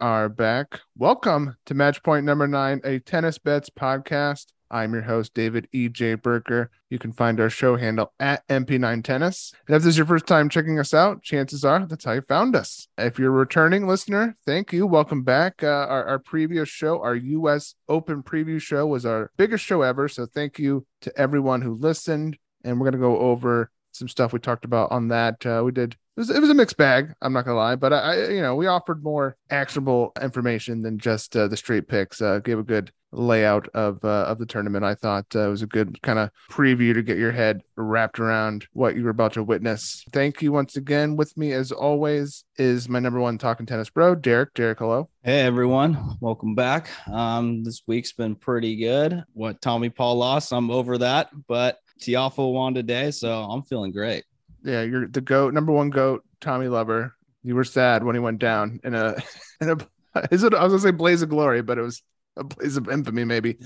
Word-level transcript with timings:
are 0.00 0.28
back. 0.28 0.80
Welcome 0.96 1.56
to 1.66 1.74
Match 1.74 2.02
Point 2.02 2.24
number 2.24 2.46
nine, 2.46 2.80
a 2.84 2.98
tennis 3.00 3.38
bets 3.38 3.68
podcast. 3.68 4.46
I'm 4.70 4.92
your 4.92 5.02
host, 5.02 5.34
David 5.34 5.68
E.J. 5.72 6.14
Berger. 6.14 6.70
You 6.88 6.98
can 6.98 7.12
find 7.12 7.40
our 7.40 7.50
show 7.50 7.76
handle 7.76 8.12
at 8.20 8.46
MP9 8.48 9.02
Tennis. 9.02 9.52
And 9.66 9.76
if 9.76 9.82
this 9.82 9.90
is 9.90 9.96
your 9.98 10.06
first 10.06 10.26
time 10.26 10.48
checking 10.48 10.78
us 10.78 10.94
out, 10.94 11.22
chances 11.22 11.64
are 11.64 11.84
that's 11.86 12.04
how 12.04 12.12
you 12.12 12.22
found 12.22 12.54
us. 12.54 12.86
If 12.96 13.18
you're 13.18 13.34
a 13.34 13.38
returning 13.38 13.86
listener, 13.86 14.36
thank 14.46 14.72
you. 14.72 14.86
Welcome 14.86 15.22
back. 15.22 15.62
Uh, 15.62 15.66
our, 15.66 16.04
our 16.04 16.18
previous 16.18 16.68
show, 16.68 17.02
our 17.02 17.16
U.S. 17.16 17.74
Open 17.88 18.22
preview 18.22 18.60
show, 18.60 18.86
was 18.86 19.04
our 19.04 19.32
biggest 19.36 19.64
show 19.64 19.82
ever. 19.82 20.08
So 20.08 20.24
thank 20.24 20.58
you 20.58 20.86
to 21.02 21.12
everyone 21.18 21.62
who 21.62 21.74
listened. 21.74 22.38
And 22.64 22.78
we're 22.78 22.90
going 22.90 23.00
to 23.00 23.06
go 23.06 23.18
over 23.18 23.70
some 23.92 24.08
stuff 24.08 24.32
we 24.32 24.38
talked 24.38 24.64
about 24.64 24.92
on 24.92 25.08
that. 25.08 25.44
Uh, 25.44 25.62
we 25.64 25.72
did 25.72 25.96
it 26.16 26.20
was, 26.20 26.30
it 26.30 26.40
was 26.40 26.50
a 26.50 26.54
mixed 26.54 26.76
bag. 26.76 27.14
I'm 27.22 27.32
not 27.32 27.44
gonna 27.44 27.56
lie, 27.56 27.76
but 27.76 27.92
I, 27.92 28.28
you 28.28 28.42
know, 28.42 28.54
we 28.54 28.66
offered 28.66 29.02
more 29.02 29.36
actionable 29.50 30.12
information 30.20 30.82
than 30.82 30.98
just 30.98 31.36
uh, 31.36 31.48
the 31.48 31.56
straight 31.56 31.88
picks. 31.88 32.20
Uh, 32.20 32.40
gave 32.40 32.58
a 32.58 32.64
good 32.64 32.92
layout 33.12 33.68
of 33.74 34.04
uh, 34.04 34.24
of 34.24 34.38
the 34.38 34.46
tournament. 34.46 34.84
I 34.84 34.94
thought 34.94 35.26
uh, 35.34 35.46
it 35.46 35.50
was 35.50 35.62
a 35.62 35.66
good 35.66 36.00
kind 36.02 36.18
of 36.18 36.30
preview 36.50 36.94
to 36.94 37.02
get 37.02 37.16
your 37.16 37.32
head 37.32 37.62
wrapped 37.76 38.18
around 38.18 38.66
what 38.72 38.96
you 38.96 39.04
were 39.04 39.10
about 39.10 39.34
to 39.34 39.42
witness. 39.42 40.04
Thank 40.12 40.42
you 40.42 40.52
once 40.52 40.76
again. 40.76 41.16
With 41.16 41.36
me, 41.36 41.52
as 41.52 41.70
always, 41.72 42.44
is 42.56 42.88
my 42.88 42.98
number 42.98 43.20
one 43.20 43.38
talking 43.38 43.66
tennis 43.66 43.90
bro, 43.90 44.14
Derek. 44.14 44.54
Derek, 44.54 44.80
hello. 44.80 45.08
Hey 45.22 45.40
everyone, 45.40 46.16
welcome 46.20 46.54
back. 46.54 46.90
Um, 47.08 47.62
this 47.62 47.82
week's 47.86 48.12
been 48.12 48.34
pretty 48.34 48.76
good. 48.76 49.22
What 49.32 49.60
Tommy 49.60 49.90
Paul 49.90 50.16
lost, 50.16 50.52
I'm 50.52 50.70
over 50.70 50.98
that, 50.98 51.30
but 51.46 51.78
Tiafoe 52.00 52.52
won 52.52 52.74
today, 52.74 53.10
so 53.10 53.42
I'm 53.44 53.62
feeling 53.62 53.92
great 53.92 54.24
yeah, 54.62 54.82
you're 54.82 55.06
the 55.08 55.20
goat, 55.20 55.54
number 55.54 55.72
one 55.72 55.90
goat, 55.90 56.24
Tommy 56.40 56.68
Lover. 56.68 57.14
You 57.42 57.54
were 57.54 57.64
sad 57.64 58.04
when 58.04 58.14
he 58.14 58.20
went 58.20 58.38
down 58.38 58.80
in 58.84 58.94
a 58.94 59.16
in 59.60 59.70
a 59.70 59.76
is 60.30 60.42
it 60.42 60.54
I 60.54 60.64
was 60.64 60.72
gonna 60.72 60.82
say 60.82 60.90
blaze 60.90 61.22
of 61.22 61.28
glory, 61.28 61.62
but 61.62 61.78
it 61.78 61.82
was 61.82 62.02
a 62.36 62.44
blaze 62.44 62.76
of 62.76 62.88
infamy, 62.88 63.24
maybe. 63.24 63.58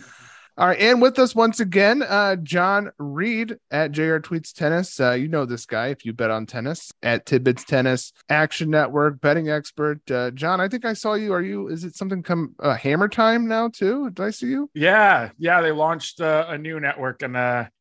All 0.56 0.68
right, 0.68 0.78
and 0.78 1.02
with 1.02 1.18
us 1.18 1.34
once 1.34 1.58
again, 1.58 2.00
uh, 2.00 2.36
Jon 2.36 2.92
Reed 2.96 3.58
at 3.72 3.90
JR 3.90 4.18
Tweets 4.18 4.52
Tennis. 4.52 5.00
Uh, 5.00 5.10
you 5.10 5.26
know 5.26 5.46
this 5.46 5.66
guy 5.66 5.88
if 5.88 6.04
you 6.04 6.12
bet 6.12 6.30
on 6.30 6.46
tennis 6.46 6.92
at 7.02 7.26
Tidbits 7.26 7.64
Tennis, 7.64 8.12
Action 8.28 8.70
Network, 8.70 9.20
betting 9.20 9.50
expert. 9.50 10.08
Uh, 10.08 10.30
Jon, 10.30 10.60
I 10.60 10.68
think 10.68 10.84
I 10.84 10.92
saw 10.92 11.14
you. 11.14 11.32
Are 11.32 11.42
you? 11.42 11.66
Is 11.66 11.82
it 11.82 11.96
something 11.96 12.22
come 12.22 12.54
uh, 12.60 12.76
Hammer 12.76 13.08
Time 13.08 13.48
now 13.48 13.68
too? 13.68 14.10
Did 14.10 14.24
I 14.24 14.30
see 14.30 14.46
you? 14.46 14.70
Yeah, 14.74 15.30
yeah. 15.38 15.60
They 15.60 15.72
launched 15.72 16.20
uh, 16.20 16.46
a 16.48 16.56
new 16.56 16.78
network, 16.78 17.22
and 17.22 17.36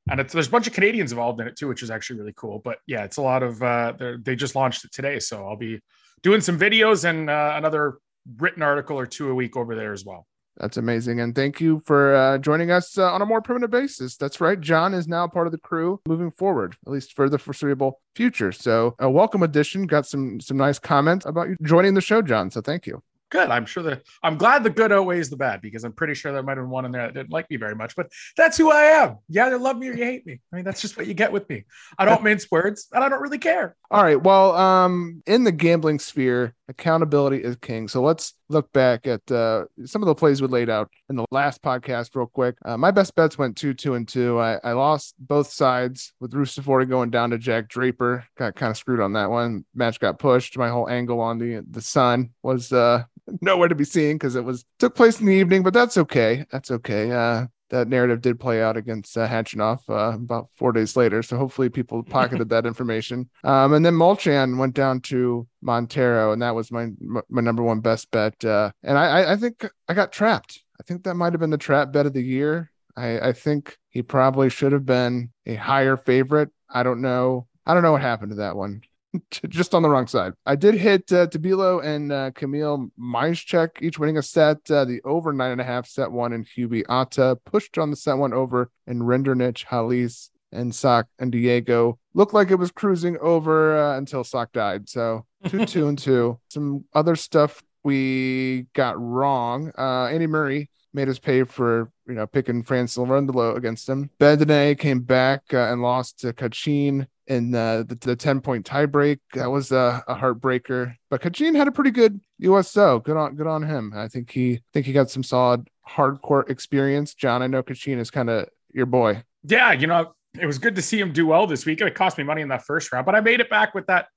and 0.09 0.20
there's 0.20 0.48
a 0.48 0.52
bunch 0.52 0.68
of 0.68 0.73
Canadians 0.73 1.12
involved 1.12 1.40
in 1.40 1.48
it 1.48 1.56
too, 1.56 1.68
which 1.68 1.84
is 1.84 1.90
actually 1.90 2.20
really 2.20 2.34
cool. 2.36 2.59
But 2.59 2.80
yeah, 2.88 3.04
it's 3.04 3.18
a 3.18 3.22
lot 3.22 3.44
of 3.44 3.62
uh, 3.64 3.94
they 4.22 4.36
just 4.36 4.56
launched 4.56 4.86
it 4.86 4.92
today, 4.92 5.20
so 5.20 5.48
I'll 5.48 5.56
be 5.56 5.80
doing 6.23 6.42
some 6.42 6.60
videos 6.60 7.06
and 7.06 7.30
uh, 7.30 7.54
another 7.56 8.00
written 8.38 8.64
article 8.64 8.98
or 9.00 9.06
two 9.06 9.30
a 9.30 9.36
week 9.36 9.56
over 9.56 9.76
there 9.76 9.94
as 9.94 10.06
well. 10.06 10.28
That's 10.58 10.78
amazing. 10.78 11.20
And 11.20 11.34
thank 11.34 11.60
you 11.60 11.82
for 11.84 12.16
uh, 12.16 12.38
joining 12.38 12.70
us 12.70 12.98
uh, 12.98 13.12
on 13.12 13.23
a 13.23 13.26
more 13.26 13.42
permanent 13.42 13.72
basis. 13.72 14.18
That's 14.18 14.40
right. 14.40 14.60
Jon 14.60 14.94
is 14.94 15.08
now 15.08 15.28
part 15.28 15.48
of 15.48 15.52
the 15.52 15.58
crew 15.58 16.00
moving 16.08 16.30
forward, 16.30 16.76
at 16.86 16.94
least 16.94 17.14
for 17.14 17.28
the 17.28 17.40
foreseeable 17.40 18.00
future. 18.16 18.52
So 18.52 18.95
a 19.00 19.10
welcome 19.10 19.42
addition. 19.42 19.88
Got 19.88 20.06
some 20.06 20.40
some 20.40 20.58
nice 20.58 20.78
comments 20.78 21.26
about 21.26 21.50
you 21.50 21.58
joining 21.64 21.95
the 21.95 22.02
show, 22.02 22.22
Jon. 22.22 22.52
So 22.52 22.61
thank 22.61 22.86
you 22.86 23.02
good. 23.33 23.49
I'm 23.49 23.66
sure 23.66 23.83
that 23.83 24.04
I'm 24.21 24.38
glad 24.38 24.64
the 24.64 24.70
good 24.70 24.92
outweighs 24.92 25.30
the 25.30 25.36
bad 25.36 25.60
because 25.60 25.83
I'm 25.83 25.92
pretty 25.92 26.14
sure 26.14 26.32
there 26.32 26.44
might 26.44 26.58
have 26.58 26.66
been 26.66 26.70
one 26.70 26.86
in 26.86 26.92
there 26.92 27.08
that 27.08 27.14
didn't 27.14 27.32
like 27.32 27.49
me 27.49 27.58
very 27.58 27.76
much, 27.76 27.95
but 27.95 28.11
that's 28.38 28.58
who 28.58 28.71
I 28.71 28.83
am. 28.83 29.17
You 29.27 29.42
either 29.42 29.58
love 29.58 29.77
me 29.77 29.89
or 29.89 29.94
you 29.94 30.05
hate 30.05 30.26
me. 30.26 30.39
I 30.52 30.55
mean, 30.55 30.64
that's 30.64 30.82
just 30.82 30.95
what 30.95 31.08
you 31.08 31.16
get 31.16 31.32
with 31.32 31.49
me. 31.49 31.66
I 31.98 32.05
don't 32.05 32.23
mince 32.27 32.49
words 32.49 32.88
and 32.94 33.04
I 33.04 33.10
don't 33.10 33.21
really 33.21 33.39
care. 33.39 33.76
All 33.92 34.04
right. 34.04 34.21
Well, 34.21 34.55
um, 34.55 35.23
in 35.26 35.44
the 35.44 35.52
gambling 35.52 35.99
sphere, 35.99 36.54
accountability 36.68 37.38
is 37.38 37.56
king. 37.58 37.88
So 37.88 38.02
let's 38.02 38.34
look 38.50 38.72
back 38.72 39.08
at 39.08 39.30
uh, 39.32 39.66
some 39.86 40.02
of 40.02 40.08
the 40.08 40.16
plays 40.16 40.42
we 40.42 40.48
laid 40.48 40.70
out 40.70 40.90
in 41.10 41.16
the 41.16 41.26
last 41.32 41.62
podcast 41.62 42.16
real 42.16 42.28
quick. 42.28 42.56
Uh, 42.64 42.78
my 42.78 42.92
best 42.92 43.16
bets 43.16 43.38
went 43.38 43.58
two, 43.58 43.74
two, 43.74 43.96
and 43.96 44.08
two. 44.08 44.40
I, 44.40 44.60
I 44.64 44.74
lost 44.74 45.16
both 45.20 45.52
sides 45.52 46.14
with 46.20 46.32
Ruusuvuori 46.32 46.90
going 46.90 47.10
down 47.10 47.32
to 47.32 47.38
Jack 47.38 47.68
Draper. 47.68 48.26
Got 48.38 48.56
kind 48.56 48.72
of 48.72 48.78
screwed 48.78 49.00
on 49.00 49.14
that 49.14 49.30
one. 49.30 49.66
Match 49.76 50.00
got 50.00 50.20
pushed. 50.20 50.58
My 50.58 50.70
whole 50.70 50.90
angle 50.90 51.20
on 51.20 51.38
the 51.38 51.64
the 51.70 51.82
sun 51.82 52.32
was 52.42 52.72
uh 52.72 53.04
nowhere 53.42 53.68
to 53.68 53.76
be 53.76 53.86
seen 53.86 54.16
because 54.16 54.36
it 54.36 54.44
was 54.44 54.66
took 54.80 54.95
place 54.95 55.20
in 55.20 55.26
the 55.26 55.34
evening, 55.34 55.64
but 55.64 55.74
that's 55.74 55.98
okay. 55.98 56.45
That's 56.52 56.72
okay. 56.72 57.12
Uh, 57.12 57.48
that 57.73 57.88
narrative 57.88 58.22
did 58.22 58.39
play 58.39 58.61
out 58.61 58.78
against 58.78 59.17
uh, 59.17 59.28
Khachanov 59.28 59.80
uh, 59.89 60.16
about 60.16 60.48
four 60.56 60.72
days 60.72 60.95
later. 60.95 61.23
So 61.23 61.38
hopefully 61.38 61.70
people 61.70 62.04
pocketed 62.10 62.50
that 62.50 62.67
information. 62.67 63.30
Um, 63.44 63.73
and 63.73 63.84
then 63.84 63.95
Molchan 63.95 64.58
went 64.58 64.76
down 64.76 65.02
to 65.02 65.48
Montero, 65.61 66.32
and 66.32 66.42
that 66.42 66.54
was 66.56 66.72
my 66.72 66.89
my 67.30 67.42
number 67.42 67.64
one 67.64 67.80
best 67.80 68.12
bet. 68.12 68.45
Uh, 68.45 68.72
and 68.83 68.98
I, 68.98 69.33
I 69.33 69.36
think 69.36 69.67
I 69.89 69.95
got 69.95 70.12
trapped. 70.12 70.62
I 70.80 70.83
think 70.83 71.04
that 71.04 71.16
might 71.16 71.33
have 71.33 71.39
been 71.39 71.50
the 71.50 71.58
trap 71.58 71.92
bet 71.92 72.06
of 72.06 72.14
the 72.14 72.22
year. 72.22 72.72
I, 72.95 73.30
I 73.30 73.33
think 73.33 73.78
he 73.89 74.04
probably 74.04 74.50
should 74.50 74.72
have 74.72 74.86
been 74.86 75.32
a 75.48 75.56
higher 75.56 75.98
favorite. 75.98 76.50
I 76.70 76.83
don't 76.83 77.02
know. 77.02 77.48
I 77.66 77.73
don't 77.73 77.82
know 77.82 77.94
what 77.94 78.02
happened 78.02 78.32
to 78.32 78.38
that 78.38 78.56
one. 78.56 78.82
just 79.50 79.74
on 79.74 79.82
the 79.82 79.90
wrong 79.90 80.08
side. 80.08 80.34
I 80.46 80.56
did 80.56 80.76
hit 80.76 81.12
uh, 81.12 81.28
Tabilo 81.28 81.84
and 81.84 82.12
uh, 82.12 82.32
Kamil 82.32 82.90
Majchrzak 83.00 83.82
each 83.82 84.00
winning 84.00 84.18
a 84.18 84.24
set. 84.24 84.70
Uh, 84.70 84.86
the 84.86 85.02
over 85.04 85.34
nine 85.34 85.52
and 85.52 85.62
a 85.62 85.64
half 85.64 85.88
set 85.88 86.12
one 86.12 86.34
and 86.34 86.46
Hubie 86.46 86.84
Atta 86.90 87.38
pushed 87.46 87.78
on 87.78 87.90
the 87.90 87.96
set 87.96 88.18
one 88.18 88.34
over 88.34 88.70
and 88.88 89.02
Rinderknech, 89.02 89.66
Halys, 89.66 90.30
and 90.52 90.74
Sock 90.74 91.08
and 91.20 91.32
Diego 91.32 91.98
looked 92.14 92.34
like 92.34 92.52
it 92.52 92.56
was 92.56 92.72
cruising 92.72 93.18
over 93.20 93.78
uh, 93.78 93.98
until 93.98 94.24
Sock 94.24 94.52
died. 94.52 94.88
So 94.88 95.26
two, 95.48 95.66
two, 95.66 95.88
and 95.88 95.98
two. 95.98 96.40
Some 96.50 96.86
other 96.94 97.16
stuff 97.16 97.62
we 97.84 98.68
got 98.74 99.00
wrong. 99.02 99.72
Uh, 99.78 100.06
Andy 100.06 100.28
Murray 100.28 100.70
made 100.94 101.10
us 101.10 101.20
pay 101.20 101.44
for 101.44 101.92
you 102.08 102.14
know 102.14 102.28
picking 102.28 102.64
Franz 102.64 102.95
Lorendolo 102.95 103.56
against 103.58 103.90
him. 103.90 104.10
Bedene 104.20 104.78
came 104.78 105.02
back 105.02 105.42
uh, 105.54 105.72
and 105.72 105.82
lost 105.82 106.20
to 106.20 106.34
Cachin 106.34 107.08
in 107.28 107.56
uh, 107.56 107.84
the, 107.88 107.95
the 107.95 108.16
10 108.16 108.42
point 108.42 108.66
tiebreak. 108.66 109.20
That 109.34 109.50
was 109.50 109.72
a, 109.72 110.04
a 110.08 110.16
heartbreaker. 110.16 110.95
But 111.10 111.22
Cachin 111.22 111.56
had 111.56 111.67
a 111.67 111.72
pretty 111.72 111.92
good 111.92 112.20
USO. 112.39 113.00
Good 113.00 113.17
on 113.17 113.36
good 113.36 113.48
on 113.48 113.64
him. 113.64 113.94
I 113.95 114.08
think 114.08 114.32
he 114.32 114.61
think 114.73 114.86
he 114.86 114.94
got 114.94 115.10
some 115.10 115.23
solid 115.23 115.67
hardcore 115.88 116.50
experience. 116.50 117.14
Jon, 117.14 117.42
I 117.42 117.48
know 117.48 117.64
Cachin 117.64 118.00
is 118.00 118.12
kind 118.12 118.30
of 118.30 118.50
your 118.73 118.86
boy. 118.86 119.23
Yeah, 119.44 119.72
you 119.72 119.88
know, 119.88 120.14
it 120.39 120.45
was 120.45 120.58
good 120.58 120.76
to 120.76 120.82
see 120.82 121.00
him 121.00 121.14
do 121.14 121.28
well 121.28 121.48
this 121.48 121.66
week. 121.66 121.82
It 121.82 121.95
cost 121.95 122.17
me 122.17 122.23
money 122.23 122.42
in 122.42 122.48
that 122.50 122.66
first 122.66 122.92
round, 122.92 123.06
but 123.06 123.16
I 123.16 123.22
made 123.22 123.39
it 123.39 123.50
back 123.50 123.73
with 123.73 123.88
that. 123.88 124.08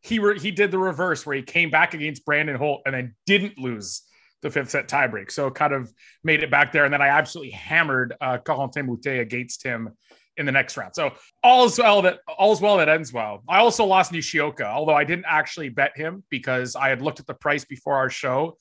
He 0.00 0.18
re- 0.18 0.38
he 0.38 0.50
did 0.50 0.70
the 0.70 0.78
reverse 0.78 1.26
where 1.26 1.34
he 1.36 1.42
came 1.42 1.70
back 1.70 1.92
against 1.94 2.24
Brandon 2.24 2.56
Holt 2.56 2.82
and 2.86 2.94
then 2.94 3.14
didn't 3.26 3.58
lose 3.58 4.02
the 4.42 4.50
fifth 4.50 4.70
set 4.70 4.88
tiebreak. 4.88 5.30
So 5.30 5.50
kind 5.50 5.72
of 5.72 5.92
made 6.22 6.42
it 6.42 6.50
back 6.50 6.72
there. 6.72 6.84
And 6.84 6.92
then 6.92 7.02
I 7.02 7.08
absolutely 7.08 7.52
hammered 7.52 8.14
uh, 8.20 8.38
Corentin 8.38 8.86
Moutet 8.86 9.20
against 9.20 9.62
him 9.62 9.90
in 10.36 10.46
the 10.46 10.52
next 10.52 10.76
round. 10.76 10.94
So 10.94 11.12
all's 11.42 11.78
well 11.78 12.02
that 12.02 12.20
all's 12.38 12.60
well 12.60 12.76
that 12.78 12.88
ends 12.88 13.12
well. 13.12 13.42
I 13.48 13.58
also 13.58 13.84
lost 13.84 14.12
Nishioka, 14.12 14.66
although 14.66 14.94
I 14.94 15.04
didn't 15.04 15.26
actually 15.28 15.68
bet 15.68 15.96
him 15.96 16.22
because 16.30 16.76
I 16.76 16.88
had 16.88 17.02
looked 17.02 17.20
at 17.20 17.26
the 17.26 17.34
price 17.34 17.64
before 17.64 17.96
our 17.96 18.08
show, 18.08 18.56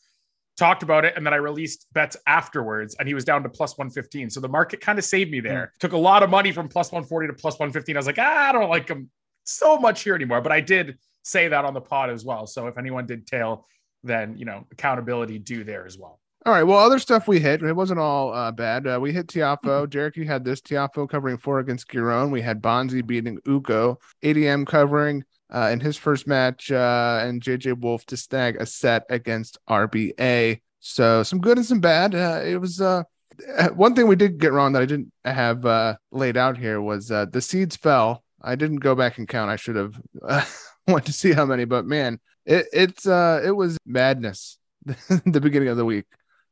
talked 0.58 0.82
about 0.82 1.06
it, 1.06 1.14
and 1.16 1.26
then 1.26 1.34
I 1.34 1.38
released 1.38 1.86
bets 1.94 2.18
afterwards, 2.26 2.96
and 3.00 3.08
he 3.08 3.14
was 3.14 3.24
down 3.24 3.44
to 3.44 3.50
plus 3.50 3.78
115. 3.78 4.32
So 4.32 4.40
the 4.40 4.50
market 4.50 4.82
kind 4.82 4.98
of 4.98 5.06
saved 5.06 5.32
me 5.32 5.40
there. 5.40 5.72
Mm. 5.76 5.80
Took 5.80 5.94
a 5.94 5.98
lot 5.98 6.24
of 6.24 6.32
money 6.32 6.52
from 6.52 6.68
plus 6.68 6.92
140 6.92 7.28
to 7.28 7.34
plus 7.34 7.60
115. 7.60 7.96
I 7.96 8.00
was 8.00 8.08
like, 8.08 8.18
ah, 8.20 8.50
I 8.50 8.52
don't 8.52 8.70
like 8.70 8.88
him 8.88 9.10
so 9.44 9.78
much 9.78 10.04
here 10.04 10.16
anymore. 10.16 10.42
But 10.42 10.52
I 10.52 10.62
did 10.62 10.98
say 11.24 11.48
that 11.48 11.64
on 11.64 11.74
the 11.74 11.82
pod 11.82 12.10
as 12.10 12.26
well. 12.26 12.48
So 12.48 12.68
if 12.68 12.78
anyone 12.78 13.06
did 13.06 13.28
tail, 13.28 13.68
then 14.04 14.38
you 14.38 14.46
know, 14.46 14.66
accountability 14.72 15.40
due 15.40 15.64
there 15.64 15.86
as 15.86 15.98
well. 15.98 16.20
All 16.46 16.54
right. 16.54 16.64
Well, 16.64 16.78
other 16.78 17.00
stuff 17.00 17.28
we 17.28 17.40
hit. 17.40 17.62
It 17.62 17.74
wasn't 17.74 18.00
all 18.00 18.34
uh, 18.34 18.52
bad. 18.52 18.88
Uh, 18.88 19.00
we 19.02 19.12
hit 19.12 19.28
Tiafoe. 19.28 19.64
Mm-hmm. 19.64 19.90
Derek, 19.90 20.16
you 20.16 20.26
had 20.26 20.46
this 20.46 20.62
Tiafoe 20.62 21.10
covering 21.10 21.38
four 21.38 21.60
against 21.60 21.90
Giron. 21.90 22.32
We 22.32 22.42
had 22.42 22.62
Bonzi 22.62 23.06
beating 23.06 23.40
Ugo. 23.46 24.00
ADM 24.24 24.66
covering 24.66 25.26
uh, 25.54 25.70
in 25.72 25.80
his 25.80 25.98
first 25.98 26.28
match, 26.28 26.72
uh, 26.72 27.22
and 27.24 27.42
JJ 27.42 27.80
Wolf 27.82 28.06
to 28.08 28.18
snag 28.18 28.58
a 28.58 28.66
set 28.66 29.04
against 29.10 29.58
RBA. 29.70 30.62
So 30.80 31.24
some 31.24 31.40
good 31.40 31.58
and 31.58 31.66
some 31.66 31.82
bad. 31.82 32.16
Uh, 32.16 32.42
it 32.46 32.62
was 32.62 32.80
uh, 32.80 33.04
one 33.76 33.96
thing 33.96 34.08
we 34.08 34.16
did 34.16 34.40
get 34.40 34.54
wrong 34.54 34.74
that 34.74 34.82
I 34.82 34.86
didn't 34.86 35.12
have 35.26 35.66
uh, 35.66 35.96
laid 36.12 36.38
out 36.38 36.58
here 36.58 36.82
was 36.82 37.12
uh, 37.12 37.26
the 37.26 37.42
seeds 37.42 37.76
fell. 37.76 38.24
I 38.42 38.56
didn't 38.56 38.78
go 38.78 38.96
back 38.96 39.18
and 39.18 39.28
count. 39.28 39.50
I 39.50 39.56
should 39.56 39.76
have 39.76 40.00
uh, 40.28 40.46
went 40.88 41.06
to 41.06 41.14
see 41.14 41.34
how 41.34 41.46
many, 41.46 41.66
but 41.66 41.86
man, 41.86 42.20
it 42.48 42.66
it's 42.74 43.06
uh, 43.06 43.42
it 43.46 43.52
was 43.52 43.78
madness 43.86 44.58
the 45.26 45.42
beginning 45.42 45.68
of 45.68 45.78
the 45.78 45.86
week 45.86 46.06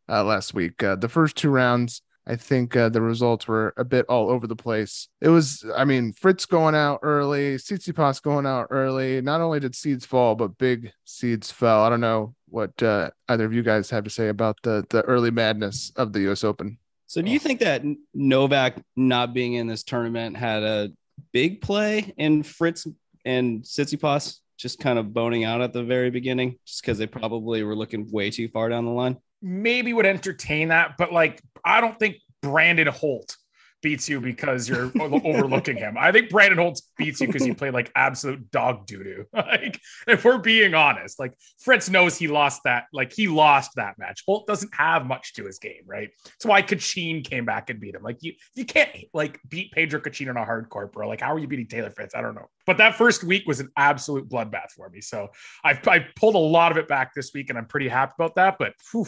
uh, 0.09 0.24
last 0.24 0.53
week. 0.53 0.83
Uh, 0.83 0.95
the 0.95 1.09
first 1.09 1.38
two 1.38 1.50
rounds, 1.50 2.01
I 2.27 2.36
think 2.36 2.75
uh, 2.75 2.89
the 2.89 3.01
results 3.01 3.47
were 3.47 3.74
a 3.77 3.86
bit 3.86 4.06
all 4.09 4.30
over 4.30 4.45
the 4.45 4.56
place. 4.56 5.07
It 5.21 5.30
was, 5.30 5.65
I 5.75 5.86
mean, 5.86 6.13
Fritz 6.13 6.45
going 6.45 6.75
out 6.75 7.00
early, 7.01 7.56
Tsitsipas 7.56 8.21
going 8.21 8.45
out 8.45 8.68
early. 8.71 9.21
Not 9.21 9.42
only 9.42 9.59
did 9.59 9.74
seeds 9.74 10.06
fall, 10.06 10.36
but 10.36 10.57
big 10.57 10.92
seeds 11.06 11.50
fell. 11.50 11.83
I 11.83 11.89
don't 11.89 12.01
know 12.01 12.36
what 12.50 12.81
uh, 12.83 13.12
either 13.30 13.45
of 13.45 13.53
you 13.53 13.63
guys 13.63 13.89
have 13.89 14.03
to 14.03 14.09
say 14.09 14.27
about 14.27 14.57
the 14.63 14.86
the 14.89 15.01
early 15.03 15.31
madness 15.31 15.92
of 15.95 16.13
the 16.13 16.21
U.S. 16.21 16.44
Open. 16.44 16.77
So, 17.07 17.21
do 17.21 17.30
you 17.30 17.39
think 17.39 17.62
that 17.62 17.83
Novak 18.13 18.77
not 18.95 19.33
being 19.33 19.53
in 19.53 19.68
this 19.68 19.83
tournament 19.83 20.36
had 20.36 20.63
a 20.63 20.92
big 21.31 21.62
play 21.62 22.13
in 22.18 22.44
Fritz 22.44 22.88
and 23.24 23.62
Tsitsipas 23.62 24.39
just 24.57 24.80
kind 24.80 24.98
of 25.00 25.13
boning 25.13 25.44
out 25.44 25.62
at 25.62 25.74
the 25.74 25.84
very 25.84 26.10
beginning, 26.10 26.57
just 26.66 26.81
because 26.81 26.98
they 26.98 27.07
probably 27.07 27.63
were 27.63 27.75
looking 27.75 28.10
way 28.12 28.30
too 28.31 28.48
far 28.50 28.69
down 28.69 28.86
the 28.86 28.92
line? 28.92 29.18
Maybe 29.42 29.94
would 29.94 30.06
entertain 30.06 30.69
that, 30.69 30.96
but 30.98 31.12
like 31.12 31.42
I 31.63 31.81
don't 31.81 31.98
think 32.00 32.18
Brandon 32.42 32.88
Holt 32.88 33.36
beats 33.85 34.09
you 34.09 34.19
because 34.19 34.67
you're 34.67 34.91
overlooking 34.99 35.77
him. 35.77 35.95
I 35.95 36.11
think 36.11 36.31
Brandon 36.31 36.57
Holtz 36.57 36.81
beats 36.97 37.21
you 37.21 37.27
because 37.27 37.45
he 37.45 37.53
played 37.53 37.75
like 37.75 37.91
absolute 37.95 38.49
dog 38.49 38.87
doo 38.87 39.03
doo. 39.03 39.25
like, 39.33 39.79
if 40.07 40.25
we're 40.25 40.39
being 40.39 40.73
honest, 40.73 41.19
like 41.19 41.35
Fritz 41.59 41.87
knows 41.87 42.17
he 42.17 42.27
lost 42.27 42.61
that. 42.63 42.85
Like 42.91 43.13
he 43.13 43.27
lost 43.27 43.73
that 43.75 43.99
match. 43.99 44.23
Holt 44.25 44.47
doesn't 44.47 44.73
have 44.73 45.05
much 45.05 45.33
to 45.35 45.45
his 45.45 45.59
game, 45.59 45.83
right? 45.85 46.09
That's 46.25 46.47
why 46.47 46.63
Cachin 46.63 47.21
came 47.21 47.45
back 47.45 47.69
and 47.69 47.79
beat 47.79 47.93
him. 47.93 48.01
Like 48.01 48.17
you, 48.21 48.33
you 48.55 48.65
can't 48.65 48.89
like 49.13 49.39
beat 49.47 49.71
Pedro 49.71 49.99
Cachin 49.99 50.29
on 50.29 50.37
a 50.37 50.43
hardcore, 50.43 50.91
bro. 50.91 51.07
Like 51.07 51.21
how 51.21 51.31
are 51.35 51.37
you 51.37 51.47
beating 51.47 51.67
Taylor 51.67 51.91
Fritz? 51.91 52.15
I 52.15 52.21
don't 52.21 52.33
know. 52.33 52.49
But 52.65 52.79
that 52.79 52.95
first 52.95 53.23
week 53.23 53.43
was 53.45 53.59
an 53.59 53.69
absolute 53.77 54.27
bloodbath 54.27 54.71
for 54.75 54.89
me. 54.89 55.01
So 55.01 55.27
I've 55.63 55.87
I 55.87 56.07
pulled 56.15 56.33
a 56.33 56.39
lot 56.39 56.71
of 56.71 56.79
it 56.79 56.87
back 56.87 57.13
this 57.13 57.35
week, 57.35 57.51
and 57.51 57.57
I'm 57.59 57.67
pretty 57.67 57.87
happy 57.87 58.13
about 58.17 58.33
that. 58.33 58.55
But 58.57 58.73
whew, 58.91 59.05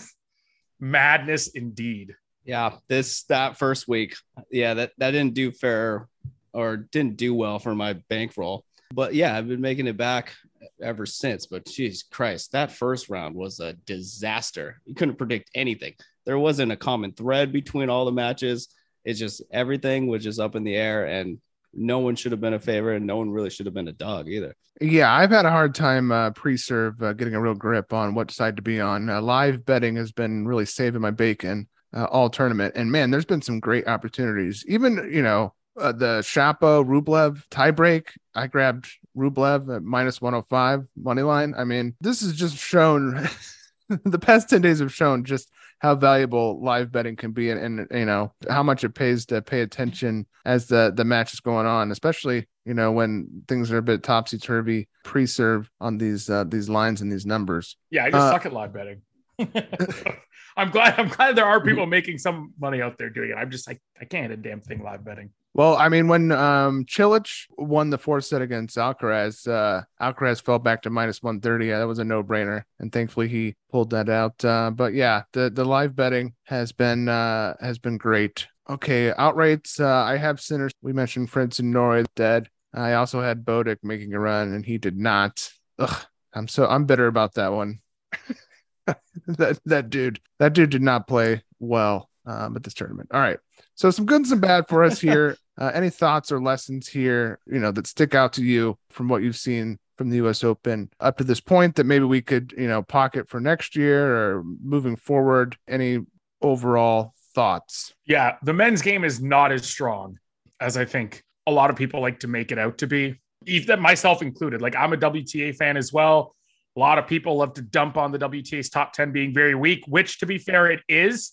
madness 0.80 1.48
indeed. 1.48 2.14
Yeah, 2.48 2.78
this 2.88 3.24
that 3.24 3.58
first 3.58 3.90
week, 3.90 4.16
yeah, 4.50 4.74
that 4.76 4.94
that 5.00 5.12
didn't 5.12 5.34
do 5.34 5.52
fair 5.52 6.08
or 6.54 6.78
didn't 6.78 7.18
do 7.18 7.36
well 7.36 7.60
for 7.60 7.76
my 7.76 7.94
bankroll. 8.10 8.64
But 8.94 9.14
yeah, 9.14 9.36
I've 9.36 9.50
been 9.50 9.60
making 9.60 9.88
it 9.88 9.98
back 9.98 10.34
ever 10.82 11.06
since. 11.06 11.46
But 11.46 11.66
geez 11.66 12.06
Christ, 12.10 12.54
that 12.54 12.72
first 12.72 13.10
round 13.10 13.36
was 13.36 13.60
a 13.60 13.74
disaster. 13.74 14.82
You 14.86 14.96
couldn't 14.96 15.18
predict 15.18 15.52
anything. 15.56 15.96
There 16.26 16.40
wasn't 16.40 16.72
a 16.72 16.78
common 16.78 17.12
thread 17.12 17.52
between 17.52 17.90
all 17.90 18.06
the 18.06 18.14
matches. 18.14 18.70
It's 19.04 19.20
just 19.20 19.42
everything 19.52 20.08
was 20.08 20.24
just 20.24 20.40
up 20.40 20.56
in 20.56 20.64
the 20.64 20.76
air, 20.76 21.06
and 21.06 21.40
no 21.74 22.00
one 22.00 22.16
should 22.16 22.32
have 22.32 22.42
been 22.42 22.54
a 22.54 22.60
favorite, 22.60 22.96
and 22.96 23.08
no 23.08 23.18
one 23.18 23.30
really 23.30 23.50
should 23.50 23.66
have 23.66 23.76
been 23.76 23.90
a 23.90 23.94
dog 23.94 24.30
either. 24.30 24.56
Yeah, 24.80 25.14
I've 25.14 25.32
had 25.32 25.46
a 25.46 25.52
hard 25.52 25.76
time 25.76 26.14
uh, 26.14 26.32
pre-serve 26.32 27.02
uh, 27.04 27.12
getting 27.12 27.34
a 27.34 27.42
real 27.42 27.56
grip 27.56 27.92
on 27.92 28.16
what 28.16 28.32
side 28.32 28.56
to 28.56 28.62
be 28.62 28.80
on. 28.80 29.10
Uh, 29.10 29.22
live 29.22 29.66
betting 29.66 29.98
has 29.98 30.14
been 30.14 30.48
really 30.48 30.66
saving 30.66 31.02
my 31.02 31.12
bacon 31.12 31.68
uh, 31.94 32.06
all 32.06 32.30
tournament. 32.30 32.74
And 32.76 32.92
man, 32.92 33.12
there's 33.12 33.26
been 33.26 33.42
some 33.42 33.60
great 33.60 33.88
opportunities. 33.88 34.64
Even 34.68 35.10
you 35.12 35.22
know 35.22 35.54
uh, 35.80 35.92
the 35.92 36.20
Shapo 36.20 36.86
Rublev 36.86 37.44
tiebreak. 37.50 38.08
I 38.36 38.48
grabbed 38.48 38.90
Rublev 39.16 39.76
at 39.76 39.84
minus 39.84 40.22
105 40.22 40.88
money 40.96 41.22
line. 41.22 41.54
I 41.58 41.64
mean, 41.64 41.96
this 42.02 42.22
has 42.22 42.34
just 42.34 42.58
shown 42.58 43.28
the 43.90 44.20
past 44.20 44.50
10 44.50 44.62
days 44.62 44.80
have 44.80 44.94
shown 44.94 45.24
just 45.24 45.52
how 45.80 45.96
valuable 45.96 46.60
live 46.62 46.92
betting 46.92 47.16
can 47.16 47.32
be 47.32 47.50
and, 47.52 47.80
and, 47.80 47.88
you 47.92 48.06
know 48.06 48.34
how 48.50 48.64
much 48.64 48.84
it 48.84 48.96
pays 48.96 49.26
to 49.28 49.42
pay 49.42 49.62
attention 49.62 50.26
as 50.46 50.68
the 50.68 50.92
the 50.96 51.06
match 51.06 51.34
is 51.34 51.40
going 51.40 51.68
on 51.68 51.92
especially 51.92 52.48
you 52.66 52.74
know 52.74 52.92
when 52.92 53.44
things 53.48 53.72
are 53.72 53.78
a 53.78 53.84
bit 53.84 54.04
topsy-turvy 54.04 54.88
pre-serve 55.04 55.70
on 55.80 55.98
these 55.98 56.30
uh, 56.30 56.44
these 56.46 56.68
lines 56.68 57.02
and 57.02 57.12
these 57.12 57.26
numbers 57.26 57.78
yeah 57.92 58.06
i 58.06 58.10
just 58.10 58.22
uh, 58.22 58.32
suck 58.32 58.46
at 58.46 58.54
live 58.54 58.74
betting 58.74 59.02
I'm 60.58 60.72
glad. 60.72 61.00
I'm 61.00 61.08
glad 61.10 61.36
there 61.36 61.46
are 61.46 61.62
people 61.64 61.86
making 61.86 62.18
some 62.18 62.54
money 62.60 62.82
out 62.82 62.98
there 62.98 63.10
doing 63.10 63.32
it. 63.32 63.36
I'm 63.36 63.52
just 63.52 63.68
like 63.68 63.80
I 64.00 64.06
can't 64.06 64.34
a 64.34 64.38
damn 64.38 64.62
thing 64.62 64.84
live 64.84 65.06
betting. 65.06 65.30
Well, 65.54 65.76
I 65.76 65.90
mean, 65.90 66.08
when 66.08 66.32
um 66.32 66.86
Cilic 66.86 67.46
won 67.58 67.90
the 67.90 67.98
fourth 67.98 68.26
set 68.26 68.42
against 68.42 68.78
Alcaraz, 68.78 69.48
uh, 69.48 69.84
Alcaraz 70.02 70.42
fell 70.42 70.60
back 70.60 70.84
to 70.84 70.90
minus 70.90 71.22
130. 71.22 71.68
Yeah, 71.68 71.80
that 71.80 71.88
was 71.88 72.00
a 72.00 72.04
no 72.04 72.24
brainer, 72.24 72.64
and 72.80 72.92
thankfully 72.92 73.28
he 73.28 73.56
pulled 73.72 73.92
that 73.92 74.10
out. 74.10 74.44
Uh, 74.44 74.72
but 74.72 74.94
yeah, 74.94 75.24
the 75.34 75.50
the 75.50 75.66
live 75.66 75.96
betting 75.96 76.34
has 76.44 76.72
been 76.72 77.08
uh 77.08 77.56
has 77.60 77.80
been 77.80 77.98
great. 77.98 78.48
Okay, 78.70 79.12
outrights. 79.18 79.80
Uh, 79.80 80.04
I 80.04 80.18
have 80.18 80.42
sinners. 80.42 80.74
We 80.82 80.94
mentioned 80.94 81.30
Fritz 81.30 81.60
and 81.60 81.72
Norrie 81.72 82.06
dead. 82.16 82.50
I 82.74 82.94
also 82.94 83.22
had 83.22 83.46
Bodek 83.46 83.78
making 83.82 84.14
a 84.14 84.20
run, 84.20 84.54
and 84.54 84.66
he 84.66 84.78
did 84.78 84.98
not. 84.98 85.52
Ugh, 85.80 86.06
I'm 86.34 86.48
so 86.48 86.68
I'm 86.68 86.86
bitter 86.86 87.08
about 87.08 87.36
that 87.36 87.54
one. 87.54 87.80
that 89.28 89.60
that 89.66 89.90
dude, 89.90 90.20
that 90.40 90.54
dude 90.54 90.70
did 90.70 90.82
not 90.82 91.08
play 91.08 91.44
well 91.60 92.10
um, 92.26 92.56
at 92.56 92.64
this 92.64 92.74
tournament. 92.74 93.10
All 93.14 93.20
right, 93.20 93.40
so 93.76 93.92
some 93.92 94.06
good 94.06 94.18
and 94.18 94.28
some 94.28 94.40
bad 94.40 94.68
for 94.68 94.84
us 94.84 95.00
here. 95.00 95.38
Uh, 95.60 95.72
any 95.74 95.90
thoughts 95.90 96.32
or 96.32 96.40
lessons 96.40 96.88
here, 96.88 97.40
you 97.48 97.58
know, 97.58 97.72
that 97.72 97.88
stick 97.88 98.14
out 98.14 98.32
to 98.32 98.44
you 98.44 98.78
from 98.92 99.08
what 99.08 99.24
you've 99.24 99.36
seen 99.36 99.80
from 99.98 100.10
the 100.10 100.18
U.S. 100.18 100.44
Open 100.44 100.90
up 101.00 101.18
to 101.18 101.24
this 101.24 101.40
point 101.40 101.76
that 101.76 101.86
maybe 101.86 102.06
we 102.06 102.22
could, 102.22 102.54
you 102.56 102.68
know, 102.68 102.84
pocket 102.84 103.28
for 103.28 103.40
next 103.40 103.76
year 103.76 104.16
or 104.16 104.44
moving 104.64 104.96
forward? 104.96 105.58
Any 105.68 106.00
overall 106.42 107.14
thoughts? 107.34 107.94
Yeah, 108.06 108.36
the 108.44 108.54
men's 108.54 108.82
game 108.82 109.04
is 109.04 109.22
not 109.22 109.52
as 109.52 109.66
strong 109.66 110.18
as 110.60 110.78
I 110.78 110.86
think 110.86 111.24
a 111.48 111.52
lot 111.52 111.70
of 111.70 111.76
people 111.76 112.02
like 112.02 112.20
to 112.20 112.28
make 112.28 112.52
it 112.52 112.60
out 112.60 112.78
to 112.80 112.88
be, 112.88 113.20
even 113.46 113.80
myself 113.80 114.22
included. 114.22 114.62
Like 114.62 114.76
I'm 114.76 114.94
a 114.94 114.98
WTA 114.98 115.56
fan 115.56 115.78
as 115.78 115.92
well. 115.92 116.36
A 116.78 116.80
lot 116.80 117.00
of 117.00 117.08
people 117.08 117.38
love 117.38 117.56
to 117.56 117.64
dump 117.64 117.98
on 117.98 118.12
the 118.12 118.20
WTA's 118.20 118.70
top 118.70 118.94
10 118.94 119.12
being 119.12 119.34
very 119.34 119.56
weak, 119.56 119.84
which 119.88 120.20
to 120.20 120.28
be 120.28 120.38
fair, 120.38 120.70
it 120.70 120.82
is. 120.88 121.32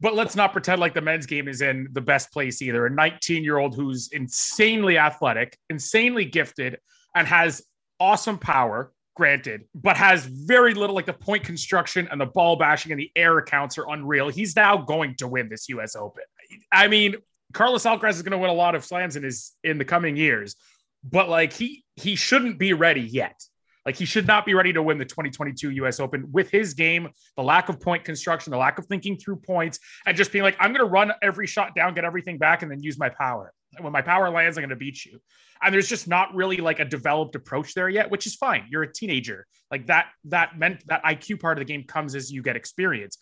But 0.00 0.14
let's 0.14 0.36
not 0.36 0.52
pretend 0.52 0.80
like 0.80 0.94
the 0.94 1.00
men's 1.00 1.26
game 1.26 1.48
is 1.48 1.62
in 1.62 1.88
the 1.90 2.00
best 2.00 2.32
place 2.32 2.62
either. 2.62 2.86
A 2.86 2.90
19 2.90 3.42
year 3.42 3.58
old 3.58 3.74
who's 3.74 4.08
insanely 4.12 4.98
athletic, 4.98 5.58
insanely 5.68 6.24
gifted, 6.24 6.78
and 7.12 7.26
has 7.26 7.62
awesome 7.98 8.38
power, 8.38 8.92
granted, 9.16 9.64
but 9.74 9.96
has 9.96 10.26
very 10.26 10.74
little 10.74 10.94
like 10.94 11.06
the 11.06 11.12
point 11.12 11.42
construction 11.42 12.06
and 12.12 12.20
the 12.20 12.26
ball 12.26 12.54
bashing 12.54 12.92
and 12.92 13.00
the 13.00 13.10
air 13.16 13.38
accounts 13.38 13.78
are 13.78 13.88
unreal. 13.90 14.28
He's 14.28 14.54
now 14.54 14.76
going 14.76 15.16
to 15.16 15.26
win 15.26 15.48
this 15.48 15.68
US 15.70 15.96
Open. 15.96 16.22
I 16.70 16.86
mean, 16.86 17.16
Carlos 17.52 17.84
Alcaraz 17.84 18.10
is 18.10 18.22
going 18.22 18.32
to 18.32 18.38
win 18.38 18.50
a 18.50 18.54
lot 18.54 18.76
of 18.76 18.84
slams 18.84 19.16
in 19.16 19.24
his 19.24 19.52
in 19.64 19.78
the 19.78 19.84
coming 19.84 20.16
years, 20.16 20.54
but 21.02 21.28
like 21.28 21.52
he 21.52 21.84
he 21.96 22.14
shouldn't 22.14 22.58
be 22.58 22.74
ready 22.74 23.02
yet. 23.02 23.42
Like 23.84 23.96
he 23.96 24.04
should 24.04 24.26
not 24.26 24.46
be 24.46 24.54
ready 24.54 24.72
to 24.72 24.82
win 24.82 24.98
the 24.98 25.04
2022 25.04 25.70
US 25.70 26.00
Open 26.00 26.28
with 26.32 26.50
his 26.50 26.74
game, 26.74 27.08
the 27.36 27.42
lack 27.42 27.68
of 27.68 27.80
point 27.80 28.04
construction, 28.04 28.50
the 28.50 28.56
lack 28.56 28.78
of 28.78 28.86
thinking 28.86 29.16
through 29.16 29.36
points, 29.36 29.78
and 30.06 30.16
just 30.16 30.32
being 30.32 30.44
like, 30.44 30.56
I'm 30.60 30.72
going 30.72 30.84
to 30.84 30.90
run 30.90 31.12
every 31.22 31.46
shot 31.46 31.74
down, 31.74 31.94
get 31.94 32.04
everything 32.04 32.38
back, 32.38 32.62
and 32.62 32.70
then 32.70 32.82
use 32.82 32.98
my 32.98 33.08
power. 33.08 33.52
When 33.80 33.92
my 33.92 34.02
power 34.02 34.30
lands, 34.30 34.58
I'm 34.58 34.62
going 34.62 34.70
to 34.70 34.76
beat 34.76 35.04
you. 35.04 35.18
And 35.62 35.72
there's 35.72 35.88
just 35.88 36.06
not 36.06 36.34
really 36.34 36.58
like 36.58 36.78
a 36.78 36.84
developed 36.84 37.34
approach 37.36 37.74
there 37.74 37.88
yet, 37.88 38.10
which 38.10 38.26
is 38.26 38.34
fine. 38.34 38.66
You're 38.68 38.82
a 38.82 38.92
teenager. 38.92 39.46
Like 39.70 39.86
that, 39.86 40.08
that 40.24 40.58
meant 40.58 40.86
that 40.88 41.02
IQ 41.04 41.40
part 41.40 41.58
of 41.58 41.66
the 41.66 41.72
game 41.72 41.84
comes 41.84 42.14
as 42.14 42.30
you 42.30 42.42
get 42.42 42.56
experience. 42.56 43.16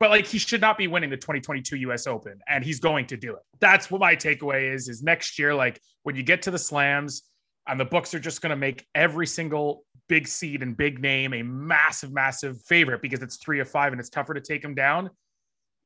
But 0.00 0.10
like 0.10 0.26
he 0.26 0.38
should 0.38 0.60
not 0.60 0.76
be 0.76 0.88
winning 0.88 1.10
the 1.10 1.16
2022 1.16 1.76
US 1.88 2.06
Open, 2.06 2.40
and 2.48 2.64
he's 2.64 2.80
going 2.80 3.06
to 3.06 3.16
do 3.16 3.34
it. 3.34 3.42
That's 3.60 3.90
what 3.90 4.00
my 4.00 4.16
takeaway 4.16 4.74
is. 4.74 4.88
Is 4.88 5.02
next 5.02 5.38
year, 5.38 5.54
like 5.54 5.80
when 6.02 6.16
you 6.16 6.22
get 6.22 6.42
to 6.42 6.50
the 6.50 6.58
slams, 6.58 7.22
and 7.66 7.80
the 7.80 7.84
books 7.84 8.14
are 8.14 8.20
just 8.20 8.42
going 8.42 8.50
to 8.50 8.56
make 8.56 8.86
every 8.94 9.26
single 9.26 9.84
big 10.08 10.28
seed 10.28 10.62
and 10.62 10.76
big 10.76 11.00
name 11.00 11.32
a 11.32 11.42
massive, 11.42 12.12
massive 12.12 12.60
favorite 12.62 13.00
because 13.00 13.22
it's 13.22 13.36
three 13.36 13.60
of 13.60 13.68
five 13.68 13.92
and 13.92 14.00
it's 14.00 14.10
tougher 14.10 14.34
to 14.34 14.40
take 14.40 14.62
them 14.62 14.74
down. 14.74 15.10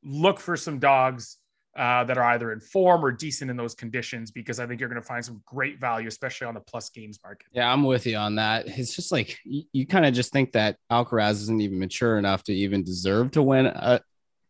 Look 0.02 0.40
for 0.40 0.56
some 0.56 0.78
dogs 0.78 1.38
uh, 1.76 2.02
that 2.02 2.18
are 2.18 2.25
either 2.25 2.52
in 2.52 2.61
form 2.61 3.04
or 3.04 3.12
decent 3.12 3.50
in 3.50 3.56
those 3.56 3.75
conditions 3.75 4.32
because 4.32 4.58
I 4.58 4.66
think 4.66 4.80
you're 4.80 4.88
going 4.88 5.00
to 5.00 5.06
find 5.06 5.25
some 5.25 5.42
great 5.47 5.78
value, 5.78 6.08
especially 6.08 6.49
on 6.49 6.54
the 6.54 6.61
plus 6.61 6.90
games 6.90 7.20
market. 7.23 7.47
Yeah, 7.52 7.73
I'm 7.73 7.85
with 7.85 8.06
you 8.06 8.16
on 8.16 8.35
that. 8.37 8.66
It's 8.66 8.97
just 8.97 9.12
like 9.12 9.38
you, 9.44 9.62
you 9.73 9.87
kind 9.87 10.04
of 10.04 10.12
just 10.12 10.32
think 10.32 10.52
that 10.52 10.76
Alcaraz 10.90 11.35
isn't 11.42 11.61
even 11.61 11.78
mature 11.78 12.18
enough 12.18 12.42
to 12.44 12.52
even 12.52 12.82
deserve 12.82 13.30
to 13.32 13.42
win 13.42 13.66
a, 13.66 14.00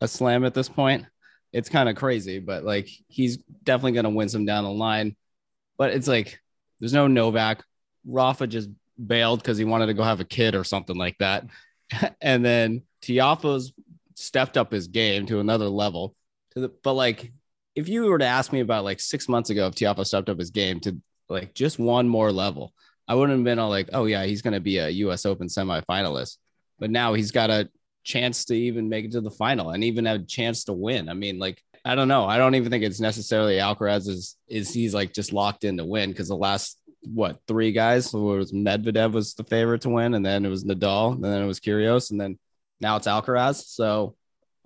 a 0.01 0.09
slam 0.09 0.45
at 0.45 0.55
this 0.55 0.71
point. 0.71 1.05
It's 1.53 1.69
kind 1.69 1.89
of 1.89 1.97
crazy, 1.97 2.39
but 2.39 2.65
like 2.65 2.89
he's 3.09 3.39
definitely 3.63 3.93
going 3.93 4.05
to 4.05 4.11
win 4.11 4.29
some 4.31 4.47
down 4.47 4.65
the 4.65 4.71
line. 4.71 5.15
But 5.77 5.93
it's 5.93 6.09
like 6.09 6.41
there's 6.81 6.93
no 6.93 7.07
Novak. 7.07 7.65
Rafa 8.07 8.47
just 8.47 8.71
bailed 9.05 9.41
because 9.41 9.59
he 9.59 9.65
wanted 9.65 9.87
to 9.87 9.95
go 9.95 10.03
have 10.03 10.21
a 10.21 10.25
kid 10.25 10.55
or 10.55 10.65
something 10.65 10.97
like 10.97 11.17
that. 11.19 11.47
and 12.21 12.45
then 12.45 12.83
Tiafoe's 13.03 13.73
stepped 14.15 14.57
up 14.57 14.73
his 14.73 14.89
game 14.89 15.27
to 15.27 15.41
another 15.41 15.69
level. 15.69 16.15
To 16.55 16.61
the, 16.61 16.69
but 16.83 16.95
like, 16.95 17.33
if 17.75 17.89
you 17.89 18.07
were 18.07 18.19
to 18.19 18.27
ask 18.27 18.53
me 18.53 18.61
about 18.61 18.85
like 18.85 19.01
six 19.01 19.29
months 19.29 19.51
ago, 19.51 19.67
if 19.67 19.75
Tiafoe 19.75 20.07
stepped 20.07 20.29
up 20.29 20.39
his 20.39 20.51
game 20.51 20.81
to 20.81 20.99
like 21.29 21.55
just 21.55 21.79
one 21.79 22.09
more 22.09 22.33
level, 22.33 22.73
I 23.07 23.15
wouldn't 23.15 23.39
have 23.39 23.45
been 23.45 23.59
all 23.59 23.71
like, 23.71 23.91
oh 23.93 24.07
yeah, 24.07 24.25
he's 24.25 24.43
going 24.43 24.55
to 24.55 24.61
be 24.61 24.79
a 24.79 24.89
U.S. 24.89 25.25
Open 25.25 25.49
semifinalist. 25.49 26.37
But 26.79 26.91
now 26.91 27.15
he's 27.15 27.31
got 27.31 27.51
a 27.51 27.69
chance 28.05 28.47
to 28.47 28.55
even 28.55 28.89
make 28.89 29.05
it 29.05 29.13
to 29.13 29.21
the 29.21 29.31
final 29.31 29.71
and 29.71 29.85
even 29.85 30.05
have 30.05 30.21
a 30.21 30.25
chance 30.25 30.65
to 30.65 30.73
win. 30.73 31.09
I 31.09 31.15
mean, 31.15 31.39
like, 31.39 31.63
I 31.89 31.95
don't 31.95 32.09
know. 32.09 32.27
I 32.27 32.37
don't 32.37 32.55
even 32.55 32.71
think 32.71 32.85
it's 32.85 33.01
necessarily 33.01 33.55
Alcaraz 33.55 34.09
is 34.09 34.37
is 34.47 34.73
he's 34.75 34.93
like 34.93 35.15
just 35.15 35.33
locked 35.33 35.65
in 35.65 35.79
to 35.79 35.87
win 35.87 36.11
because 36.11 36.29
the 36.29 36.37
last 36.37 36.79
what 37.03 37.41
three 37.49 37.73
guys 37.73 38.11
so 38.11 38.35
it 38.35 38.37
was 38.37 38.53
Medvedev 38.53 39.13
was 39.13 39.33
the 39.33 39.45
favorite 39.45 39.81
to 39.83 39.89
win, 39.89 40.13
and 40.13 40.25
then 40.25 40.45
it 40.45 40.51
was 40.51 40.65
Nadal, 40.65 41.15
and 41.15 41.25
then 41.25 41.43
it 41.43 41.47
was 41.47 41.61
Kyrgios, 41.61 42.11
and 42.11 42.21
then 42.21 42.39
now 42.79 42.97
it's 42.97 43.07
Alcaraz. 43.07 43.65
So 43.69 44.17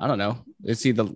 I 0.01 0.09
don't 0.09 0.19
know. 0.19 0.45
Is 0.65 0.83
he 0.83 0.91
the 0.91 1.15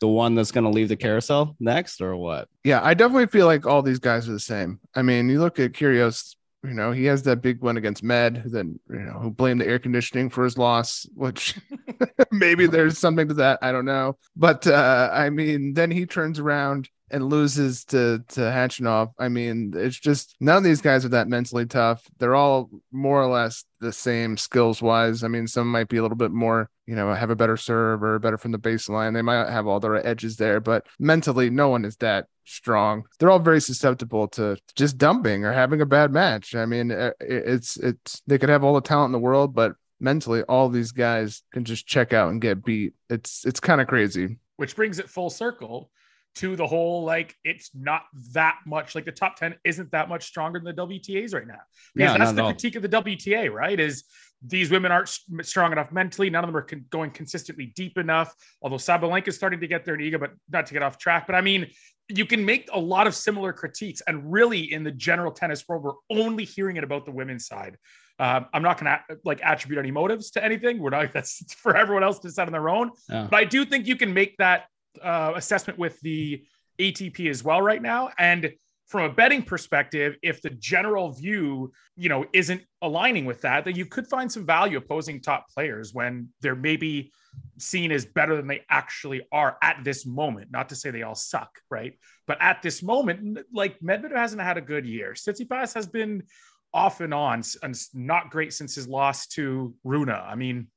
the 0.00 0.08
one 0.08 0.34
that's 0.34 0.50
going 0.50 0.64
to 0.64 0.70
leave 0.70 0.88
the 0.88 0.96
carousel 0.96 1.54
next, 1.60 2.00
or 2.00 2.16
what? 2.16 2.48
Yeah, 2.64 2.80
I 2.82 2.94
definitely 2.94 3.28
feel 3.28 3.46
like 3.46 3.64
all 3.64 3.82
these 3.82 4.00
guys 4.00 4.28
are 4.28 4.32
the 4.32 4.40
same. 4.40 4.80
I 4.94 5.02
mean, 5.02 5.28
you 5.28 5.38
look 5.38 5.60
at 5.60 5.72
Kyrgios. 5.72 6.34
You 6.64 6.74
know, 6.74 6.90
he 6.90 7.04
has 7.04 7.22
that 7.22 7.40
big 7.40 7.60
one 7.60 7.76
against 7.76 8.02
Med, 8.02 8.42
then 8.46 8.80
you 8.90 8.98
know, 8.98 9.20
who 9.20 9.30
blamed 9.30 9.60
the 9.60 9.66
air 9.66 9.78
conditioning 9.78 10.28
for 10.28 10.42
his 10.42 10.58
loss, 10.58 11.06
which 11.14 11.56
maybe 12.32 12.66
there's 12.66 12.98
something 12.98 13.28
to 13.28 13.34
that. 13.34 13.60
I 13.62 13.70
don't 13.70 13.84
know. 13.84 14.18
But 14.34 14.66
uh, 14.66 15.08
I 15.12 15.30
mean, 15.30 15.74
then 15.74 15.90
he 15.92 16.04
turns 16.04 16.40
around 16.40 16.88
and 17.10 17.28
loses 17.28 17.84
to 17.86 18.22
to 18.28 18.40
Khachanov. 18.40 19.12
I 19.18 19.28
mean, 19.28 19.72
it's 19.76 19.98
just 19.98 20.36
none 20.40 20.56
of 20.56 20.64
these 20.64 20.80
guys 20.80 21.04
are 21.04 21.10
that 21.10 21.28
mentally 21.28 21.66
tough. 21.66 22.04
They're 22.18 22.34
all 22.34 22.70
more 22.92 23.22
or 23.22 23.28
less 23.28 23.64
the 23.80 23.92
same 23.92 24.36
skills 24.36 24.82
wise. 24.82 25.22
I 25.22 25.28
mean, 25.28 25.46
some 25.46 25.70
might 25.70 25.88
be 25.88 25.98
a 25.98 26.02
little 26.02 26.16
bit 26.16 26.32
more, 26.32 26.70
you 26.86 26.94
know, 26.94 27.12
have 27.14 27.30
a 27.30 27.36
better 27.36 27.56
serve 27.56 28.02
or 28.02 28.18
better 28.18 28.38
from 28.38 28.52
the 28.52 28.58
baseline. 28.58 29.14
They 29.14 29.22
might 29.22 29.50
have 29.50 29.66
all 29.66 29.80
their 29.80 30.06
edges 30.06 30.36
there, 30.36 30.60
but 30.60 30.86
mentally, 30.98 31.50
no 31.50 31.68
one 31.68 31.84
is 31.84 31.96
that 31.96 32.26
strong. 32.44 33.04
They're 33.18 33.30
all 33.30 33.38
very 33.38 33.60
susceptible 33.60 34.28
to 34.28 34.56
just 34.74 34.98
dumping 34.98 35.44
or 35.44 35.52
having 35.52 35.80
a 35.80 35.86
bad 35.86 36.12
match. 36.12 36.54
I 36.54 36.66
mean, 36.66 36.90
uh, 36.90 37.12
it's 37.20 37.76
it's 37.76 38.22
they 38.26 38.38
could 38.38 38.48
have 38.48 38.64
all 38.64 38.74
the 38.74 38.80
talent 38.80 39.08
in 39.08 39.12
the 39.12 39.18
world, 39.18 39.54
but 39.54 39.72
mentally, 40.00 40.42
all 40.42 40.68
these 40.68 40.92
guys 40.92 41.42
can 41.52 41.64
just 41.64 41.86
check 41.86 42.12
out 42.12 42.30
and 42.30 42.40
get 42.40 42.64
beat. 42.64 42.94
It's 43.10 43.44
it's 43.44 43.60
kind 43.60 43.80
of 43.80 43.86
crazy. 43.86 44.38
Which 44.56 44.74
brings 44.74 44.98
it 44.98 45.08
full 45.08 45.30
circle 45.30 45.90
to 46.38 46.54
the 46.54 46.66
whole 46.66 47.04
like 47.04 47.34
it's 47.44 47.70
not 47.74 48.02
that 48.32 48.58
much 48.64 48.94
like 48.94 49.04
the 49.04 49.12
top 49.12 49.36
10 49.36 49.56
isn't 49.64 49.90
that 49.90 50.08
much 50.08 50.24
stronger 50.24 50.60
than 50.60 50.74
the 50.74 50.86
WTAs 50.86 51.34
right 51.34 51.46
now. 51.46 51.60
Because 51.94 52.12
yeah, 52.12 52.18
that's 52.18 52.32
the 52.32 52.44
critique 52.44 52.76
of 52.76 52.82
the 52.82 52.88
WTA, 52.88 53.52
right? 53.52 53.78
Is 53.78 54.04
these 54.40 54.70
women 54.70 54.92
aren't 54.92 55.10
strong 55.42 55.72
enough 55.72 55.90
mentally. 55.90 56.30
None 56.30 56.44
of 56.44 56.48
them 56.48 56.56
are 56.56 56.62
con- 56.62 56.84
going 56.90 57.10
consistently 57.10 57.72
deep 57.74 57.98
enough. 57.98 58.32
Although 58.62 58.76
Sabalenka 58.76 59.28
is 59.28 59.36
starting 59.36 59.60
to 59.60 59.66
get 59.66 59.84
there 59.84 59.94
in 59.94 60.00
ego, 60.00 60.18
but 60.18 60.30
not 60.48 60.66
to 60.66 60.74
get 60.74 60.82
off 60.82 60.96
track. 60.98 61.26
But 61.26 61.34
I 61.34 61.40
mean, 61.40 61.68
you 62.08 62.24
can 62.24 62.44
make 62.44 62.68
a 62.72 62.78
lot 62.78 63.06
of 63.06 63.14
similar 63.14 63.52
critiques, 63.52 64.00
and 64.06 64.32
really, 64.32 64.72
in 64.72 64.84
the 64.84 64.92
general 64.92 65.32
tennis 65.32 65.64
world, 65.68 65.82
we're 65.82 66.18
only 66.18 66.44
hearing 66.44 66.76
it 66.76 66.84
about 66.84 67.04
the 67.04 67.10
women's 67.10 67.46
side. 67.46 67.76
Uh, 68.18 68.40
I'm 68.52 68.62
not 68.62 68.80
going 68.80 68.96
to 68.96 69.18
like 69.24 69.40
attribute 69.42 69.78
any 69.78 69.90
motives 69.90 70.30
to 70.32 70.44
anything. 70.44 70.78
We're 70.78 70.90
not. 70.90 71.12
That's 71.14 71.52
for 71.54 71.76
everyone 71.76 72.04
else 72.04 72.20
to 72.20 72.28
decide 72.28 72.46
on 72.46 72.52
their 72.52 72.68
own. 72.68 72.92
Yeah. 73.08 73.26
But 73.30 73.36
I 73.36 73.44
do 73.44 73.64
think 73.64 73.86
you 73.86 73.96
can 73.96 74.14
make 74.14 74.36
that 74.38 74.66
uh, 75.02 75.32
assessment 75.36 75.78
with 75.78 76.00
the 76.00 76.44
ATP 76.78 77.28
as 77.28 77.42
well 77.42 77.60
right 77.60 77.82
now. 77.82 78.10
And 78.18 78.52
from 78.88 79.02
a 79.02 79.12
betting 79.12 79.42
perspective, 79.42 80.16
if 80.22 80.40
the 80.40 80.50
general 80.50 81.12
view, 81.12 81.72
you 81.96 82.08
know, 82.08 82.24
isn't 82.32 82.62
aligning 82.80 83.26
with 83.26 83.42
that, 83.42 83.66
then 83.66 83.76
you 83.76 83.84
could 83.84 84.06
find 84.06 84.32
some 84.32 84.46
value 84.46 84.78
opposing 84.78 85.20
top 85.20 85.46
players 85.52 85.92
when 85.92 86.30
they're 86.40 86.56
maybe 86.56 87.12
seen 87.58 87.92
as 87.92 88.06
better 88.06 88.34
than 88.34 88.46
they 88.46 88.62
actually 88.70 89.20
are 89.30 89.58
at 89.62 89.84
this 89.84 90.06
moment. 90.06 90.50
Not 90.50 90.70
to 90.70 90.74
say 90.74 90.90
they 90.90 91.02
all 91.02 91.14
suck, 91.14 91.50
right? 91.70 91.98
But 92.26 92.38
at 92.40 92.62
this 92.62 92.82
moment, 92.82 93.40
like 93.52 93.78
Medvedev 93.80 94.16
hasn't 94.16 94.40
had 94.40 94.56
a 94.56 94.62
good 94.62 94.86
year. 94.86 95.12
Tsitsipas 95.12 95.74
has 95.74 95.86
been 95.86 96.22
off 96.72 97.02
and 97.02 97.12
on 97.12 97.42
and 97.62 97.78
not 97.92 98.30
great 98.30 98.54
since 98.54 98.74
his 98.74 98.88
loss 98.88 99.26
to 99.28 99.74
Rune. 99.84 100.08
I 100.08 100.34
mean, 100.34 100.68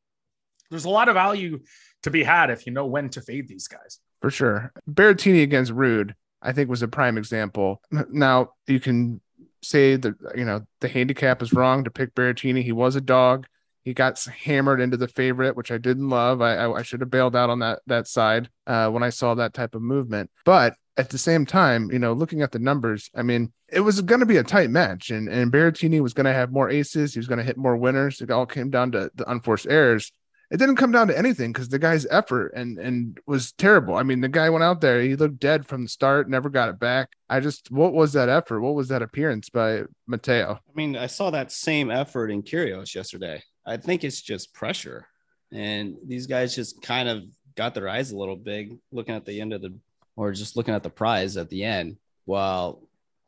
there's 0.69 0.85
a 0.85 0.89
lot 0.89 1.07
of 1.07 1.13
value 1.13 1.59
to 2.03 2.11
be 2.11 2.23
had 2.23 2.49
if 2.49 2.65
you 2.65 2.73
know 2.73 2.87
when 2.87 3.09
to 3.09 3.21
fade 3.21 3.47
these 3.47 3.69
guys 3.69 3.99
for 4.21 4.29
sure. 4.29 4.71
Berrettini 4.89 5.43
against 5.43 5.71
Ruud, 5.71 6.13
I 6.41 6.53
think, 6.53 6.69
was 6.69 6.81
a 6.81 6.87
prime 6.87 7.17
example. 7.17 7.81
Now 8.09 8.53
you 8.67 8.79
can 8.79 9.21
say 9.63 9.95
that 9.95 10.15
you 10.35 10.45
know 10.45 10.61
the 10.79 10.87
handicap 10.87 11.41
is 11.41 11.53
wrong 11.53 11.83
to 11.83 11.91
pick 11.91 12.15
Berrettini. 12.15 12.63
He 12.63 12.71
was 12.71 12.95
a 12.95 13.01
dog. 13.01 13.47
He 13.83 13.93
got 13.93 14.23
hammered 14.23 14.79
into 14.79 14.97
the 14.97 15.07
favorite, 15.07 15.55
which 15.55 15.71
I 15.71 15.79
didn't 15.79 16.09
love. 16.09 16.39
I, 16.39 16.55
I, 16.55 16.79
I 16.79 16.81
should 16.83 17.01
have 17.01 17.09
bailed 17.09 17.35
out 17.35 17.49
on 17.49 17.59
that 17.59 17.79
that 17.87 18.07
side 18.07 18.49
uh, 18.67 18.89
when 18.89 19.03
I 19.03 19.09
saw 19.09 19.33
that 19.35 19.53
type 19.53 19.75
of 19.75 19.81
movement. 19.81 20.29
But 20.45 20.75
at 20.97 21.09
the 21.09 21.17
same 21.17 21.45
time, 21.45 21.89
you 21.91 21.99
know, 21.99 22.13
looking 22.13 22.41
at 22.41 22.51
the 22.51 22.59
numbers, 22.59 23.09
I 23.15 23.23
mean, 23.23 23.51
it 23.71 23.79
was 23.79 24.01
going 24.01 24.19
to 24.19 24.25
be 24.25 24.37
a 24.37 24.43
tight 24.43 24.69
match, 24.69 25.09
and 25.09 25.27
and 25.27 25.51
Berrettini 25.51 26.01
was 26.01 26.13
going 26.13 26.25
to 26.25 26.33
have 26.33 26.51
more 26.51 26.69
aces. 26.69 27.13
He 27.13 27.19
was 27.19 27.27
going 27.27 27.39
to 27.39 27.45
hit 27.45 27.57
more 27.57 27.75
winners. 27.75 28.21
It 28.21 28.29
all 28.29 28.45
came 28.45 28.69
down 28.69 28.91
to 28.91 29.09
the 29.15 29.29
unforced 29.29 29.67
errors 29.67 30.11
it 30.51 30.57
didn't 30.57 30.75
come 30.75 30.91
down 30.91 31.07
to 31.07 31.17
anything 31.17 31.53
because 31.53 31.69
the 31.69 31.79
guy's 31.79 32.05
effort 32.11 32.51
and 32.53 32.77
and 32.77 33.17
was 33.25 33.53
terrible. 33.53 33.95
I 33.95 34.03
mean, 34.03 34.19
the 34.19 34.27
guy 34.27 34.49
went 34.49 34.65
out 34.65 34.81
there, 34.81 35.01
he 35.01 35.15
looked 35.15 35.39
dead 35.39 35.65
from 35.65 35.83
the 35.83 35.89
start, 35.89 36.29
never 36.29 36.49
got 36.49 36.67
it 36.67 36.77
back. 36.77 37.11
I 37.29 37.39
just, 37.39 37.71
what 37.71 37.93
was 37.93 38.11
that 38.13 38.27
effort? 38.27 38.59
What 38.59 38.75
was 38.75 38.89
that 38.89 39.01
appearance 39.01 39.49
by 39.49 39.83
Matteo? 40.07 40.59
I 40.69 40.73
mean, 40.75 40.97
I 40.97 41.07
saw 41.07 41.31
that 41.31 41.53
same 41.53 41.89
effort 41.89 42.29
in 42.29 42.43
Kyrgios 42.43 42.93
yesterday. 42.93 43.41
I 43.65 43.77
think 43.77 44.03
it's 44.03 44.21
just 44.21 44.53
pressure, 44.53 45.07
and 45.53 45.95
these 46.05 46.27
guys 46.27 46.53
just 46.53 46.81
kind 46.81 47.07
of 47.07 47.23
got 47.55 47.73
their 47.73 47.87
eyes 47.87 48.11
a 48.11 48.17
little 48.17 48.35
big, 48.35 48.77
looking 48.91 49.15
at 49.15 49.25
the 49.25 49.39
end 49.39 49.53
of 49.53 49.61
the, 49.61 49.73
or 50.17 50.33
just 50.33 50.57
looking 50.57 50.73
at 50.73 50.83
the 50.83 50.89
prize 50.89 51.37
at 51.37 51.49
the 51.49 51.63
end, 51.63 51.95
while 52.25 52.83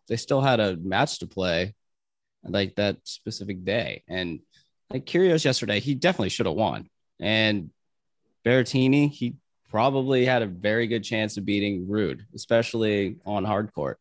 they 0.09 0.17
still 0.17 0.41
had 0.41 0.59
a 0.59 0.75
match 0.75 1.19
to 1.19 1.27
play, 1.27 1.73
like 2.43 2.75
that 2.75 2.97
specific 3.05 3.63
day, 3.63 4.03
and. 4.09 4.41
Like 4.89 5.05
Kyrgios 5.05 5.43
yesterday, 5.43 5.79
he 5.79 5.95
definitely 5.95 6.29
should 6.29 6.45
have 6.45 6.53
won 6.53 6.87
and 7.23 7.69
Berrettini, 8.45 9.09
he 9.09 9.35
probably 9.71 10.25
had 10.25 10.41
a 10.41 10.45
very 10.45 10.87
good 10.87 11.05
chance 11.05 11.37
of 11.37 11.45
beating 11.45 11.87
Ruud, 11.87 12.19
especially 12.35 13.15
on 13.25 13.45
hard 13.45 13.73
court. 13.73 13.97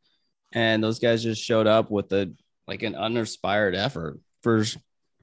And 0.51 0.83
those 0.83 0.99
guys 0.99 1.23
just 1.23 1.41
showed 1.41 1.69
up 1.69 1.89
with 1.89 2.13
a 2.13 2.33
like 2.67 2.83
an 2.83 2.97
uninspired 2.97 3.77
effort 3.77 4.19
for 4.43 4.65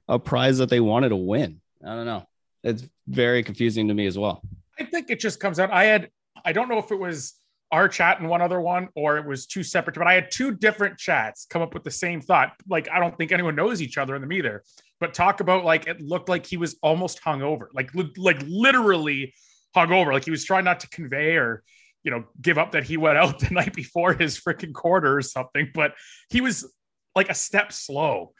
a 0.08 0.18
prize 0.18 0.58
that 0.58 0.70
they 0.70 0.80
wanted 0.80 1.10
to 1.10 1.16
win. 1.16 1.60
I 1.84 1.94
don't 1.94 2.06
know. 2.06 2.26
It's 2.64 2.88
very 3.06 3.42
confusing 3.42 3.88
to 3.88 3.94
me 3.94 4.06
as 4.06 4.18
well. 4.18 4.42
I 4.78 4.84
think 4.84 5.10
it 5.10 5.20
just 5.20 5.38
comes 5.38 5.60
out. 5.60 5.70
I 5.70 5.84
had 5.84 6.08
I 6.42 6.54
don't 6.54 6.70
know 6.70 6.78
if 6.78 6.90
it 6.90 6.98
was 6.98 7.34
our 7.70 7.86
chat 7.86 8.18
and 8.18 8.30
one 8.30 8.40
other 8.40 8.62
one 8.62 8.88
or 8.96 9.18
it 9.18 9.26
was 9.26 9.46
two 9.46 9.62
separate, 9.62 9.96
but 9.96 10.06
I 10.06 10.14
had 10.14 10.30
two 10.30 10.52
different 10.52 10.96
chats 10.96 11.46
come 11.48 11.60
up 11.60 11.74
with 11.74 11.84
the 11.84 11.90
same 11.90 12.22
thought. 12.22 12.54
Like 12.66 12.88
I 12.90 12.98
don't 12.98 13.16
think 13.16 13.30
anyone 13.30 13.54
knows 13.54 13.82
each 13.82 13.98
other 13.98 14.14
in 14.14 14.22
them 14.22 14.32
either 14.32 14.64
but 15.00 15.14
talk 15.14 15.40
about 15.40 15.64
like 15.64 15.86
it 15.86 16.00
looked 16.00 16.28
like 16.28 16.46
he 16.46 16.56
was 16.56 16.76
almost 16.82 17.22
hungover, 17.22 17.66
like 17.74 17.92
li- 17.94 18.12
like 18.16 18.42
literally 18.46 19.34
hungover, 19.74 20.12
like 20.12 20.24
he 20.24 20.30
was 20.30 20.44
trying 20.44 20.64
not 20.64 20.80
to 20.80 20.88
convey 20.90 21.36
or 21.36 21.62
you 22.02 22.10
know 22.10 22.24
give 22.40 22.58
up 22.58 22.72
that 22.72 22.84
he 22.84 22.96
went 22.96 23.18
out 23.18 23.38
the 23.40 23.50
night 23.50 23.74
before 23.74 24.12
his 24.12 24.38
freaking 24.38 24.74
quarter 24.74 25.16
or 25.16 25.22
something, 25.22 25.70
but 25.74 25.94
he 26.28 26.40
was 26.40 26.70
like 27.16 27.30
a 27.30 27.34
step 27.34 27.72
slow, 27.72 28.32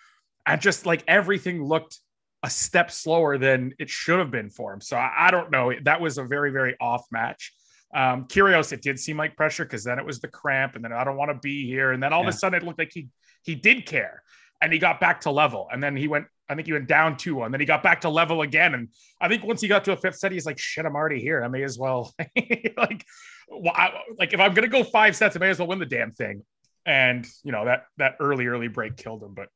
and 0.46 0.60
just 0.60 0.86
like 0.86 1.02
everything 1.08 1.64
looked 1.64 1.98
a 2.42 2.50
step 2.50 2.90
slower 2.90 3.36
than 3.36 3.74
it 3.78 3.90
should 3.90 4.18
have 4.18 4.30
been 4.30 4.48
for 4.48 4.72
him. 4.72 4.80
So 4.80 4.96
I, 4.96 5.26
I 5.26 5.30
don't 5.30 5.50
know. 5.50 5.72
That 5.84 6.00
was 6.00 6.18
a 6.18 6.24
very 6.24 6.52
very 6.52 6.76
off 6.80 7.04
match. 7.10 7.52
Um, 7.92 8.26
it 8.30 8.82
did 8.82 9.00
seem 9.00 9.16
like 9.16 9.36
pressure 9.36 9.64
because 9.64 9.82
then 9.82 9.98
it 9.98 10.06
was 10.06 10.20
the 10.20 10.28
cramp, 10.28 10.76
and 10.76 10.84
then 10.84 10.92
I 10.92 11.04
don't 11.04 11.16
want 11.16 11.30
to 11.30 11.38
be 11.38 11.66
here, 11.66 11.92
and 11.92 12.02
then 12.02 12.12
all 12.12 12.22
yeah. 12.22 12.28
of 12.28 12.34
a 12.34 12.36
sudden 12.36 12.62
it 12.62 12.66
looked 12.66 12.78
like 12.78 12.92
he 12.92 13.08
he 13.42 13.54
did 13.54 13.86
care, 13.86 14.22
and 14.60 14.72
he 14.72 14.78
got 14.78 15.00
back 15.00 15.22
to 15.22 15.30
level, 15.30 15.68
and 15.72 15.82
then 15.82 15.96
he 15.96 16.08
went 16.08 16.26
I 16.50 16.56
think 16.56 16.66
he 16.66 16.72
went 16.72 16.88
down 16.88 17.16
2 17.16 17.36
1. 17.36 17.52
Then 17.52 17.60
he 17.60 17.66
got 17.66 17.82
back 17.82 18.00
to 18.00 18.08
level 18.10 18.42
again. 18.42 18.74
And 18.74 18.88
I 19.20 19.28
think 19.28 19.44
once 19.44 19.60
he 19.60 19.68
got 19.68 19.84
to 19.84 19.92
a 19.92 19.96
fifth 19.96 20.16
set, 20.16 20.32
he's 20.32 20.44
like, 20.44 20.58
shit, 20.58 20.84
I'm 20.84 20.96
already 20.96 21.20
here. 21.20 21.44
I 21.44 21.48
may 21.48 21.62
as 21.62 21.78
well, 21.78 22.12
like, 22.76 23.06
well, 23.48 23.72
I, 23.74 23.92
like 24.18 24.32
if 24.32 24.40
I'm 24.40 24.52
going 24.52 24.68
to 24.68 24.68
go 24.68 24.82
five 24.82 25.14
sets, 25.14 25.36
I 25.36 25.38
may 25.38 25.50
as 25.50 25.60
well 25.60 25.68
win 25.68 25.78
the 25.78 25.86
damn 25.86 26.10
thing. 26.10 26.44
And, 26.84 27.24
you 27.44 27.52
know, 27.52 27.66
that, 27.66 27.84
that 27.98 28.16
early, 28.18 28.48
early 28.48 28.66
break 28.66 28.96
killed 28.96 29.22
him. 29.22 29.32
But 29.32 29.48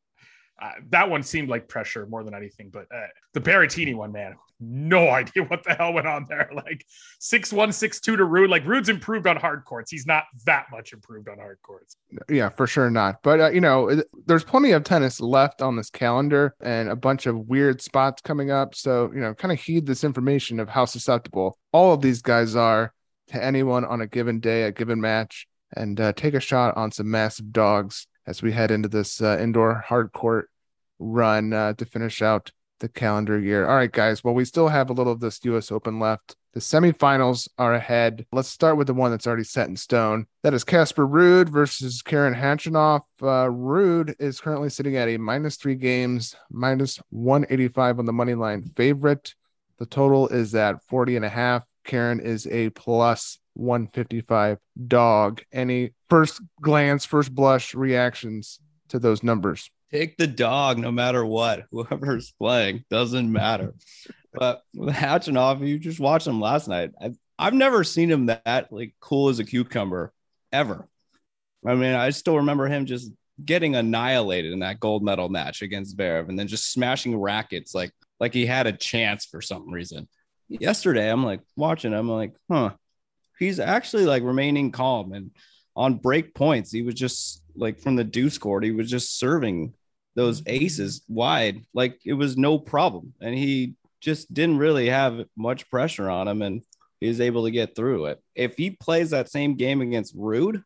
uh, 0.61 0.71
that 0.91 1.11
one 1.11 1.23
seemed 1.23 1.49
like 1.49 1.69
pressure 1.69 2.07
more 2.07 2.23
than 2.23 2.35
anything. 2.35 2.71
But 2.73 2.87
uh, 2.95 3.07
the 3.33 3.41
Berrettini 3.41 3.95
one, 3.95 4.13
man, 4.13 4.37
no 4.61 5.09
idea 5.11 5.43
what 5.45 5.65
the 5.65 5.75
hell 5.75 5.93
went 5.93 6.07
on 6.07 6.27
there. 6.29 6.51
Like 6.65 6.87
six 7.19 7.53
one, 7.53 7.73
six 7.73 8.01
two 8.01 8.17
to 8.17 8.23
Ruud. 8.23 8.49
Like 8.49 8.65
Ruud's 8.65 8.89
improved 8.89 9.27
on 9.27 9.37
hard 9.37 9.65
courts. 9.65 9.91
He's 9.91 10.07
not 10.07 10.25
that 10.47 10.67
much 10.71 10.93
improved 10.93 11.29
on 11.29 11.39
hard 11.39 11.59
courts. 11.63 11.97
Yeah, 12.29 12.49
for 12.49 12.67
sure 12.67 12.91
not. 12.91 13.17
But 13.23 13.41
uh, 13.41 13.51
you 13.51 13.61
know, 13.61 14.03
there's 14.27 14.45
plenty 14.45 14.71
of 14.71 14.85
tennis 14.85 15.21
left 15.21 15.63
on 15.63 15.77
this 15.77 15.91
calendar, 15.91 16.55
and 16.61 16.89
a 16.89 16.97
bunch 16.97 17.27
of 17.27 17.37
weird 17.37 17.83
spots 17.83 18.23
coming 18.23 18.51
up. 18.51 18.75
So 18.75 19.11
you 19.13 19.21
know, 19.21 19.35
kind 19.35 19.53
of 19.53 19.61
heed 19.61 19.87
this 19.87 20.05
information 20.05 20.61
of 20.61 20.69
how 20.69 20.85
susceptible 20.85 21.59
all 21.73 21.93
of 21.93 22.01
these 22.01 22.23
guys 22.23 22.55
are 22.55 22.95
to 23.29 23.43
anyone 23.43 23.85
on 23.85 24.01
a 24.01 24.07
given 24.07 24.39
day, 24.39 24.63
a 24.63 24.73
given 24.73 25.01
match, 25.01 25.47
and 25.75 26.01
uh, 26.01 26.13
take 26.13 26.35
a 26.35 26.41
shot 26.41 26.77
on 26.77 26.93
some 26.93 27.11
massive 27.11 27.53
dogs 27.53 28.07
as 28.27 28.43
we 28.43 28.53
head 28.53 28.71
into 28.71 28.89
this 28.89 29.21
uh, 29.21 29.39
indoor 29.41 29.75
hard 29.87 30.13
court 30.13 30.51
run 30.99 31.53
uh, 31.53 31.75
to 31.75 31.85
finish 31.85 32.23
out 32.23 32.53
the 32.81 32.89
calendar 32.89 33.39
year. 33.39 33.67
All 33.67 33.77
right, 33.77 33.91
guys. 33.91 34.23
Well, 34.23 34.35
we 34.35 34.45
still 34.45 34.69
have 34.69 34.91
a 34.91 34.93
little 34.93 35.13
of 35.13 35.21
this 35.21 35.41
US 35.45 35.71
Open 35.71 35.99
left. 35.99 36.37
The 36.53 36.61
semifinals 36.61 37.49
are 37.59 37.75
ahead. 37.75 38.27
Let's 38.31 38.49
start 38.49 38.77
with 38.77 38.87
the 38.87 38.95
one 38.95 39.11
that's 39.11 39.27
already 39.27 39.45
set 39.45 39.69
in 39.69 39.77
stone. 39.77 40.27
That 40.43 40.55
is 40.55 40.63
Casper 40.63 41.07
Ruud 41.07 41.49
versus 41.49 42.01
Karen 42.01 42.35
Khachanov. 42.35 43.01
Uh, 43.21 43.51
Ruud 43.51 44.15
is 44.21 44.41
currently 44.41 44.71
sitting 44.71 44.97
at 44.97 45.09
a 45.09 45.17
minus 45.17 45.57
three 45.57 45.75
games, 45.75 46.37
minus 46.51 47.01
185 47.11 47.99
on 47.99 48.05
the 48.05 48.13
money 48.13 48.35
line 48.35 48.71
favorite. 48.77 49.35
The 49.79 49.87
total 49.87 50.29
is 50.29 50.55
at 50.55 50.81
40 50.85 51.17
and 51.17 51.25
a 51.25 51.29
half. 51.29 51.65
Karen 51.85 52.21
is 52.21 52.47
a 52.47 52.71
plus 52.71 53.39
155 53.55 54.59
dog. 54.87 55.43
Any 55.53 55.93
first 56.09 56.41
glance, 56.61 57.05
first 57.05 57.35
blush 57.35 57.75
reactions 57.75 58.61
to 58.89 58.99
those 58.99 59.23
numbers? 59.23 59.71
Take 59.91 60.17
the 60.17 60.27
dog 60.27 60.79
no 60.79 60.91
matter 60.91 61.25
what. 61.25 61.65
Whoever's 61.71 62.33
playing 62.39 62.85
doesn't 62.91 63.31
matter. 63.31 63.75
But 64.37 64.63
with 64.75 64.97
Khachanov, 64.97 65.65
you 65.65 65.79
just 65.79 66.01
watched 66.01 66.27
him 66.27 66.41
last 66.41 66.67
night. 66.67 66.91
I've, 67.01 67.17
I've 67.39 67.55
never 67.55 67.85
seen 67.85 68.11
him 68.11 68.27
that 68.27 68.67
like 68.73 68.97
cool 68.99 69.29
as 69.29 69.39
a 69.39 69.45
cucumber 69.45 70.13
ever. 70.53 70.89
I 71.65 71.77
mean, 71.77 71.95
I 71.95 72.11
still 72.11 72.39
remember 72.39 72.67
him 72.67 72.85
just 72.85 73.13
getting 73.43 73.77
annihilated 73.77 74.53
in 74.53 74.59
that 74.59 74.81
gold 74.81 75.05
medal 75.05 75.29
match 75.29 75.63
against 75.63 75.97
Zverev 75.97 76.29
and 76.29 76.37
then 76.37 76.49
just 76.49 76.73
smashing 76.73 77.17
rackets 77.17 77.77
like 77.77 77.93
like 78.21 78.35
he 78.35 78.47
had 78.47 78.67
a 78.67 78.73
chance 78.73 79.25
for 79.25 79.41
some 79.41 79.71
reason. 79.71 80.09
Yesterday, 80.49 81.11
I'm 81.11 81.25
like 81.25 81.41
watching 81.57 81.93
him, 81.93 81.99
I'm 81.99 82.09
like, 82.11 82.35
huh, 82.51 82.73
he's 83.39 83.61
actually 83.61 84.05
like 84.05 84.23
remaining 84.23 84.71
calm 84.71 85.13
and 85.13 85.31
on 85.77 85.95
break 85.95 86.35
points, 86.35 86.71
he 86.71 86.83
was 86.83 86.95
just 86.95 87.43
like 87.57 87.81
from 87.81 87.97
the 87.97 88.05
deuce 88.05 88.39
court, 88.39 88.65
he 88.65 88.71
was 88.71 88.91
just 88.91 89.19
serving 89.19 89.75
those 90.15 90.41
mm-hmm. 90.41 90.65
aces 90.65 91.03
wide 91.09 91.65
like 91.73 92.01
it 92.05 92.15
was 92.15 92.37
no 92.37 92.59
problem. 92.59 93.15
And 93.21 93.35
he 93.35 93.75
just 94.01 94.33
didn't 94.33 94.59
really 94.59 94.89
have 94.89 95.25
much 95.37 95.69
pressure 95.71 96.09
on 96.09 96.29
him 96.29 96.43
and 96.43 96.63
he 97.01 97.09
was 97.09 97.21
able 97.21 97.45
to 97.45 97.51
get 97.51 97.75
through 97.75 98.07
it. 98.07 98.23
If 98.35 98.57
he 98.57 98.71
plays 98.71 99.11
that 99.11 99.31
same 99.31 99.57
game 99.57 99.81
against 99.81 100.17
Ruud, 100.17 100.63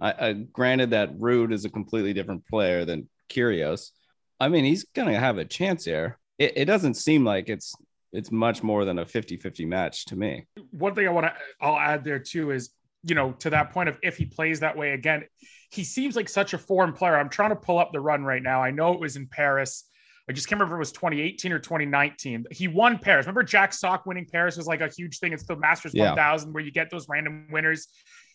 I, 0.00 0.12
I 0.12 0.32
granted 0.32 0.90
that 0.90 1.18
Ruud 1.18 1.52
is 1.52 1.64
a 1.64 1.70
completely 1.70 2.12
different 2.12 2.46
player 2.46 2.84
than 2.84 3.08
Kyrgios. 3.30 3.90
I 4.38 4.48
mean, 4.48 4.64
he's 4.64 4.84
gonna 4.94 5.18
have 5.18 5.38
a 5.38 5.44
chance 5.44 5.84
here. 5.84 6.18
It, 6.38 6.52
it 6.56 6.64
doesn't 6.66 6.94
seem 6.94 7.24
like 7.24 7.48
it's 7.48 7.74
it's 8.14 8.30
much 8.30 8.62
more 8.62 8.84
than 8.84 8.98
a 8.98 9.04
50-50 9.04 9.66
match 9.66 10.06
to 10.06 10.16
me. 10.16 10.46
One 10.70 10.94
thing 10.94 11.06
I 11.06 11.10
want 11.10 11.26
to 11.26 11.34
I'll 11.60 11.78
add 11.78 12.04
there 12.04 12.18
too 12.18 12.50
is 12.50 12.70
you 13.06 13.14
know, 13.14 13.32
to 13.32 13.50
that 13.50 13.70
point 13.70 13.88
of 13.88 13.98
if 14.02 14.16
he 14.16 14.24
plays 14.24 14.60
that 14.60 14.76
way 14.76 14.92
again, 14.92 15.24
he 15.70 15.84
seems 15.84 16.16
like 16.16 16.28
such 16.28 16.54
a 16.54 16.58
foreign 16.58 16.92
player. 16.92 17.16
I'm 17.16 17.28
trying 17.28 17.50
to 17.50 17.56
pull 17.56 17.78
up 17.78 17.92
the 17.92 18.00
run 18.00 18.24
right 18.24 18.42
now. 18.42 18.62
I 18.62 18.70
know 18.70 18.92
it 18.92 19.00
was 19.00 19.16
in 19.16 19.26
Paris. 19.26 19.84
I 20.28 20.32
just 20.32 20.48
can't 20.48 20.58
remember 20.58 20.76
if 20.76 20.78
it 20.78 20.80
was 20.80 20.92
2018 20.92 21.52
or 21.52 21.58
2019. 21.58 22.46
He 22.50 22.66
won 22.66 22.98
Paris. 22.98 23.26
Remember 23.26 23.42
Jack 23.42 23.74
Sock 23.74 24.06
winning 24.06 24.26
Paris 24.30 24.56
was 24.56 24.66
like 24.66 24.80
a 24.80 24.88
huge 24.88 25.18
thing. 25.18 25.34
It's 25.34 25.44
the 25.44 25.56
Masters 25.56 25.92
yeah. 25.94 26.10
1000 26.10 26.54
where 26.54 26.62
you 26.62 26.70
get 26.70 26.90
those 26.90 27.06
random 27.08 27.46
winners. 27.50 27.88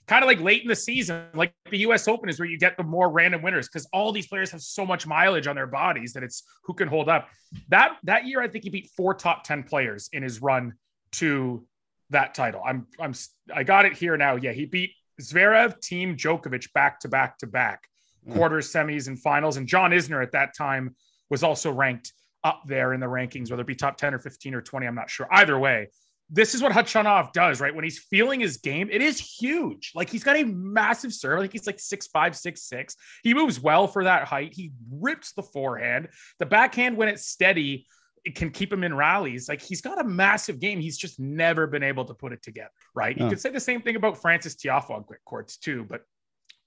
Kind 0.10 0.24
of 0.24 0.28
like 0.28 0.42
late 0.42 0.64
in 0.64 0.68
the 0.68 0.76
season, 0.76 1.28
like 1.36 1.54
the 1.70 1.78
US 1.90 2.08
Open 2.08 2.30
is 2.30 2.40
where 2.40 2.50
you 2.50 2.58
get 2.58 2.76
the 2.78 2.84
more 2.84 3.12
random 3.12 3.44
winners 3.44 3.68
because 3.68 3.88
all 3.94 4.12
these 4.12 4.26
players 4.26 4.50
have 4.50 4.62
so 4.62 4.84
much 4.84 5.06
mileage 5.06 5.46
on 5.46 5.56
their 5.56 5.68
bodies 5.68 6.14
that 6.14 6.24
it's 6.24 6.42
who 6.64 6.74
can 6.74 6.88
hold 6.88 7.10
up. 7.10 7.30
That 7.68 7.98
that 8.06 8.26
year, 8.26 8.42
I 8.42 8.48
think 8.48 8.64
he 8.64 8.72
beat 8.72 8.90
four 8.98 9.14
top 9.14 9.44
10 9.44 9.62
players 9.62 10.10
in 10.12 10.24
his 10.24 10.42
run 10.42 10.74
to 11.12 11.64
that 12.10 12.34
title. 12.34 12.64
I'm 12.66 12.88
I'm 13.00 13.14
I 13.54 13.62
got 13.62 13.86
it 13.86 13.94
here 13.94 14.18
now. 14.18 14.36
Yeah, 14.36 14.52
he 14.52 14.66
beat 14.66 14.94
Zverev, 15.22 15.80
Thiem 15.80 16.18
Djokovic 16.18 16.74
back 16.74 17.00
to 17.02 17.08
back 17.08 17.38
to 17.38 17.46
back, 17.46 17.88
mm. 18.28 18.34
quarters, 18.34 18.74
semis, 18.74 19.10
and 19.10 19.22
finals. 19.22 19.58
And 19.58 19.68
John 19.68 19.92
Isner 19.92 20.24
at 20.24 20.32
that 20.32 20.58
time 20.58 20.96
was 21.30 21.44
also 21.44 21.72
ranked 21.72 22.14
up 22.44 22.64
there 22.66 22.94
in 22.94 23.00
the 23.00 23.06
rankings, 23.06 23.52
whether 23.52 23.62
it 23.62 23.68
be 23.68 23.76
top 23.76 23.98
10 23.98 24.16
or 24.16 24.20
15 24.20 24.56
or 24.56 24.62
20. 24.64 24.88
I'm 24.88 24.96
not 24.96 25.12
sure. 25.12 25.28
Either 25.32 25.60
way, 25.60 25.90
this 26.30 26.54
is 26.54 26.62
what 26.62 26.72
Khachanov 26.72 27.34
does, 27.34 27.60
right? 27.60 27.74
When 27.74 27.84
he's 27.84 27.98
feeling 27.98 28.40
his 28.40 28.58
game, 28.58 28.90
it 28.92 29.02
is 29.02 29.20
huge. 29.20 29.92
Like 29.96 30.10
he's 30.10 30.24
got 30.24 30.38
a 30.38 30.44
massive 30.44 31.14
serve. 31.14 31.40
Like 31.40 31.52
he's 31.52 31.66
like 31.66 31.80
six 31.80 32.08
five, 32.08 32.36
six 32.36 32.64
six. 32.64 32.96
He 33.24 33.34
moves 33.34 33.60
well 33.60 33.88
for 33.88 34.04
that 34.04 34.26
height. 34.28 34.54
He 34.54 34.72
rips 34.92 35.34
the 35.34 35.44
forehand. 35.44 36.10
The 36.38 36.46
backhand, 36.46 36.98
when 36.98 37.08
it's 37.08 37.26
steady, 37.26 37.88
it 38.26 38.36
can 38.36 38.52
keep 38.52 38.72
him 38.72 38.84
in 38.84 38.94
rallies. 38.94 39.50
Like 39.50 39.62
he's 39.62 39.82
got 39.82 40.00
a 40.00 40.04
massive 40.04 40.60
game. 40.60 40.80
He's 40.80 40.98
just 40.98 41.20
never 41.20 41.66
been 41.66 41.84
able 41.84 42.06
to 42.06 42.14
put 42.14 42.32
it 42.32 42.44
together, 42.44 42.70
right? 42.94 43.18
You 43.18 43.28
could 43.28 43.40
say 43.40 43.50
the 43.50 43.60
same 43.60 43.82
thing 43.82 43.96
about 43.96 44.22
Francis 44.22 44.56
Tiafoe 44.56 44.92
on 44.92 45.04
quick 45.04 45.24
courts 45.26 45.58
too, 45.58 45.86
but 45.90 46.02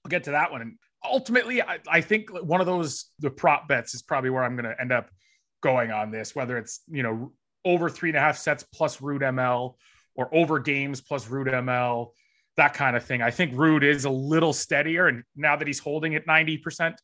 we'll 0.03 0.09
get 0.09 0.25
to 0.25 0.31
that 0.31 0.51
one. 0.51 0.61
And 0.61 0.77
ultimately, 1.05 1.61
I, 1.61 1.79
I 1.87 2.01
think 2.01 2.29
one 2.43 2.59
of 2.59 2.67
those 2.67 3.05
the 3.19 3.29
prop 3.29 3.67
bets 3.67 3.93
is 3.93 4.01
probably 4.01 4.29
where 4.29 4.43
I'm 4.43 4.55
going 4.55 4.65
to 4.65 4.79
end 4.79 4.91
up 4.91 5.09
going 5.61 5.91
on 5.91 6.11
this, 6.11 6.35
whether 6.35 6.57
it's 6.57 6.81
you 6.89 7.03
know 7.03 7.31
over 7.65 7.89
three 7.89 8.09
and 8.09 8.17
a 8.17 8.21
half 8.21 8.37
sets 8.37 8.63
plus 8.63 8.97
Ruud 8.97 9.21
ML 9.21 9.75
or 10.15 10.33
over 10.33 10.59
games 10.59 11.01
plus 11.01 11.27
Ruud 11.27 11.47
ML, 11.47 12.11
that 12.57 12.73
kind 12.73 12.95
of 12.95 13.03
thing. 13.03 13.21
I 13.21 13.31
think 13.31 13.53
Ruud 13.53 13.83
is 13.83 14.05
a 14.05 14.09
little 14.09 14.53
steadier, 14.53 15.07
and 15.07 15.23
now 15.35 15.55
that 15.55 15.67
he's 15.67 15.79
holding 15.79 16.13
it 16.13 16.27
90% 16.27 16.95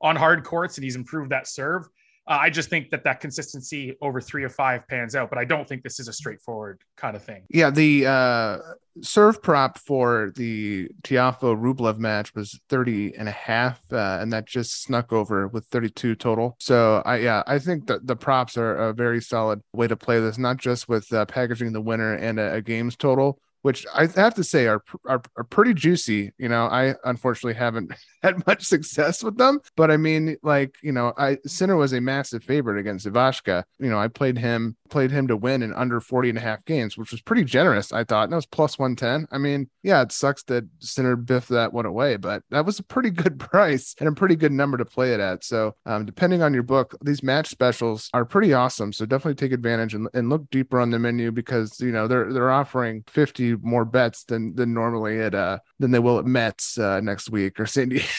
on 0.00 0.16
hard 0.16 0.44
courts 0.44 0.76
and 0.76 0.84
he's 0.84 0.96
improved 0.96 1.30
that 1.30 1.46
serve, 1.46 1.88
uh, 2.28 2.38
I 2.40 2.50
just 2.50 2.68
think 2.68 2.90
that 2.90 3.04
that 3.04 3.20
consistency 3.20 3.96
over 4.02 4.20
three 4.20 4.44
or 4.44 4.50
five 4.50 4.86
pans 4.86 5.14
out, 5.14 5.30
but 5.30 5.38
I 5.38 5.44
don't 5.44 5.66
think 5.66 5.82
this 5.82 5.98
is 5.98 6.08
a 6.08 6.12
straightforward 6.12 6.82
kind 6.96 7.16
of 7.16 7.22
thing. 7.22 7.44
Yeah, 7.48 7.70
the 7.70 8.06
uh, 8.06 8.58
serve 9.00 9.42
prop 9.42 9.78
for 9.78 10.32
the 10.36 10.88
Tiafoe 11.02 11.56
Rublev 11.56 11.98
match 11.98 12.34
was 12.34 12.60
30 12.68 13.16
and 13.16 13.28
a 13.28 13.32
half, 13.32 13.80
uh, 13.90 14.18
and 14.20 14.30
that 14.32 14.46
just 14.46 14.82
snuck 14.82 15.10
over 15.10 15.48
with 15.48 15.64
32 15.66 16.16
total. 16.16 16.56
So 16.60 17.02
I 17.06 17.16
yeah, 17.16 17.42
I 17.46 17.58
think 17.58 17.86
that 17.86 18.06
the 18.06 18.16
props 18.16 18.58
are 18.58 18.76
a 18.76 18.92
very 18.92 19.22
solid 19.22 19.62
way 19.72 19.88
to 19.88 19.96
play 19.96 20.20
this, 20.20 20.36
not 20.36 20.58
just 20.58 20.86
with 20.86 21.10
uh, 21.12 21.24
packaging 21.24 21.72
the 21.72 21.80
winner 21.80 22.14
and 22.14 22.38
a, 22.38 22.54
a 22.54 22.60
games 22.60 22.94
total, 22.94 23.40
which 23.62 23.86
I 23.94 24.06
have 24.06 24.34
to 24.34 24.44
say 24.44 24.66
are, 24.66 24.82
are, 25.06 25.22
are 25.36 25.44
pretty 25.44 25.74
juicy. 25.74 26.32
You 26.38 26.48
know, 26.48 26.66
I 26.66 26.94
unfortunately 27.04 27.58
haven't 27.58 27.92
had 28.22 28.46
much 28.46 28.64
success 28.64 29.22
with 29.22 29.36
them, 29.36 29.60
but 29.76 29.90
I 29.90 29.96
mean, 29.96 30.36
like 30.42 30.74
you 30.82 30.92
know, 30.92 31.12
I 31.16 31.38
Sinner 31.46 31.76
was 31.76 31.92
a 31.92 32.00
massive 32.00 32.44
favorite 32.44 32.78
against 32.78 33.06
Ivashka. 33.06 33.64
You 33.78 33.90
know, 33.90 33.98
I 33.98 34.08
played 34.08 34.38
him 34.38 34.76
played 34.88 35.10
him 35.10 35.28
to 35.28 35.36
win 35.36 35.62
in 35.62 35.72
under 35.74 36.00
40 36.00 36.30
and 36.30 36.38
a 36.38 36.40
half 36.40 36.64
games, 36.64 36.96
which 36.96 37.10
was 37.10 37.20
pretty 37.20 37.44
generous. 37.44 37.92
I 37.92 38.04
thought 38.04 38.24
and 38.24 38.32
that 38.32 38.36
was 38.36 38.46
plus 38.46 38.78
110. 38.78 39.26
I 39.30 39.38
mean, 39.38 39.68
yeah, 39.82 40.02
it 40.02 40.12
sucks 40.12 40.42
that 40.44 40.64
Sinner 40.80 41.16
biffed 41.16 41.48
that 41.50 41.72
one 41.72 41.86
away, 41.86 42.16
but 42.16 42.42
that 42.50 42.64
was 42.64 42.78
a 42.78 42.82
pretty 42.82 43.10
good 43.18 43.38
price 43.38 43.94
and 43.98 44.08
a 44.08 44.12
pretty 44.12 44.36
good 44.36 44.52
number 44.52 44.76
to 44.76 44.84
play 44.84 45.14
it 45.14 45.20
at. 45.20 45.44
So, 45.44 45.74
um, 45.86 46.04
depending 46.04 46.42
on 46.42 46.54
your 46.54 46.62
book, 46.62 46.96
these 47.02 47.22
match 47.22 47.48
specials 47.48 48.08
are 48.14 48.24
pretty 48.24 48.52
awesome. 48.52 48.92
So 48.92 49.06
definitely 49.06 49.34
take 49.34 49.52
advantage 49.52 49.94
and, 49.94 50.08
and 50.14 50.28
look 50.28 50.48
deeper 50.50 50.80
on 50.80 50.90
the 50.90 50.98
menu 50.98 51.32
because 51.32 51.80
you 51.80 51.92
know 51.92 52.06
they're 52.06 52.32
they're 52.32 52.50
offering 52.50 53.04
50 53.06 53.47
more 53.56 53.84
bets 53.84 54.24
than 54.24 54.54
than 54.54 54.74
normally 54.74 55.20
at 55.20 55.34
uh 55.34 55.58
than 55.78 55.90
they 55.90 55.98
will 55.98 56.18
at 56.18 56.24
Metz 56.24 56.78
uh, 56.78 57.00
next 57.00 57.30
week 57.30 57.58
or 57.58 57.66
San 57.66 57.88
Diego. 57.88 58.06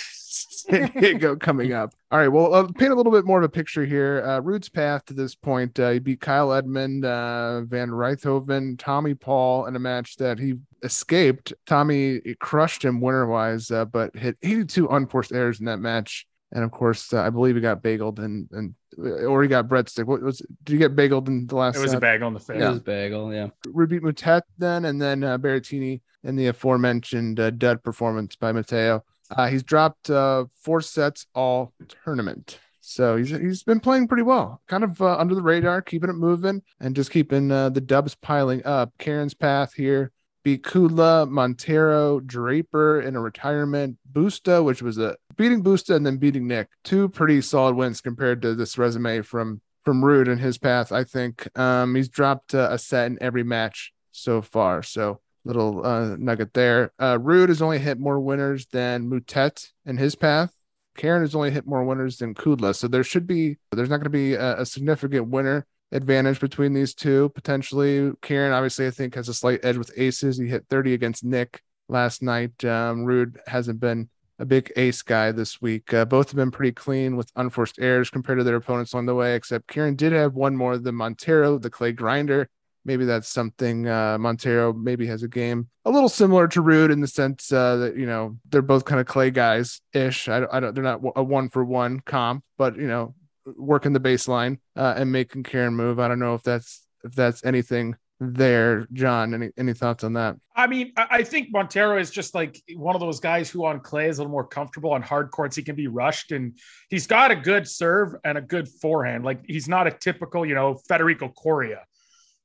San 0.69 0.91
Diego 0.91 1.35
coming 1.39 1.73
up. 1.73 1.93
All 2.11 2.19
right, 2.19 2.27
well, 2.27 2.53
I'll 2.53 2.67
paint 2.67 2.91
a 2.91 2.95
little 2.95 3.11
bit 3.11 3.25
more 3.25 3.39
of 3.39 3.43
a 3.43 3.49
picture 3.49 3.85
here. 3.85 4.23
Uh, 4.25 4.39
Ruud's 4.39 4.69
path 4.69 5.05
to 5.05 5.13
this 5.13 5.35
point, 5.35 5.79
uh, 5.79 5.91
he 5.91 5.99
beat 5.99 6.21
Kyle 6.21 6.53
Edmund, 6.53 7.05
uh, 7.05 7.61
Van 7.61 7.89
Rijthoven, 7.89 8.77
Tommy 8.77 9.13
Paul 9.13 9.65
in 9.65 9.75
a 9.75 9.79
match 9.79 10.17
that 10.17 10.39
he 10.39 10.55
escaped. 10.83 11.53
Tommy 11.65 12.19
crushed 12.39 12.83
him 12.83 13.01
winner 13.01 13.25
wise, 13.25 13.71
uh, 13.71 13.85
but 13.85 14.15
hit 14.15 14.37
82 14.41 14.87
unforced 14.87 15.31
errors 15.31 15.59
in 15.59 15.65
that 15.65 15.79
match. 15.79 16.25
And 16.51 16.63
of 16.63 16.71
course, 16.71 17.13
uh, 17.13 17.21
I 17.21 17.29
believe 17.29 17.55
he 17.55 17.61
got 17.61 17.83
bageled 17.83 18.19
and 18.19 18.49
and 18.51 18.75
or 18.97 19.43
he 19.43 19.49
got 19.49 19.67
breadstick. 19.67 20.05
What 20.05 20.21
was? 20.21 20.41
Did 20.63 20.73
you 20.73 20.79
get 20.79 20.95
bageled 20.95 21.27
in 21.27 21.47
the 21.47 21.55
last? 21.55 21.77
It 21.77 21.81
was 21.81 21.91
set? 21.91 21.97
a 21.97 22.01
bagel 22.01 22.27
on 22.27 22.33
the 22.33 22.39
face. 22.39 22.57
Yeah. 22.59 22.69
It 22.69 22.71
was 22.71 22.79
bagel. 22.79 23.33
Yeah. 23.33 23.47
Ruud 23.67 23.89
beat 23.89 24.01
Moutet 24.01 24.41
then, 24.57 24.85
and 24.85 25.01
then 25.01 25.23
uh, 25.23 25.37
Berrettini 25.37 26.01
in 26.23 26.35
the 26.35 26.47
aforementioned 26.47 27.39
uh, 27.39 27.51
dud 27.51 27.83
performance 27.83 28.35
by 28.35 28.51
Matteo. 28.51 29.03
Uh, 29.29 29.47
he's 29.47 29.63
dropped 29.63 30.09
uh, 30.09 30.45
four 30.55 30.81
sets 30.81 31.27
all 31.35 31.73
tournament. 32.03 32.59
So 32.81 33.17
he's 33.17 33.29
he's 33.29 33.63
been 33.63 33.79
playing 33.79 34.07
pretty 34.07 34.23
well, 34.23 34.61
kind 34.67 34.83
of 34.83 34.99
uh, 35.01 35.17
under 35.17 35.35
the 35.35 35.43
radar, 35.43 35.83
keeping 35.83 36.09
it 36.09 36.13
moving, 36.13 36.63
and 36.79 36.95
just 36.95 37.11
keeping 37.11 37.51
uh, 37.51 37.69
the 37.69 37.81
dubs 37.81 38.15
piling 38.15 38.65
up. 38.65 38.91
Karen's 38.97 39.35
path 39.35 39.73
here 39.73 40.11
beat 40.43 40.63
Kudla, 40.63 41.29
Montero, 41.29 42.19
Draper 42.19 43.01
in 43.01 43.15
a 43.15 43.21
retirement, 43.21 43.97
Busta, 44.11 44.63
which 44.63 44.81
was 44.81 44.97
a 44.97 45.15
beating 45.39 45.63
Busta 45.63 45.95
and 45.95 46.05
then 46.05 46.17
beating 46.17 46.47
Nick. 46.47 46.67
Two 46.83 47.07
pretty 47.07 47.39
solid 47.41 47.75
wins 47.75 48.01
compared 48.01 48.41
to 48.41 48.53
this 48.53 48.77
resume 48.77 49.21
from 49.21 49.61
from 49.85 50.01
Ruud 50.01 50.29
and 50.29 50.39
his 50.39 50.57
path. 50.57 50.91
I 50.91 51.05
think 51.05 51.47
um, 51.57 51.95
he's 51.95 52.09
dropped 52.09 52.53
uh, 52.53 52.67
a 52.69 52.77
set 52.77 53.07
in 53.07 53.17
every 53.21 53.43
match 53.43 53.93
so 54.11 54.41
far. 54.41 54.83
So 54.83 55.21
little 55.45 55.85
uh, 55.85 56.17
nugget 56.17 56.53
there. 56.53 56.91
Uh, 56.99 57.17
Ruud 57.17 57.47
has 57.47 57.61
only 57.61 57.79
hit 57.79 57.97
more 57.97 58.19
winners 58.19 58.65
than 58.67 59.09
Moutet 59.09 59.69
in 59.85 59.95
his 59.95 60.13
path. 60.13 60.53
Karen 60.97 61.21
has 61.21 61.33
only 61.33 61.51
hit 61.51 61.65
more 61.65 61.85
winners 61.85 62.17
than 62.17 62.35
Kudla. 62.35 62.75
So 62.75 62.89
there 62.89 63.05
should 63.05 63.25
be, 63.25 63.57
there's 63.71 63.89
not 63.89 63.97
going 63.97 64.03
to 64.03 64.09
be 64.09 64.33
a, 64.33 64.59
a, 64.59 64.65
significant 64.65 65.29
winner 65.29 65.65
advantage 65.93 66.41
between 66.41 66.73
these 66.73 66.93
two 66.93 67.29
potentially. 67.29 68.11
Karen, 68.21 68.51
obviously, 68.51 68.85
I 68.85 68.91
think 68.91 69.15
has 69.15 69.29
a 69.29 69.33
slight 69.33 69.63
edge 69.63 69.77
with 69.77 69.93
aces. 69.95 70.37
He 70.37 70.47
hit 70.47 70.65
30 70.69 70.93
against 70.93 71.23
Nick 71.23 71.61
last 71.87 72.21
night. 72.21 72.63
Um, 72.65 73.05
Ruud 73.05 73.37
hasn't 73.47 73.79
been 73.79 74.09
a 74.39 74.45
big 74.45 74.71
ace 74.75 75.01
guy 75.01 75.31
this 75.31 75.61
week. 75.61 75.93
Uh, 75.93 76.05
both 76.05 76.29
have 76.29 76.37
been 76.37 76.51
pretty 76.51 76.71
clean 76.71 77.15
with 77.15 77.31
unforced 77.35 77.77
errors 77.79 78.09
compared 78.09 78.39
to 78.39 78.43
their 78.43 78.55
opponents 78.55 78.93
on 78.93 79.05
the 79.05 79.13
way, 79.13 79.35
except 79.35 79.67
Karen 79.67 79.95
did 79.95 80.13
have 80.13 80.33
one 80.33 80.55
more 80.55 80.77
than 80.77 80.95
Montero, 80.95 81.57
the 81.57 81.69
clay 81.69 81.91
grinder 81.91 82.49
maybe 82.85 83.05
that's 83.05 83.29
something 83.29 83.87
uh, 83.87 84.17
Montero 84.17 84.73
maybe 84.73 85.05
has 85.07 85.23
a 85.23 85.27
game 85.27 85.69
a 85.85 85.91
little 85.91 86.09
similar 86.09 86.47
to 86.49 86.63
Ruud 86.63 86.91
in 86.91 87.01
the 87.01 87.07
sense 87.07 87.51
uh, 87.51 87.77
that 87.77 87.97
you 87.97 88.05
know 88.05 88.37
they're 88.49 88.61
both 88.61 88.85
kind 88.85 88.99
of 88.99 89.07
clay 89.07 89.31
guys 89.31 89.81
ish. 89.93 90.27
I, 90.27 90.45
I 90.51 90.59
don't 90.59 90.73
they're 90.73 90.83
not 90.83 91.01
a 91.15 91.23
one 91.23 91.49
for 91.49 91.63
one 91.63 91.99
comp, 91.99 92.43
but 92.57 92.77
you 92.77 92.87
know 92.87 93.15
working 93.57 93.93
the 93.93 93.99
baseline 93.99 94.59
uh, 94.75 94.93
and 94.97 95.11
making 95.11 95.43
Karen 95.43 95.75
move. 95.75 95.99
I 95.99 96.07
don't 96.07 96.19
know 96.19 96.35
if 96.35 96.43
that's 96.43 96.85
if 97.03 97.13
that's 97.13 97.43
anything 97.45 97.95
there, 98.19 98.87
John. 98.93 99.33
Any 99.33 99.49
any 99.57 99.73
thoughts 99.73 100.03
on 100.03 100.13
that? 100.13 100.35
I 100.55 100.67
mean, 100.67 100.91
I 100.97 101.23
think 101.23 101.49
Montero 101.51 101.97
is 101.97 102.11
just 102.11 102.35
like 102.35 102.61
one 102.75 102.95
of 102.95 103.01
those 103.01 103.19
guys 103.19 103.49
who 103.49 103.65
on 103.65 103.79
clay 103.79 104.09
is 104.09 104.19
a 104.19 104.21
little 104.21 104.31
more 104.31 104.45
comfortable 104.45 104.91
on 104.91 105.01
hard 105.01 105.31
courts. 105.31 105.55
He 105.55 105.63
can 105.63 105.75
be 105.75 105.87
rushed, 105.87 106.31
and 106.31 106.57
he's 106.89 107.07
got 107.07 107.31
a 107.31 107.35
good 107.35 107.67
serve 107.67 108.15
and 108.23 108.37
a 108.37 108.41
good 108.41 108.67
forehand. 108.67 109.23
Like 109.23 109.45
he's 109.45 109.69
not 109.69 109.87
a 109.87 109.91
typical, 109.91 110.45
you 110.45 110.55
know, 110.55 110.77
Federico 110.87 111.29
Coria 111.29 111.85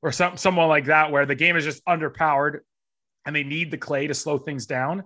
or 0.01 0.11
some, 0.11 0.37
someone 0.37 0.69
like 0.69 0.85
that, 0.85 1.11
where 1.11 1.25
the 1.25 1.35
game 1.35 1.55
is 1.55 1.65
just 1.65 1.83
underpowered 1.85 2.59
and 3.25 3.35
they 3.35 3.43
need 3.43 3.71
the 3.71 3.77
clay 3.77 4.07
to 4.07 4.13
slow 4.13 4.37
things 4.37 4.65
down. 4.65 5.03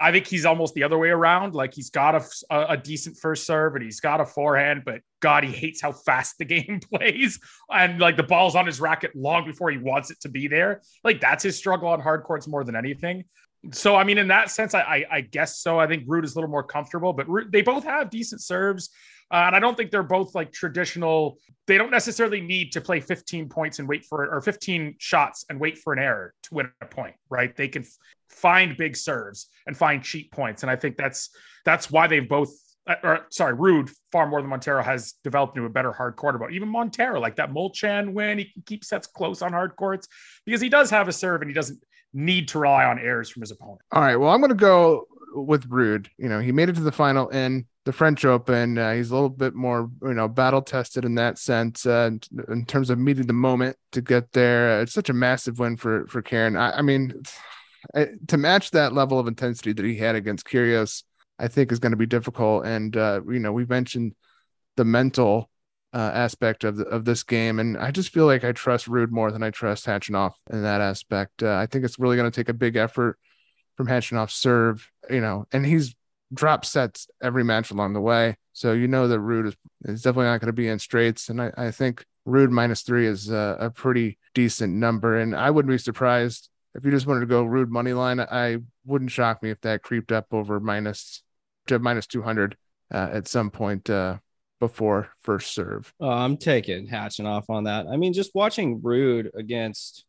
I 0.00 0.12
think 0.12 0.26
he's 0.26 0.46
almost 0.46 0.74
the 0.74 0.84
other 0.84 0.96
way 0.96 1.08
around. 1.08 1.54
Like 1.54 1.74
he's 1.74 1.90
got 1.90 2.14
a, 2.14 2.70
a, 2.70 2.76
decent 2.76 3.16
first 3.16 3.44
serve 3.46 3.74
and 3.74 3.84
he's 3.84 3.98
got 3.98 4.20
a 4.20 4.26
forehand, 4.26 4.82
but 4.84 5.00
God, 5.20 5.42
he 5.42 5.50
hates 5.50 5.80
how 5.80 5.90
fast 5.92 6.38
the 6.38 6.44
game 6.44 6.80
plays. 6.80 7.40
And 7.70 8.00
like 8.00 8.16
the 8.16 8.22
ball's 8.22 8.54
on 8.54 8.66
his 8.66 8.80
racket 8.80 9.16
long 9.16 9.44
before 9.44 9.70
he 9.70 9.78
wants 9.78 10.10
it 10.10 10.20
to 10.20 10.28
be 10.28 10.46
there. 10.46 10.82
Like 11.02 11.20
that's 11.20 11.42
his 11.42 11.56
struggle 11.56 11.88
on 11.88 12.00
hard 12.00 12.22
courts 12.22 12.46
more 12.46 12.62
than 12.62 12.76
anything. 12.76 13.24
So, 13.72 13.96
I 13.96 14.04
mean, 14.04 14.18
in 14.18 14.28
that 14.28 14.50
sense, 14.50 14.72
I, 14.72 14.80
I, 14.80 15.04
I 15.10 15.20
guess 15.20 15.58
so. 15.58 15.80
I 15.80 15.88
think 15.88 16.06
Ruud 16.06 16.22
is 16.24 16.32
a 16.32 16.34
little 16.36 16.50
more 16.50 16.62
comfortable, 16.62 17.12
but 17.12 17.26
Ruud, 17.26 17.50
they 17.50 17.62
both 17.62 17.82
have 17.82 18.08
decent 18.08 18.40
serves. 18.40 18.90
Uh, 19.30 19.44
and 19.46 19.56
I 19.56 19.60
don't 19.60 19.76
think 19.76 19.90
they're 19.90 20.02
both 20.02 20.34
like 20.34 20.52
traditional. 20.52 21.38
They 21.66 21.76
don't 21.76 21.90
necessarily 21.90 22.40
need 22.40 22.72
to 22.72 22.80
play 22.80 23.00
15 23.00 23.48
points 23.48 23.78
and 23.78 23.88
wait 23.88 24.04
for 24.06 24.24
it, 24.24 24.30
or 24.32 24.40
15 24.40 24.96
shots 24.98 25.44
and 25.50 25.60
wait 25.60 25.78
for 25.78 25.92
an 25.92 25.98
error 25.98 26.34
to 26.44 26.54
win 26.54 26.70
a 26.80 26.86
point, 26.86 27.14
right? 27.28 27.54
They 27.54 27.68
can 27.68 27.82
f- 27.82 27.96
find 28.30 28.76
big 28.76 28.96
serves 28.96 29.48
and 29.66 29.76
find 29.76 30.02
cheap 30.02 30.32
points, 30.32 30.62
and 30.62 30.70
I 30.70 30.76
think 30.76 30.96
that's 30.96 31.30
that's 31.64 31.90
why 31.90 32.06
they've 32.06 32.28
both. 32.28 32.50
Uh, 32.86 32.94
or 33.02 33.26
sorry, 33.28 33.54
Ruud 33.54 33.90
far 34.12 34.26
more 34.26 34.40
than 34.40 34.48
Montero 34.48 34.82
has 34.82 35.12
developed 35.22 35.58
into 35.58 35.66
a 35.66 35.70
better 35.70 35.92
hard 35.92 36.16
court. 36.16 36.38
But 36.38 36.52
even 36.52 36.70
Montero, 36.70 37.20
like 37.20 37.36
that 37.36 37.52
Molchan 37.52 38.14
win, 38.14 38.38
he 38.38 38.46
can 38.46 38.62
keep 38.64 38.82
sets 38.82 39.06
close 39.06 39.42
on 39.42 39.52
hard 39.52 39.76
courts 39.76 40.08
because 40.46 40.62
he 40.62 40.70
does 40.70 40.88
have 40.88 41.06
a 41.06 41.12
serve 41.12 41.42
and 41.42 41.50
he 41.50 41.54
doesn't 41.54 41.78
need 42.14 42.48
to 42.48 42.58
rely 42.58 42.86
on 42.86 42.98
errors 42.98 43.28
from 43.28 43.42
his 43.42 43.50
opponent. 43.50 43.80
All 43.92 44.00
right. 44.00 44.16
Well, 44.16 44.30
I'm 44.30 44.40
going 44.40 44.48
to 44.48 44.54
go 44.54 45.06
with 45.34 45.68
Ruud. 45.68 46.08
You 46.16 46.28
know, 46.28 46.40
he 46.40 46.52
made 46.52 46.68
it 46.68 46.76
to 46.76 46.80
the 46.80 46.92
final 46.92 47.28
in 47.28 47.66
the 47.88 47.92
French 47.94 48.22
Open. 48.26 48.76
Uh, 48.76 48.92
he's 48.92 49.10
a 49.10 49.14
little 49.14 49.30
bit 49.30 49.54
more, 49.54 49.90
you 50.02 50.12
know, 50.12 50.28
battle 50.28 50.60
tested 50.60 51.06
in 51.06 51.14
that 51.14 51.38
sense, 51.38 51.86
uh, 51.86 52.10
in, 52.50 52.66
terms 52.66 52.90
of 52.90 52.98
meeting 52.98 53.26
the 53.26 53.32
moment 53.32 53.78
to 53.92 54.02
get 54.02 54.30
there. 54.32 54.82
It's 54.82 54.92
such 54.92 55.08
a 55.08 55.14
massive 55.14 55.58
win 55.58 55.78
for 55.78 56.06
for 56.06 56.20
Karen. 56.20 56.54
I, 56.54 56.72
I 56.72 56.82
mean, 56.82 57.14
to 58.26 58.36
match 58.36 58.72
that 58.72 58.92
level 58.92 59.18
of 59.18 59.26
intensity 59.26 59.72
that 59.72 59.86
he 59.86 59.96
had 59.96 60.16
against 60.16 60.46
Kyrgios, 60.46 61.02
I 61.38 61.48
think 61.48 61.72
is 61.72 61.78
going 61.78 61.92
to 61.92 61.96
be 61.96 62.04
difficult. 62.04 62.66
And 62.66 62.94
uh, 62.94 63.22
you 63.26 63.38
know, 63.38 63.52
we 63.52 63.64
mentioned 63.64 64.14
the 64.76 64.84
mental 64.84 65.48
uh, 65.94 66.10
aspect 66.12 66.64
of 66.64 66.76
the, 66.76 66.84
of 66.84 67.06
this 67.06 67.22
game, 67.22 67.58
and 67.58 67.78
I 67.78 67.90
just 67.90 68.12
feel 68.12 68.26
like 68.26 68.44
I 68.44 68.52
trust 68.52 68.84
Ruud 68.84 69.08
more 69.08 69.32
than 69.32 69.42
I 69.42 69.48
trust 69.48 69.86
Khachanov 69.86 70.32
in 70.50 70.62
that 70.62 70.82
aspect. 70.82 71.42
Uh, 71.42 71.54
I 71.54 71.64
think 71.64 71.86
it's 71.86 71.98
really 71.98 72.18
going 72.18 72.30
to 72.30 72.38
take 72.38 72.50
a 72.50 72.54
big 72.54 72.76
effort 72.76 73.18
from 73.78 73.86
Khachanov's 73.86 74.34
serve, 74.34 74.90
you 75.08 75.22
know, 75.22 75.46
and 75.52 75.64
he's 75.64 75.94
drop 76.32 76.64
sets 76.64 77.08
every 77.22 77.44
match 77.44 77.70
along 77.70 77.94
the 77.94 78.00
way. 78.00 78.36
So 78.52 78.72
you 78.72 78.88
know 78.88 79.08
that 79.08 79.20
Ruud 79.20 79.48
is, 79.48 79.56
is 79.84 80.02
definitely 80.02 80.26
not 80.26 80.40
going 80.40 80.48
to 80.48 80.52
be 80.52 80.68
in 80.68 80.78
straights. 80.78 81.28
And 81.28 81.40
I, 81.40 81.52
I 81.56 81.70
think 81.70 82.04
Ruud 82.26 82.50
minus 82.50 82.82
three 82.82 83.06
is 83.06 83.30
a, 83.30 83.56
a, 83.60 83.70
pretty 83.70 84.18
decent 84.34 84.74
number. 84.74 85.18
And 85.18 85.34
I 85.34 85.50
wouldn't 85.50 85.70
be 85.70 85.78
surprised 85.78 86.50
if 86.74 86.84
you 86.84 86.90
just 86.90 87.06
wanted 87.06 87.20
to 87.20 87.26
go 87.26 87.44
Ruud 87.44 87.68
money 87.68 87.92
line. 87.92 88.20
I 88.20 88.58
wouldn't 88.84 89.10
shock 89.10 89.42
me 89.42 89.50
if 89.50 89.60
that 89.62 89.82
creeped 89.82 90.12
up 90.12 90.26
over 90.32 90.60
minus 90.60 91.22
to 91.68 91.78
minus 91.78 92.06
200 92.06 92.56
uh, 92.92 93.08
at 93.12 93.28
some 93.28 93.50
point 93.50 93.88
uh, 93.88 94.18
before 94.60 95.10
first 95.22 95.54
serve. 95.54 95.92
Oh, 96.00 96.08
I'm 96.08 96.36
taking 96.36 96.88
Khachanov 96.88 97.44
on 97.48 97.64
that. 97.64 97.86
I 97.86 97.96
mean, 97.96 98.12
just 98.12 98.34
watching 98.34 98.80
Ruud 98.80 99.30
against 99.34 100.04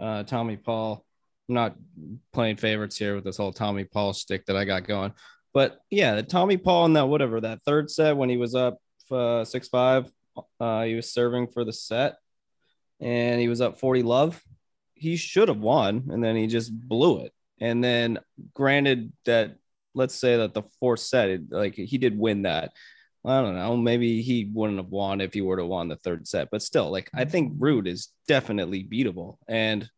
uh, 0.00 0.24
Tommy 0.24 0.56
Paul. 0.56 1.04
I'm 1.48 1.54
not 1.54 1.76
playing 2.32 2.56
favorites 2.56 2.96
here 2.96 3.14
with 3.14 3.24
this 3.24 3.36
whole 3.36 3.52
Tommy 3.52 3.84
Paul 3.84 4.14
stick 4.14 4.46
that 4.46 4.56
I 4.56 4.64
got 4.64 4.86
going. 4.86 5.12
But 5.54 5.80
yeah, 5.88 6.20
Tommy 6.22 6.56
Paul 6.56 6.86
in 6.86 6.92
that 6.94 7.06
whatever 7.06 7.40
that 7.40 7.62
third 7.64 7.90
set 7.90 8.16
when 8.16 8.28
he 8.28 8.36
was 8.36 8.54
up 8.54 8.78
uh, 9.10 9.44
six 9.44 9.68
five, 9.68 10.10
uh, 10.60 10.82
he 10.82 10.96
was 10.96 11.12
serving 11.12 11.46
for 11.46 11.64
the 11.64 11.72
set, 11.72 12.16
and 13.00 13.40
he 13.40 13.48
was 13.48 13.60
up 13.60 13.78
forty 13.78 14.02
love. 14.02 14.42
He 14.94 15.16
should 15.16 15.48
have 15.48 15.60
won, 15.60 16.08
and 16.10 16.22
then 16.22 16.36
he 16.36 16.48
just 16.48 16.76
blew 16.76 17.20
it. 17.20 17.32
And 17.60 17.82
then, 17.82 18.18
granted 18.52 19.12
that 19.24 19.56
let's 19.94 20.16
say 20.16 20.36
that 20.38 20.54
the 20.54 20.64
fourth 20.80 21.00
set, 21.00 21.40
like 21.50 21.76
he 21.76 21.98
did 21.98 22.18
win 22.18 22.42
that. 22.42 22.72
I 23.24 23.40
don't 23.40 23.54
know. 23.54 23.76
Maybe 23.76 24.20
he 24.20 24.50
wouldn't 24.52 24.78
have 24.78 24.90
won 24.90 25.22
if 25.22 25.32
he 25.32 25.40
were 25.40 25.56
to 25.56 25.64
won 25.64 25.88
the 25.88 25.96
third 25.96 26.28
set, 26.28 26.50
but 26.50 26.62
still, 26.62 26.90
like 26.90 27.10
I 27.14 27.24
think 27.24 27.58
Ruud 27.58 27.86
is 27.86 28.08
definitely 28.26 28.84
beatable, 28.84 29.36
and 29.48 29.88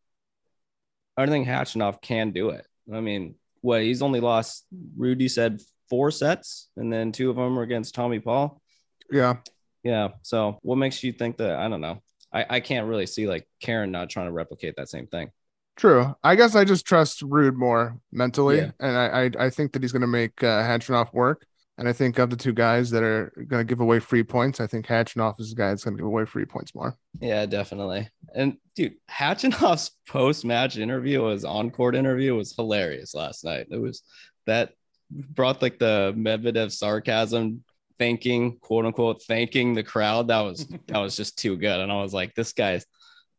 I 1.16 1.26
think 1.26 1.48
Khachanov 1.48 2.02
can 2.02 2.30
do 2.32 2.50
it. 2.50 2.66
I 2.92 3.00
mean, 3.00 3.36
what 3.66 3.82
he's 3.82 4.00
only 4.00 4.20
lost 4.20 4.64
Rudy 4.96 5.26
said 5.26 5.60
four 5.90 6.12
sets 6.12 6.68
and 6.76 6.92
then 6.92 7.10
two 7.10 7.30
of 7.30 7.36
them 7.36 7.56
were 7.56 7.64
against 7.64 7.96
Tommy 7.96 8.20
Paul. 8.20 8.62
Yeah. 9.10 9.38
Yeah. 9.82 10.10
So 10.22 10.60
what 10.62 10.76
makes 10.76 11.02
you 11.02 11.12
think 11.12 11.38
that 11.38 11.56
I 11.56 11.68
don't 11.68 11.80
know. 11.80 12.00
I, 12.32 12.46
I 12.48 12.60
can't 12.60 12.86
really 12.86 13.06
see 13.06 13.26
like 13.26 13.44
Karen 13.60 13.90
not 13.90 14.08
trying 14.08 14.26
to 14.26 14.32
replicate 14.32 14.74
that 14.76 14.88
same 14.88 15.08
thing. 15.08 15.30
True. 15.76 16.14
I 16.22 16.36
guess 16.36 16.54
I 16.54 16.64
just 16.64 16.86
trust 16.86 17.22
Ruud 17.22 17.54
more 17.54 17.98
mentally, 18.10 18.58
yeah. 18.58 18.70
and 18.80 18.96
I, 18.96 19.06
I, 19.06 19.46
I 19.46 19.50
think 19.50 19.72
that 19.72 19.82
he's 19.82 19.92
going 19.92 20.00
to 20.00 20.06
make 20.06 20.42
uh, 20.42 20.78
work. 21.12 21.44
And 21.78 21.88
I 21.88 21.92
think 21.92 22.18
of 22.18 22.30
the 22.30 22.36
two 22.36 22.54
guys 22.54 22.90
that 22.90 23.02
are 23.02 23.32
going 23.48 23.60
to 23.60 23.68
give 23.68 23.80
away 23.80 23.98
free 23.98 24.22
points, 24.22 24.60
I 24.60 24.66
think 24.66 24.86
Khachanov 24.86 25.38
is 25.38 25.50
the 25.50 25.56
guy 25.56 25.68
that's 25.68 25.84
going 25.84 25.94
to 25.96 26.00
give 26.00 26.06
away 26.06 26.24
free 26.24 26.46
points 26.46 26.74
more. 26.74 26.96
Yeah, 27.20 27.44
definitely. 27.44 28.08
And 28.34 28.56
dude, 28.74 28.94
Khachanov's 29.10 29.90
post-match 30.08 30.78
interview, 30.78 31.24
his 31.26 31.44
on-court 31.44 31.94
interview, 31.94 32.34
was 32.34 32.54
hilarious 32.56 33.14
last 33.14 33.44
night. 33.44 33.66
It 33.70 33.80
was 33.80 34.02
that 34.46 34.72
brought 35.10 35.60
like 35.60 35.78
the 35.78 36.14
Medvedev 36.16 36.72
sarcasm, 36.72 37.62
thanking 37.98 38.58
quote 38.58 38.86
unquote 38.86 39.22
thanking 39.24 39.74
the 39.74 39.82
crowd. 39.82 40.28
That 40.28 40.40
was 40.40 40.66
that 40.86 40.98
was 40.98 41.14
just 41.14 41.36
too 41.36 41.56
good. 41.58 41.80
And 41.80 41.92
I 41.92 42.00
was 42.00 42.14
like, 42.14 42.34
this 42.34 42.54
guy's 42.54 42.86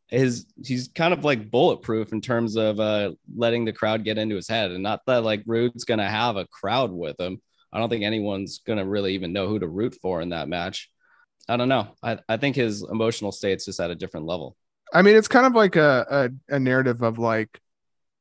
his 0.09 0.45
he's 0.63 0.87
kind 0.87 1.13
of 1.13 1.25
like 1.25 1.51
bulletproof 1.51 2.13
in 2.13 2.21
terms 2.21 2.55
of 2.55 2.79
uh 2.79 3.11
letting 3.35 3.65
the 3.65 3.73
crowd 3.73 4.05
get 4.05 4.17
into 4.17 4.35
his 4.35 4.47
head 4.47 4.71
and 4.71 4.81
not 4.81 5.01
that 5.05 5.23
like 5.23 5.43
Ruud's 5.45 5.83
gonna 5.83 6.09
have 6.09 6.37
a 6.37 6.47
crowd 6.47 6.93
with 6.93 7.19
him 7.19 7.41
I 7.77 7.79
don't 7.79 7.89
think 7.89 8.03
anyone's 8.03 8.57
going 8.65 8.79
to 8.79 8.85
really 8.85 9.13
even 9.13 9.33
know 9.33 9.47
who 9.47 9.59
to 9.59 9.67
root 9.67 9.95
for 10.01 10.19
in 10.19 10.29
that 10.29 10.49
match. 10.49 10.89
I 11.47 11.57
don't 11.57 11.69
know. 11.69 11.89
I, 12.01 12.17
I 12.27 12.37
think 12.37 12.55
his 12.55 12.81
emotional 12.81 13.31
state's 13.31 13.65
just 13.65 13.79
at 13.79 13.91
a 13.91 13.95
different 13.95 14.25
level. 14.25 14.57
I 14.91 15.03
mean, 15.03 15.15
it's 15.15 15.27
kind 15.27 15.45
of 15.45 15.53
like 15.53 15.75
a, 15.75 16.31
a, 16.49 16.55
a 16.55 16.59
narrative 16.59 17.03
of 17.03 17.19
like, 17.19 17.61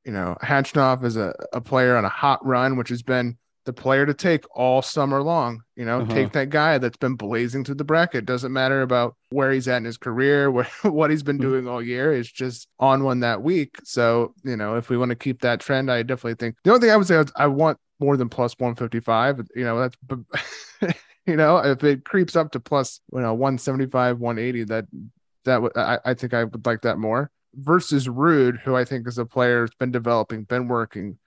you 0.05 0.13
know, 0.13 0.37
Khachanov 0.43 1.05
is 1.05 1.17
a, 1.17 1.35
a 1.55 1.63
player 1.63 1.97
on 1.97 2.05
a 2.05 2.11
hot 2.11 2.45
run, 2.45 2.77
which 2.77 2.91
has 2.91 3.03
been 3.03 3.39
the 3.65 3.73
player 3.73 4.05
to 4.05 4.13
take 4.13 4.45
all 4.55 4.83
summer 4.83 5.23
long. 5.23 5.63
You 5.75 5.87
know, 5.87 6.03
uh-huh. 6.03 6.13
take 6.13 6.33
that 6.33 6.51
guy 6.51 6.77
that's 6.77 6.99
been 6.99 7.15
blazing 7.15 7.65
through 7.65 7.77
the 7.77 7.85
bracket. 7.85 8.27
Doesn't 8.27 8.53
matter 8.53 8.83
about 8.83 9.17
where 9.31 9.53
he's 9.53 9.69
at 9.69 9.79
in 9.79 9.85
his 9.85 9.97
career, 9.97 10.51
where, 10.53 10.69
what 10.83 11.11
he's 11.11 11.23
been 11.23 11.39
mm-hmm. 11.39 11.49
doing 11.49 11.67
all 11.67 11.81
year. 11.81 12.13
It's 12.13 12.31
just 12.31 12.69
on 12.79 13.05
one 13.05 13.21
that 13.21 13.41
week. 13.41 13.77
So, 13.85 14.35
you 14.45 14.59
know, 14.59 14.77
if 14.77 14.91
we 14.91 14.99
want 14.99 15.13
to 15.13 15.17
keep 15.17 15.41
that 15.41 15.61
trend, 15.61 15.91
I 15.91 16.03
definitely 16.03 16.35
think 16.35 16.57
the 16.63 16.73
only 16.73 16.83
thing 16.83 16.91
I 16.91 16.97
would 16.99 17.07
say 17.07 17.17
is 17.17 17.33
I 17.35 17.47
want 17.47 17.79
more 17.99 18.17
than 18.17 18.29
plus 18.29 18.55
155 18.59 19.49
you 19.55 19.65
know 19.65 19.79
that's 19.79 20.97
you 21.27 21.37
know 21.37 21.59
if 21.59 21.83
it 21.85 22.05
creeps 22.05 22.37
up 22.37 22.53
to 22.53 22.61
plus 22.61 23.01
you 23.13 23.21
know 23.21 23.35
175 23.35 24.19
180 24.19 24.65
that 24.65 24.87
that 25.45 25.63
would 25.63 25.77
I, 25.77 25.99
I 26.05 26.15
think 26.15 26.35
i 26.35 26.45
would 26.45 26.67
like 26.67 26.83
that 26.83 26.99
more 26.99 27.31
versus 27.55 28.07
Ruud 28.07 28.61
who 28.61 28.77
i 28.77 28.85
think 28.85 29.07
is 29.07 29.19
a 29.19 29.25
player 29.25 29.63
who's 29.63 29.75
been 29.79 29.93
developing 29.93 30.45
been 30.45 30.69
working 30.69 31.19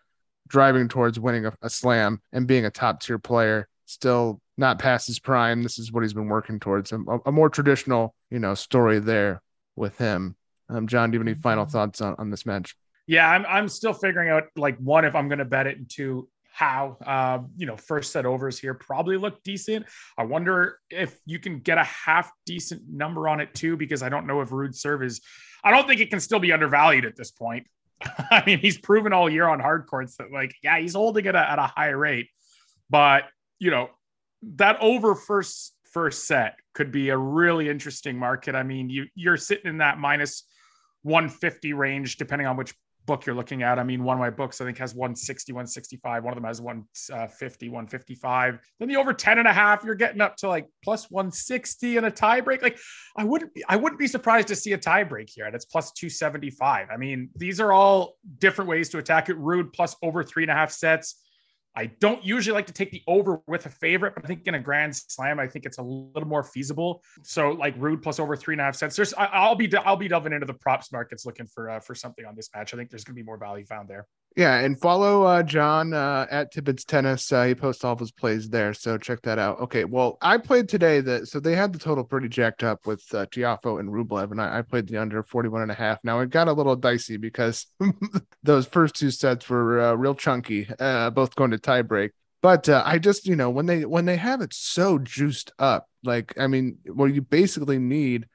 driving 0.47 0.87
towards 0.87 1.19
winning 1.19 1.45
a, 1.45 1.53
a 1.61 1.69
slam 1.69 2.21
and 2.31 2.47
being 2.47 2.65
a 2.65 2.71
top 2.71 3.01
tier 3.01 3.19
player 3.19 3.67
still 3.85 4.39
not 4.59 4.77
past 4.77 5.07
his 5.07 5.19
prime. 5.19 5.63
This 5.63 5.79
is 5.79 5.91
what 5.91 6.03
he's 6.03 6.13
been 6.13 6.27
working 6.27 6.59
towards. 6.59 6.91
A, 6.91 6.99
a 7.25 7.31
more 7.31 7.49
traditional 7.49 8.13
you 8.29 8.39
know 8.39 8.53
story 8.53 8.99
there 8.99 9.41
with 9.75 9.97
him. 9.97 10.35
Um, 10.71 10.85
john 10.85 11.09
do 11.09 11.15
you 11.15 11.19
have 11.19 11.27
any 11.27 11.35
final 11.35 11.65
mm-hmm. 11.65 11.71
thoughts 11.71 12.01
on, 12.01 12.15
on 12.19 12.29
this 12.29 12.45
match? 12.45 12.75
Yeah, 13.07 13.27
I'm 13.27 13.45
I'm 13.47 13.67
still 13.67 13.93
figuring 13.93 14.29
out 14.29 14.43
like 14.55 14.77
one 14.77 15.05
if 15.05 15.15
I'm 15.15 15.29
going 15.29 15.39
to 15.39 15.45
bet 15.45 15.65
it, 15.65 15.77
and 15.77 15.89
two 15.89 16.29
how 16.59 16.97
uh, 17.05 17.39
you 17.55 17.65
know 17.65 17.77
first 17.77 18.11
set 18.11 18.25
overs 18.25 18.59
here 18.59 18.73
probably 18.73 19.15
look 19.15 19.41
decent. 19.43 19.85
I 20.17 20.25
wonder 20.25 20.77
if 20.89 21.17
you 21.25 21.39
can 21.39 21.59
get 21.59 21.77
a 21.77 21.85
half 21.85 22.29
decent 22.45 22.81
number 22.91 23.29
on 23.29 23.39
it 23.39 23.53
too, 23.53 23.77
because 23.77 24.03
I 24.03 24.09
don't 24.09 24.27
know 24.27 24.41
if 24.41 24.49
Ruud 24.49 24.75
serve 24.75 25.01
is. 25.01 25.21
I 25.63 25.71
don't 25.71 25.87
think 25.87 26.01
it 26.01 26.09
can 26.09 26.19
still 26.19 26.39
be 26.39 26.51
undervalued 26.51 27.05
at 27.05 27.15
this 27.15 27.31
point. 27.31 27.65
I 28.29 28.43
mean, 28.45 28.59
he's 28.59 28.77
proven 28.77 29.13
all 29.13 29.29
year 29.29 29.47
on 29.47 29.61
hard 29.61 29.87
courts 29.87 30.17
that 30.17 30.33
like 30.33 30.53
yeah, 30.61 30.77
he's 30.79 30.95
holding 30.95 31.25
it 31.25 31.35
at 31.35 31.59
a 31.59 31.71
high 31.77 31.91
rate, 31.91 32.27
but 32.89 33.23
you 33.57 33.71
know 33.71 33.89
that 34.57 34.77
over 34.81 35.15
first 35.15 35.73
first 35.93 36.27
set 36.27 36.55
could 36.73 36.91
be 36.91 37.07
a 37.07 37.17
really 37.17 37.69
interesting 37.69 38.17
market. 38.17 38.53
I 38.53 38.63
mean, 38.63 38.89
you 38.89 39.05
you're 39.15 39.37
sitting 39.37 39.69
in 39.69 39.77
that 39.77 39.97
minus 39.97 40.43
150 41.03 41.71
range 41.71 42.17
depending 42.17 42.47
on 42.47 42.57
which 42.57 42.73
book 43.09 43.25
you're 43.25 43.35
looking 43.35 43.63
at. 43.63 43.79
I 43.79 43.83
mean, 43.83 44.03
one 44.03 44.17
of 44.17 44.19
my 44.19 44.29
books, 44.29 44.61
I 44.61 44.65
think, 44.65 44.77
has 44.77 44.93
160, 44.93 45.51
165. 45.51 46.23
One 46.23 46.31
of 46.31 46.35
them 46.37 46.43
has 46.43 46.61
150, 46.61 47.67
uh, 47.67 47.71
155. 47.71 48.59
Then 48.77 48.87
the 48.87 48.97
over 48.97 49.13
10 49.13 49.39
and 49.39 49.47
a 49.47 49.51
half, 49.51 49.83
you're 49.83 49.95
getting 49.95 50.21
up 50.21 50.35
to 50.37 50.47
like 50.47 50.67
plus 50.83 51.09
160 51.09 51.97
and 51.97 52.05
a 52.05 52.11
tie 52.11 52.39
break. 52.39 52.61
Like, 52.61 52.77
I 53.17 53.23
wouldn't 53.23 53.51
be, 53.55 53.63
I 53.67 53.77
wouldn't 53.77 53.97
be 53.97 54.05
surprised 54.05 54.47
to 54.49 54.55
see 54.55 54.73
a 54.73 54.77
tie 54.77 55.03
break 55.03 55.27
here. 55.27 55.47
And 55.47 55.55
it's 55.55 55.65
plus 55.65 55.91
275. 55.93 56.89
I 56.93 56.97
mean, 56.97 57.31
these 57.35 57.59
are 57.59 57.73
all 57.73 58.13
different 58.37 58.69
ways 58.69 58.89
to 58.89 58.99
attack 58.99 59.29
it. 59.29 59.39
Ruud 59.39 59.73
plus 59.73 59.95
over 60.03 60.23
three 60.23 60.43
and 60.43 60.51
a 60.51 60.55
half 60.55 60.71
sets. 60.71 61.15
I 61.75 61.85
don't 61.85 62.23
usually 62.23 62.53
like 62.53 62.67
to 62.67 62.73
take 62.73 62.91
the 62.91 63.01
over 63.07 63.41
with 63.47 63.65
a 63.65 63.69
favorite, 63.69 64.15
but 64.15 64.25
I 64.25 64.27
think 64.27 64.47
in 64.47 64.55
a 64.55 64.59
grand 64.59 64.95
slam, 64.95 65.39
I 65.39 65.47
think 65.47 65.65
it's 65.65 65.77
a 65.77 65.83
little 65.83 66.27
more 66.27 66.43
feasible. 66.43 67.03
So 67.23 67.51
like 67.51 67.77
Ruud 67.79 68.01
plus 68.01 68.19
over 68.19 68.35
three 68.35 68.53
and 68.55 68.61
a 68.61 68.65
half 68.65 68.75
cents. 68.75 68.95
There's 68.95 69.13
I, 69.13 69.47
will 69.47 69.55
be 69.55 69.73
I'll 69.77 69.95
be 69.95 70.07
delving 70.07 70.33
into 70.33 70.45
the 70.45 70.53
props 70.53 70.91
markets 70.91 71.25
looking 71.25 71.47
for 71.47 71.69
uh, 71.69 71.79
for 71.79 71.95
something 71.95 72.25
on 72.25 72.35
this 72.35 72.49
match. 72.55 72.73
I 72.73 72.77
think 72.77 72.89
there's 72.89 73.03
going 73.03 73.15
to 73.15 73.21
be 73.21 73.25
more 73.25 73.37
value 73.37 73.65
found 73.65 73.87
there. 73.87 74.07
Yeah, 74.35 74.59
and 74.59 74.79
follow 74.79 75.23
uh, 75.23 75.43
Jon 75.43 75.93
uh, 75.93 76.27
at 76.29 76.51
Tibbets 76.51 76.85
Tennis. 76.85 77.31
Uh, 77.31 77.45
he 77.45 77.55
posts 77.55 77.83
all 77.83 77.93
of 77.93 77.99
his 77.99 78.11
plays 78.11 78.49
there, 78.49 78.73
so 78.73 78.97
check 78.97 79.21
that 79.23 79.39
out. 79.39 79.59
Okay, 79.59 79.85
well, 79.85 80.17
I 80.21 80.37
played 80.37 80.69
today 80.69 81.01
that 81.01 81.27
so 81.27 81.39
they 81.39 81.55
had 81.55 81.73
the 81.73 81.79
total 81.79 82.03
pretty 82.03 82.29
jacked 82.29 82.63
up 82.63 82.85
with 82.85 83.03
uh, 83.13 83.25
Tiafoe 83.25 83.79
and 83.79 83.89
Rublev, 83.89 84.31
and 84.31 84.39
I, 84.39 84.59
I, 84.59 84.61
played 84.61 84.87
the 84.87 84.97
under 84.97 85.23
41 85.23 85.63
and 85.63 85.71
a 85.71 85.75
half. 85.75 85.99
Now 86.03 86.19
it 86.19 86.29
got 86.29 86.47
a 86.47 86.53
little 86.53 86.75
dicey 86.75 87.17
because 87.17 87.65
those 88.43 88.67
first 88.67 88.95
two 88.95 89.11
sets 89.11 89.49
were 89.49 89.81
uh, 89.81 89.93
real 89.95 90.15
chunky, 90.15 90.69
uh, 90.79 91.09
both 91.09 91.35
going 91.35 91.51
to 91.51 91.57
tiebreak. 91.57 92.11
But 92.41 92.69
uh, 92.69 92.83
I 92.85 92.99
just, 92.99 93.27
you 93.27 93.35
know, 93.35 93.49
when 93.49 93.65
they 93.65 93.83
when 93.83 94.05
they 94.05 94.15
have 94.15 94.41
it 94.41 94.53
so 94.53 94.99
juiced 94.99 95.51
up, 95.59 95.87
like 96.03 96.37
I 96.37 96.47
mean, 96.47 96.77
well, 96.85 97.09
you 97.09 97.21
basically 97.21 97.79
need, 97.79 98.27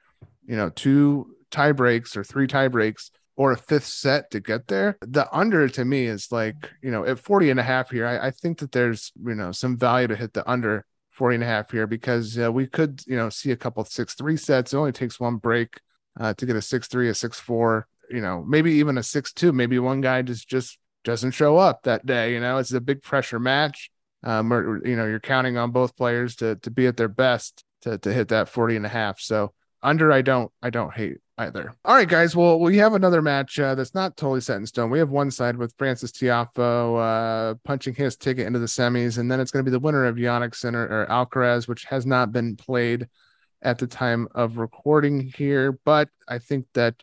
you 0.44 0.56
know, 0.56 0.68
two 0.68 1.34
tie 1.50 1.72
breaks 1.72 2.16
or 2.16 2.24
three 2.24 2.48
tie 2.48 2.68
breaks 2.68 3.10
or 3.36 3.52
a 3.52 3.56
fifth 3.56 3.86
set 3.86 4.30
to 4.30 4.40
get 4.40 4.68
there. 4.68 4.96
The 5.00 5.28
under 5.36 5.68
to 5.68 5.84
me 5.84 6.06
is 6.06 6.30
like, 6.30 6.70
you 6.82 6.90
know, 6.90 7.04
at 7.04 7.18
40 7.18 7.50
and 7.50 7.60
a 7.60 7.64
half 7.64 7.90
here, 7.90 8.06
I, 8.06 8.28
I 8.28 8.30
think 8.30 8.58
that 8.58 8.72
there's, 8.72 9.12
you 9.24 9.34
know, 9.34 9.52
some 9.52 9.76
value 9.76 10.08
to 10.08 10.16
hit 10.16 10.32
the 10.32 10.48
under 10.48 10.84
40 11.10 11.36
and 11.36 11.44
a 11.44 11.46
half 11.46 11.70
here 11.70 11.86
because 11.86 12.38
uh, 12.38 12.52
we 12.52 12.66
could, 12.66 13.02
you 13.06 13.16
know, 13.16 13.28
see 13.28 13.50
a 13.50 13.56
couple 13.56 13.84
six 13.84 14.14
three 14.14 14.36
sets. 14.36 14.72
It 14.72 14.76
only 14.76 14.92
takes 14.92 15.18
one 15.18 15.36
break 15.36 15.80
uh, 16.18 16.34
to 16.34 16.46
get 16.46 16.56
a 16.56 16.62
six 16.62 16.86
three, 16.86 17.08
a 17.08 17.14
six 17.14 17.40
four, 17.40 17.88
you 18.10 18.20
know, 18.20 18.44
maybe 18.46 18.72
even 18.74 18.98
a 18.98 19.02
six 19.02 19.32
two. 19.32 19.52
Maybe 19.52 19.78
one 19.78 20.00
guy 20.00 20.22
just 20.22 20.48
just 20.48 20.78
doesn't 21.02 21.32
show 21.32 21.56
up 21.56 21.82
that 21.82 22.06
day. 22.06 22.32
You 22.32 22.40
know, 22.40 22.58
it's 22.58 22.72
a 22.72 22.80
big 22.80 23.02
pressure 23.02 23.40
match. 23.40 23.90
Um, 24.22 24.52
or, 24.52 24.86
you 24.86 24.96
know, 24.96 25.04
you're 25.04 25.20
counting 25.20 25.58
on 25.58 25.70
both 25.70 25.96
players 25.96 26.36
to 26.36 26.56
to 26.56 26.70
be 26.70 26.86
at 26.86 26.96
their 26.96 27.08
best 27.08 27.64
to 27.82 27.98
to 27.98 28.12
hit 28.12 28.28
that 28.28 28.48
40 28.48 28.76
and 28.76 28.86
a 28.86 28.88
half. 28.88 29.20
So 29.20 29.52
under, 29.84 30.10
I 30.10 30.22
don't 30.22 30.50
I 30.62 30.70
don't 30.70 30.92
hate 30.92 31.18
either. 31.38 31.74
All 31.84 31.94
right, 31.94 32.08
guys. 32.08 32.34
Well, 32.34 32.58
we 32.58 32.78
have 32.78 32.94
another 32.94 33.22
match 33.22 33.58
uh, 33.58 33.74
that's 33.74 33.94
not 33.94 34.16
totally 34.16 34.40
set 34.40 34.56
in 34.56 34.66
stone. 34.66 34.90
We 34.90 34.98
have 34.98 35.10
one 35.10 35.30
side 35.30 35.56
with 35.56 35.74
francis 35.78 36.12
Tiafoe 36.12 37.52
uh, 37.52 37.54
punching 37.64 37.94
his 37.94 38.16
ticket 38.16 38.46
into 38.46 38.58
the 38.58 38.66
semis, 38.66 39.18
and 39.18 39.30
then 39.30 39.40
it's 39.40 39.50
going 39.50 39.64
to 39.64 39.70
be 39.70 39.74
the 39.74 39.80
winner 39.80 40.04
of 40.04 40.16
Jannik 40.16 40.54
Sinner 40.54 40.86
or 40.86 41.06
Alcaraz, 41.06 41.68
which 41.68 41.84
has 41.84 42.06
not 42.06 42.32
been 42.32 42.56
played 42.56 43.08
at 43.62 43.78
the 43.78 43.86
time 43.86 44.28
of 44.34 44.58
recording 44.58 45.20
here. 45.36 45.78
But 45.84 46.08
I 46.28 46.38
think 46.38 46.66
that 46.74 47.02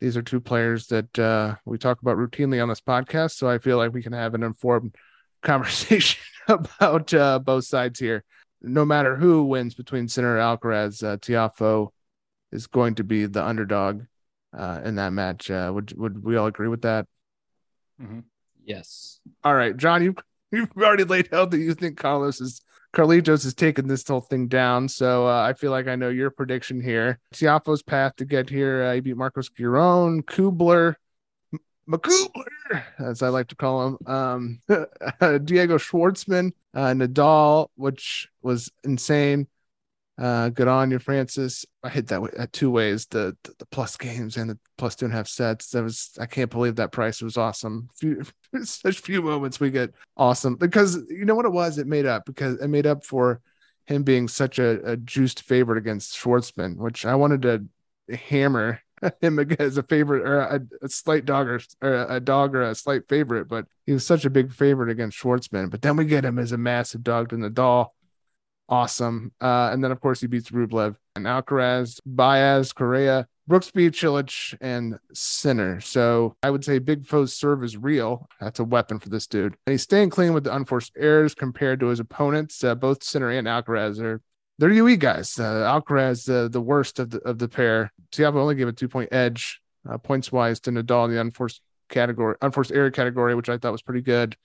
these 0.00 0.16
are 0.16 0.22
two 0.22 0.40
players 0.40 0.86
that 0.88 1.18
uh, 1.18 1.56
we 1.64 1.78
talk 1.78 2.00
about 2.00 2.16
routinely 2.16 2.62
on 2.62 2.68
this 2.68 2.80
podcast, 2.80 3.32
so 3.32 3.48
I 3.48 3.58
feel 3.58 3.76
like 3.76 3.92
we 3.92 4.02
can 4.02 4.12
have 4.12 4.34
an 4.34 4.42
informed 4.42 4.96
conversation 5.42 6.20
about 6.48 7.12
uh, 7.14 7.38
both 7.38 7.64
sides 7.64 7.98
here. 7.98 8.24
No 8.62 8.84
matter 8.84 9.16
who 9.16 9.44
wins 9.44 9.74
between 9.74 10.08
Sinner 10.08 10.36
Alcaraz, 10.36 11.02
uh, 11.02 11.16
Tiafoe 11.16 11.92
is 12.52 12.66
going 12.66 12.96
to 12.96 13.04
be 13.04 13.26
the 13.26 13.44
underdog 13.44 14.02
uh, 14.56 14.80
in 14.84 14.96
that 14.96 15.12
match. 15.12 15.50
Uh, 15.50 15.70
would 15.74 15.96
would 15.96 16.22
we 16.22 16.36
all 16.36 16.46
agree 16.46 16.68
with 16.68 16.82
that? 16.82 17.06
Mm-hmm. 18.00 18.20
Yes. 18.64 19.20
All 19.44 19.54
right, 19.54 19.76
John, 19.76 20.02
you 20.02 20.14
you've 20.52 20.70
already 20.76 21.04
laid 21.04 21.32
out 21.32 21.50
that 21.50 21.58
you 21.58 21.74
think 21.74 21.96
Carlos 21.96 22.40
is 22.40 22.62
Carlitos 22.92 23.46
is 23.46 23.54
taking 23.54 23.86
this 23.86 24.06
whole 24.06 24.20
thing 24.20 24.48
down. 24.48 24.88
So 24.88 25.28
uh, 25.28 25.42
I 25.42 25.52
feel 25.52 25.70
like 25.70 25.86
I 25.86 25.94
know 25.94 26.08
your 26.08 26.30
prediction 26.30 26.80
here. 26.80 27.20
Tiafoe's 27.32 27.82
path 27.82 28.16
to 28.16 28.24
get 28.24 28.50
here. 28.50 28.82
Uh, 28.82 28.94
he 28.94 29.00
beat 29.00 29.16
Marcos 29.16 29.48
Giron, 29.48 30.22
Kubler, 30.22 30.96
McCubler, 31.88 32.82
as 32.98 33.22
I 33.22 33.28
like 33.28 33.48
to 33.48 33.56
call 33.56 33.86
him. 33.86 33.98
Um, 34.06 34.60
Diego 35.44 35.78
Schwartzman, 35.78 36.52
uh, 36.74 36.88
Nadal, 36.88 37.68
which 37.76 38.28
was 38.42 38.70
insane. 38.82 39.46
Uh, 40.20 40.50
good 40.50 40.68
on 40.68 40.90
you, 40.90 40.98
Francis. 40.98 41.64
I 41.82 41.88
hit 41.88 42.08
that 42.08 42.22
at 42.22 42.40
uh, 42.40 42.46
two 42.52 42.70
ways: 42.70 43.06
the, 43.06 43.34
the, 43.42 43.54
the 43.58 43.66
plus 43.66 43.96
games 43.96 44.36
and 44.36 44.50
the 44.50 44.58
plus 44.76 44.94
two 44.94 45.06
and 45.06 45.14
a 45.14 45.16
half 45.16 45.28
sets. 45.28 45.70
That 45.70 45.82
was 45.82 46.10
I 46.20 46.26
can't 46.26 46.50
believe 46.50 46.76
that 46.76 46.92
price 46.92 47.22
was 47.22 47.38
awesome. 47.38 47.88
Few, 47.96 48.22
such 48.64 48.98
few 48.98 49.22
moments 49.22 49.60
we 49.60 49.70
get 49.70 49.94
awesome 50.16 50.56
because 50.56 50.96
you 51.08 51.24
know 51.24 51.34
what 51.34 51.46
it 51.46 51.52
was. 51.52 51.78
It 51.78 51.86
made 51.86 52.04
up 52.04 52.26
because 52.26 52.60
it 52.60 52.68
made 52.68 52.86
up 52.86 53.02
for 53.04 53.40
him 53.86 54.02
being 54.02 54.28
such 54.28 54.58
a, 54.58 54.92
a 54.92 54.96
juiced 54.98 55.42
favorite 55.42 55.78
against 55.78 56.16
Schwartzman, 56.16 56.76
which 56.76 57.06
I 57.06 57.14
wanted 57.14 57.42
to 57.42 58.14
hammer 58.14 58.82
him 59.22 59.38
as 59.58 59.78
a 59.78 59.82
favorite 59.82 60.28
or 60.28 60.40
a, 60.40 60.60
a 60.82 60.88
slight 60.90 61.24
dog 61.24 61.48
or, 61.48 61.60
or, 61.80 62.06
a 62.08 62.20
dog 62.20 62.54
or 62.54 62.62
a 62.62 62.74
slight 62.74 63.08
favorite, 63.08 63.48
but 63.48 63.64
he 63.86 63.92
was 63.92 64.06
such 64.06 64.26
a 64.26 64.30
big 64.30 64.52
favorite 64.52 64.90
against 64.90 65.18
Schwartzman. 65.18 65.70
But 65.70 65.80
then 65.80 65.96
we 65.96 66.04
get 66.04 66.26
him 66.26 66.38
as 66.38 66.52
a 66.52 66.58
massive 66.58 67.02
dog 67.02 67.30
to 67.30 67.36
Nadal 67.36 67.88
awesome. 68.70 69.32
Uh, 69.40 69.70
and 69.72 69.84
then 69.84 69.92
of 69.92 70.00
course 70.00 70.20
he 70.20 70.26
beats 70.26 70.50
Rublev 70.50 70.96
and 71.16 71.26
Alcaraz, 71.26 71.98
Baez, 72.06 72.72
Coria, 72.72 73.26
Brooksby, 73.50 73.90
Cilic, 73.90 74.56
and 74.60 74.98
Sinner. 75.12 75.80
So 75.80 76.36
I 76.42 76.50
would 76.50 76.64
say 76.64 76.78
Big 76.78 77.04
Foe's 77.04 77.34
serve 77.34 77.64
is 77.64 77.76
real. 77.76 78.28
That's 78.40 78.60
a 78.60 78.64
weapon 78.64 79.00
for 79.00 79.08
this 79.08 79.26
dude. 79.26 79.56
And 79.66 79.72
he's 79.72 79.82
staying 79.82 80.10
clean 80.10 80.32
with 80.32 80.44
the 80.44 80.54
unforced 80.54 80.92
errors 80.96 81.34
compared 81.34 81.80
to 81.80 81.88
his 81.88 81.98
opponents. 81.98 82.62
Uh, 82.62 82.76
both 82.76 83.02
Sinner 83.02 83.30
and 83.30 83.48
Alcaraz 83.48 84.00
are 84.00 84.22
they're 84.58 84.70
UE 84.70 84.96
guys. 84.96 85.38
Uh, 85.38 85.64
Alcaraz, 85.82 86.28
uh, 86.28 86.46
the 86.48 86.60
worst 86.60 86.98
of 86.98 87.10
the 87.10 87.18
of 87.20 87.38
the 87.38 87.48
pair. 87.48 87.92
Tiafoe 88.12 88.36
only 88.36 88.54
gave 88.54 88.68
a 88.68 88.72
two 88.72 88.88
point 88.88 89.08
edge 89.10 89.60
uh, 89.88 89.98
points 89.98 90.30
wise 90.30 90.60
to 90.60 90.70
Nadal 90.70 91.06
in 91.06 91.12
the 91.12 91.20
unforced 91.20 91.62
category, 91.88 92.36
unforced 92.42 92.70
error 92.70 92.90
category, 92.90 93.34
which 93.34 93.48
I 93.48 93.58
thought 93.58 93.72
was 93.72 93.82
pretty 93.82 94.02
good. 94.02 94.36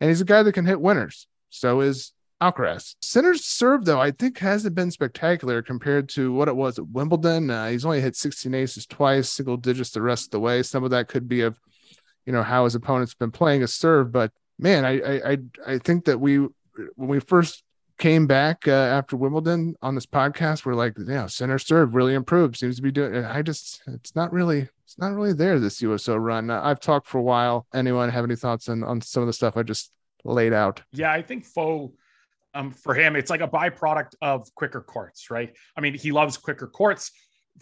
And 0.00 0.10
he's 0.10 0.20
a 0.20 0.24
guy 0.24 0.42
that 0.42 0.52
can 0.52 0.66
hit 0.66 0.80
winners. 0.80 1.26
So 1.50 1.80
is 1.80 2.12
Alcaraz. 2.40 2.94
Sinner's 3.00 3.44
serve, 3.44 3.84
though, 3.84 4.00
I 4.00 4.10
think 4.10 4.38
hasn't 4.38 4.74
been 4.74 4.90
spectacular 4.90 5.62
compared 5.62 6.08
to 6.10 6.32
what 6.32 6.48
it 6.48 6.56
was 6.56 6.78
at 6.78 6.88
Wimbledon. 6.88 7.50
Uh, 7.50 7.68
he's 7.68 7.84
only 7.84 8.00
hit 8.00 8.16
16 8.16 8.54
aces 8.54 8.86
twice, 8.86 9.28
single 9.28 9.56
digits 9.56 9.90
the 9.90 10.02
rest 10.02 10.26
of 10.26 10.30
the 10.30 10.40
way. 10.40 10.62
Some 10.62 10.84
of 10.84 10.90
that 10.90 11.08
could 11.08 11.28
be 11.28 11.42
of, 11.42 11.60
you 12.24 12.32
know, 12.32 12.42
how 12.42 12.64
his 12.64 12.74
opponent's 12.74 13.14
been 13.14 13.30
playing 13.30 13.62
a 13.62 13.68
serve. 13.68 14.10
But 14.10 14.32
man, 14.58 14.84
I 14.84 15.32
I 15.32 15.38
I 15.66 15.78
think 15.78 16.06
that 16.06 16.18
we 16.18 16.38
when 16.96 17.08
we 17.08 17.20
first 17.20 17.62
came 18.00 18.26
back 18.26 18.66
uh, 18.66 18.70
after 18.70 19.16
Wimbledon 19.16 19.76
on 19.82 19.94
this 19.94 20.06
podcast, 20.06 20.64
we're 20.64 20.74
like, 20.74 20.98
you 20.98 21.04
know, 21.04 21.26
Sinner 21.26 21.58
serve 21.58 21.94
really 21.94 22.14
improved. 22.14 22.56
Seems 22.56 22.76
to 22.76 22.82
be 22.82 22.90
doing. 22.90 23.24
I 23.24 23.42
just, 23.42 23.82
it's 23.86 24.16
not 24.16 24.32
really, 24.32 24.68
it's 24.84 24.98
not 24.98 25.12
really 25.12 25.34
there 25.34 25.60
this 25.60 25.80
USO 25.82 26.16
run. 26.16 26.50
Uh, 26.50 26.60
I've 26.64 26.80
talked 26.80 27.06
for 27.06 27.18
a 27.18 27.22
while. 27.22 27.66
Anyone 27.72 28.08
have 28.08 28.24
any 28.24 28.36
thoughts 28.36 28.68
on 28.68 28.82
on 28.82 29.00
some 29.00 29.22
of 29.22 29.28
the 29.28 29.32
stuff 29.32 29.56
I 29.56 29.62
just 29.62 29.92
laid 30.24 30.52
out? 30.52 30.82
Yeah, 30.92 31.12
I 31.12 31.22
think 31.22 31.44
Foe 31.44 31.92
um, 32.54 32.72
for 32.72 32.94
him, 32.94 33.16
it's 33.16 33.30
like 33.30 33.40
a 33.40 33.48
byproduct 33.48 34.14
of 34.20 34.52
quicker 34.54 34.80
courts, 34.80 35.30
right? 35.30 35.56
I 35.76 35.80
mean, 35.80 35.94
he 35.94 36.12
loves 36.12 36.36
quicker 36.36 36.66
courts 36.66 37.12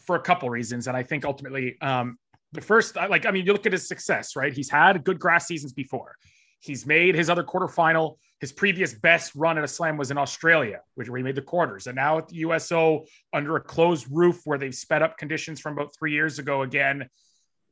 for 0.05 0.17
a 0.17 0.21
couple 0.21 0.49
reasons, 0.51 0.87
and 0.87 0.97
I 0.97 1.03
think 1.03 1.25
ultimately, 1.25 1.81
um, 1.81 2.19
the 2.53 2.61
first, 2.61 2.97
like, 2.97 3.27
I 3.27 3.31
mean, 3.31 3.45
you 3.45 3.53
look 3.53 3.67
at 3.67 3.73
his 3.73 3.87
success, 3.87 4.35
right? 4.35 4.53
He's 4.53 4.71
had 4.71 5.05
good 5.05 5.19
grass 5.19 5.47
seasons 5.47 5.73
before. 5.73 6.17
He's 6.61 6.87
made 6.87 7.15
his 7.15 7.29
other 7.29 7.45
quarterfinal. 7.45 8.17
His 8.41 8.53
previous 8.53 8.95
best 8.95 9.35
run 9.35 9.59
at 9.59 9.65
a 9.65 9.69
slam 9.69 9.97
was 9.97 10.11
in 10.11 10.19
Australia, 10.19 10.81
which 10.95 11.11
where 11.11 11.19
he 11.19 11.25
made 11.25 11.35
the 11.35 11.43
quarters, 11.43 11.87
and 11.87 11.97
now 11.97 12.19
at 12.19 12.29
the 12.29 12.37
USO 12.37 13.05
under 13.33 13.57
a 13.57 13.61
closed 13.61 14.07
roof 14.11 14.41
where 14.45 14.59
they've 14.59 14.75
sped 14.75 15.03
up 15.03 15.19
conditions 15.19 15.61
from 15.61 15.75
about 15.75 15.95
three 15.99 16.13
years 16.13 16.39
ago 16.39 16.63
again. 16.63 17.09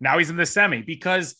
Now 0.00 0.18
he's 0.18 0.28
in 0.28 0.36
the 0.36 0.44
semi 0.44 0.82
because 0.82 1.36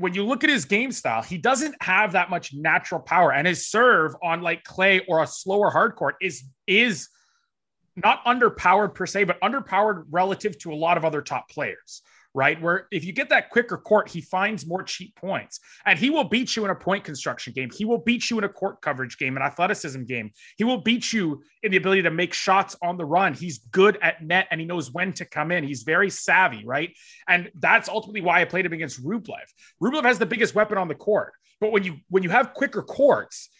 when 0.00 0.14
you 0.14 0.24
look 0.24 0.44
at 0.44 0.50
his 0.50 0.64
game 0.64 0.92
style, 0.92 1.20
he 1.20 1.36
doesn't 1.36 1.74
have 1.82 2.12
that 2.12 2.30
much 2.30 2.54
natural 2.54 3.00
power, 3.00 3.32
and 3.32 3.46
his 3.46 3.66
serve 3.66 4.16
on 4.22 4.40
like 4.40 4.64
clay 4.64 5.00
or 5.06 5.22
a 5.22 5.26
slower 5.26 5.68
hard 5.68 5.94
court 5.94 6.16
is 6.22 6.42
is 6.66 7.08
not 7.96 8.24
underpowered 8.24 8.94
per 8.94 9.04
se, 9.04 9.24
but 9.24 9.38
underpowered 9.42 10.04
relative 10.10 10.56
to 10.60 10.72
a 10.72 10.74
lot 10.74 10.96
of 10.96 11.04
other 11.04 11.20
top 11.20 11.50
players 11.50 12.00
right? 12.34 12.60
Where 12.60 12.86
if 12.90 13.04
you 13.04 13.12
get 13.12 13.28
that 13.30 13.50
quicker 13.50 13.76
court, 13.76 14.08
he 14.08 14.20
finds 14.20 14.66
more 14.66 14.82
cheap 14.82 15.16
points 15.16 15.60
and 15.84 15.98
he 15.98 16.10
will 16.10 16.24
beat 16.24 16.54
you 16.54 16.64
in 16.64 16.70
a 16.70 16.74
point 16.74 17.04
construction 17.04 17.52
game. 17.52 17.70
He 17.76 17.84
will 17.84 17.98
beat 17.98 18.30
you 18.30 18.38
in 18.38 18.44
a 18.44 18.48
court 18.48 18.80
coverage 18.80 19.18
game, 19.18 19.36
an 19.36 19.42
athleticism 19.42 20.04
game. 20.04 20.30
He 20.56 20.64
will 20.64 20.78
beat 20.78 21.12
you 21.12 21.42
in 21.62 21.70
the 21.70 21.76
ability 21.76 22.02
to 22.02 22.10
make 22.10 22.32
shots 22.32 22.76
on 22.82 22.96
the 22.96 23.04
run. 23.04 23.34
He's 23.34 23.58
good 23.58 23.98
at 24.02 24.22
net 24.22 24.46
and 24.50 24.60
he 24.60 24.66
knows 24.66 24.92
when 24.92 25.12
to 25.14 25.24
come 25.24 25.50
in. 25.50 25.64
He's 25.64 25.82
very 25.82 26.10
savvy, 26.10 26.64
right? 26.64 26.96
And 27.28 27.50
that's 27.54 27.88
ultimately 27.88 28.20
why 28.20 28.40
I 28.40 28.44
played 28.44 28.66
him 28.66 28.72
against 28.72 29.04
Rublev. 29.04 29.46
Rublev 29.82 30.04
has 30.04 30.18
the 30.18 30.26
biggest 30.26 30.54
weapon 30.54 30.78
on 30.78 30.88
the 30.88 30.94
court. 30.94 31.32
But 31.60 31.72
when 31.72 31.84
you 31.84 31.96
when 32.08 32.22
you 32.22 32.30
have 32.30 32.54
quicker 32.54 32.82
courts, 32.82 33.50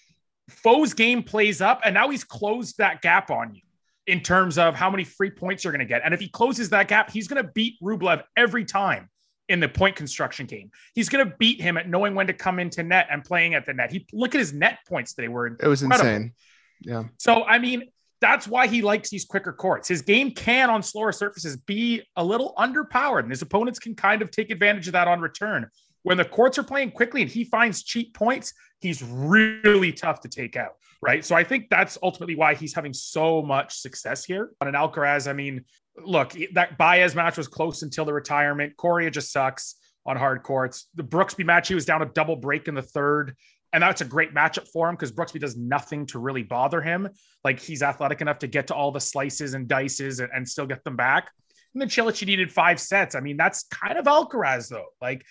Foe's 0.48 0.94
game 0.94 1.22
plays 1.22 1.60
up 1.60 1.80
and 1.84 1.94
now 1.94 2.08
he's 2.08 2.24
closed 2.24 2.78
that 2.78 3.02
gap 3.02 3.30
on 3.30 3.54
you 3.54 3.62
in 4.10 4.20
terms 4.20 4.58
of 4.58 4.74
how 4.74 4.90
many 4.90 5.04
free 5.04 5.30
points 5.30 5.62
you're 5.62 5.72
going 5.72 5.78
to 5.78 5.86
get. 5.86 6.02
And 6.04 6.12
if 6.12 6.18
he 6.18 6.28
closes 6.28 6.68
that 6.70 6.88
gap, 6.88 7.10
he's 7.10 7.28
going 7.28 7.42
to 7.42 7.48
beat 7.54 7.80
Rublev 7.80 8.24
every 8.36 8.64
time 8.64 9.08
in 9.48 9.60
the 9.60 9.68
point 9.68 9.94
construction 9.94 10.46
game. 10.46 10.70
He's 10.94 11.08
going 11.08 11.24
to 11.24 11.36
beat 11.38 11.60
him 11.60 11.76
at 11.76 11.88
knowing 11.88 12.16
when 12.16 12.26
to 12.26 12.32
come 12.32 12.58
into 12.58 12.82
net 12.82 13.06
and 13.10 13.22
playing 13.24 13.54
at 13.54 13.66
the 13.66 13.72
net. 13.72 13.92
He 13.92 14.06
look 14.12 14.34
at 14.34 14.40
his 14.40 14.52
net 14.52 14.78
points 14.88 15.14
today 15.14 15.28
were 15.28 15.46
it 15.46 15.66
was 15.66 15.82
incredible. 15.82 16.10
insane. 16.10 16.32
Yeah. 16.80 17.04
So 17.18 17.44
I 17.44 17.58
mean, 17.58 17.84
that's 18.20 18.48
why 18.48 18.66
he 18.66 18.82
likes 18.82 19.10
these 19.10 19.24
quicker 19.24 19.52
courts. 19.52 19.86
His 19.88 20.02
game 20.02 20.32
can 20.32 20.70
on 20.70 20.82
slower 20.82 21.12
surfaces 21.12 21.56
be 21.56 22.02
a 22.16 22.24
little 22.24 22.52
underpowered, 22.58 23.20
and 23.20 23.30
his 23.30 23.42
opponents 23.42 23.78
can 23.78 23.94
kind 23.94 24.22
of 24.22 24.30
take 24.32 24.50
advantage 24.50 24.88
of 24.88 24.92
that 24.92 25.06
on 25.06 25.20
return. 25.20 25.68
When 26.02 26.16
the 26.16 26.24
courts 26.24 26.58
are 26.58 26.62
playing 26.62 26.92
quickly 26.92 27.22
and 27.22 27.30
he 27.30 27.44
finds 27.44 27.82
cheap 27.82 28.14
points, 28.14 28.54
he's 28.80 29.02
really 29.02 29.92
tough 29.92 30.20
to 30.22 30.28
take 30.28 30.56
out 30.56 30.72
right? 31.02 31.24
So 31.24 31.34
I 31.34 31.44
think 31.44 31.70
that's 31.70 31.98
ultimately 32.02 32.36
why 32.36 32.54
he's 32.54 32.74
having 32.74 32.92
so 32.92 33.42
much 33.42 33.78
success 33.78 34.24
here. 34.24 34.50
On 34.60 34.68
an 34.68 34.74
Alcaraz, 34.74 35.28
I 35.28 35.32
mean, 35.32 35.64
look, 35.96 36.34
that 36.54 36.78
Baez 36.78 37.14
match 37.14 37.38
was 37.38 37.48
close 37.48 37.82
until 37.82 38.04
the 38.04 38.12
retirement. 38.12 38.76
Coria 38.76 39.10
just 39.10 39.32
sucks. 39.32 39.76
on 40.06 40.16
hard 40.16 40.42
courts. 40.42 40.88
The 40.94 41.04
Brooksby 41.04 41.44
match, 41.44 41.68
he 41.68 41.74
was 41.74 41.84
down 41.84 42.02
a 42.02 42.06
double 42.06 42.36
break 42.36 42.68
in 42.68 42.74
the 42.74 42.82
third. 42.82 43.34
And 43.72 43.82
that's 43.82 44.00
a 44.00 44.04
great 44.04 44.34
matchup 44.34 44.66
for 44.68 44.88
him 44.88 44.96
because 44.96 45.12
Brooksby 45.12 45.40
does 45.40 45.56
nothing 45.56 46.06
to 46.06 46.18
really 46.18 46.42
bother 46.42 46.82
him. 46.82 47.08
Like 47.44 47.60
he's 47.60 47.82
athletic 47.82 48.20
enough 48.20 48.38
to 48.40 48.48
get 48.48 48.66
to 48.68 48.74
all 48.74 48.90
the 48.90 49.00
slices 49.00 49.54
and 49.54 49.68
dices 49.68 50.18
and, 50.18 50.28
and 50.34 50.48
still 50.48 50.66
get 50.66 50.82
them 50.82 50.96
back. 50.96 51.30
And 51.72 51.80
then 51.80 51.88
Cilic 51.88 52.26
needed 52.26 52.50
five 52.50 52.80
sets. 52.80 53.14
I 53.14 53.20
mean, 53.20 53.36
that's 53.36 53.64
kind 53.64 53.96
of 53.96 54.06
Alcaraz, 54.06 54.68
though. 54.68 54.86
Like 55.00 55.24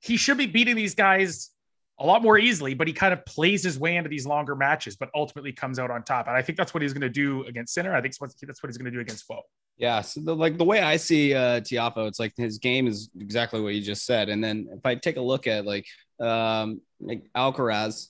he 0.00 0.16
should 0.16 0.38
be 0.38 0.46
beating 0.46 0.74
these 0.74 0.96
guys 0.96 1.50
a 1.98 2.06
lot 2.06 2.22
more 2.22 2.38
easily, 2.38 2.74
but 2.74 2.88
he 2.88 2.92
kind 2.92 3.12
of 3.12 3.24
plays 3.24 3.62
his 3.62 3.78
way 3.78 3.96
into 3.96 4.10
these 4.10 4.26
longer 4.26 4.56
matches, 4.56 4.96
but 4.96 5.10
ultimately 5.14 5.52
comes 5.52 5.78
out 5.78 5.90
on 5.90 6.02
top. 6.02 6.26
And 6.26 6.36
I 6.36 6.42
think 6.42 6.58
that's 6.58 6.74
what 6.74 6.82
he's 6.82 6.92
going 6.92 7.02
to 7.02 7.08
do 7.08 7.44
against 7.44 7.72
Sinner. 7.72 7.94
I 7.94 8.00
think 8.00 8.16
that's 8.18 8.62
what 8.62 8.68
he's 8.68 8.76
going 8.76 8.86
to 8.86 8.90
do 8.90 9.00
against 9.00 9.26
Foe. 9.26 9.42
Yeah. 9.76 10.00
So 10.00 10.20
the, 10.20 10.34
like 10.34 10.58
the 10.58 10.64
way 10.64 10.80
I 10.80 10.96
see 10.96 11.34
uh, 11.34 11.60
Tiafoe, 11.60 12.08
it's 12.08 12.18
like 12.18 12.32
his 12.36 12.58
game 12.58 12.86
is 12.86 13.10
exactly 13.18 13.60
what 13.60 13.74
you 13.74 13.80
just 13.80 14.04
said. 14.06 14.28
And 14.28 14.42
then 14.42 14.68
if 14.72 14.84
I 14.84 14.96
take 14.96 15.16
a 15.16 15.20
look 15.20 15.46
at 15.46 15.64
like, 15.64 15.86
um, 16.20 16.80
like 17.00 17.22
Alcaraz, 17.36 18.08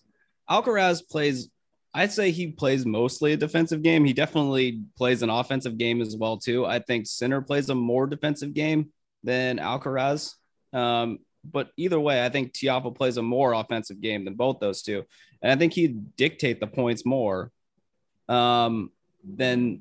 Alcaraz 0.48 1.06
plays, 1.06 1.50
I'd 1.92 2.12
say 2.12 2.30
he 2.30 2.48
plays 2.48 2.84
mostly 2.84 3.34
a 3.34 3.36
defensive 3.36 3.82
game. 3.82 4.04
He 4.04 4.12
definitely 4.12 4.82
plays 4.96 5.22
an 5.22 5.30
offensive 5.30 5.78
game 5.78 6.00
as 6.00 6.16
well, 6.16 6.38
too. 6.38 6.66
I 6.66 6.80
think 6.80 7.06
Sinner 7.06 7.40
plays 7.40 7.68
a 7.68 7.74
more 7.74 8.06
defensive 8.06 8.52
game 8.52 8.92
than 9.22 9.58
Alcaraz. 9.58 10.34
Um, 10.72 11.20
but 11.50 11.70
either 11.76 12.00
way, 12.00 12.24
I 12.24 12.28
think 12.28 12.52
Tiafoe 12.52 12.94
plays 12.94 13.16
a 13.16 13.22
more 13.22 13.52
offensive 13.52 14.00
game 14.00 14.24
than 14.24 14.34
both 14.34 14.60
those 14.60 14.82
two. 14.82 15.04
And 15.42 15.52
I 15.52 15.56
think 15.56 15.72
he'd 15.72 16.16
dictate 16.16 16.60
the 16.60 16.66
points 16.66 17.04
more 17.04 17.50
um, 18.28 18.90
than 19.24 19.80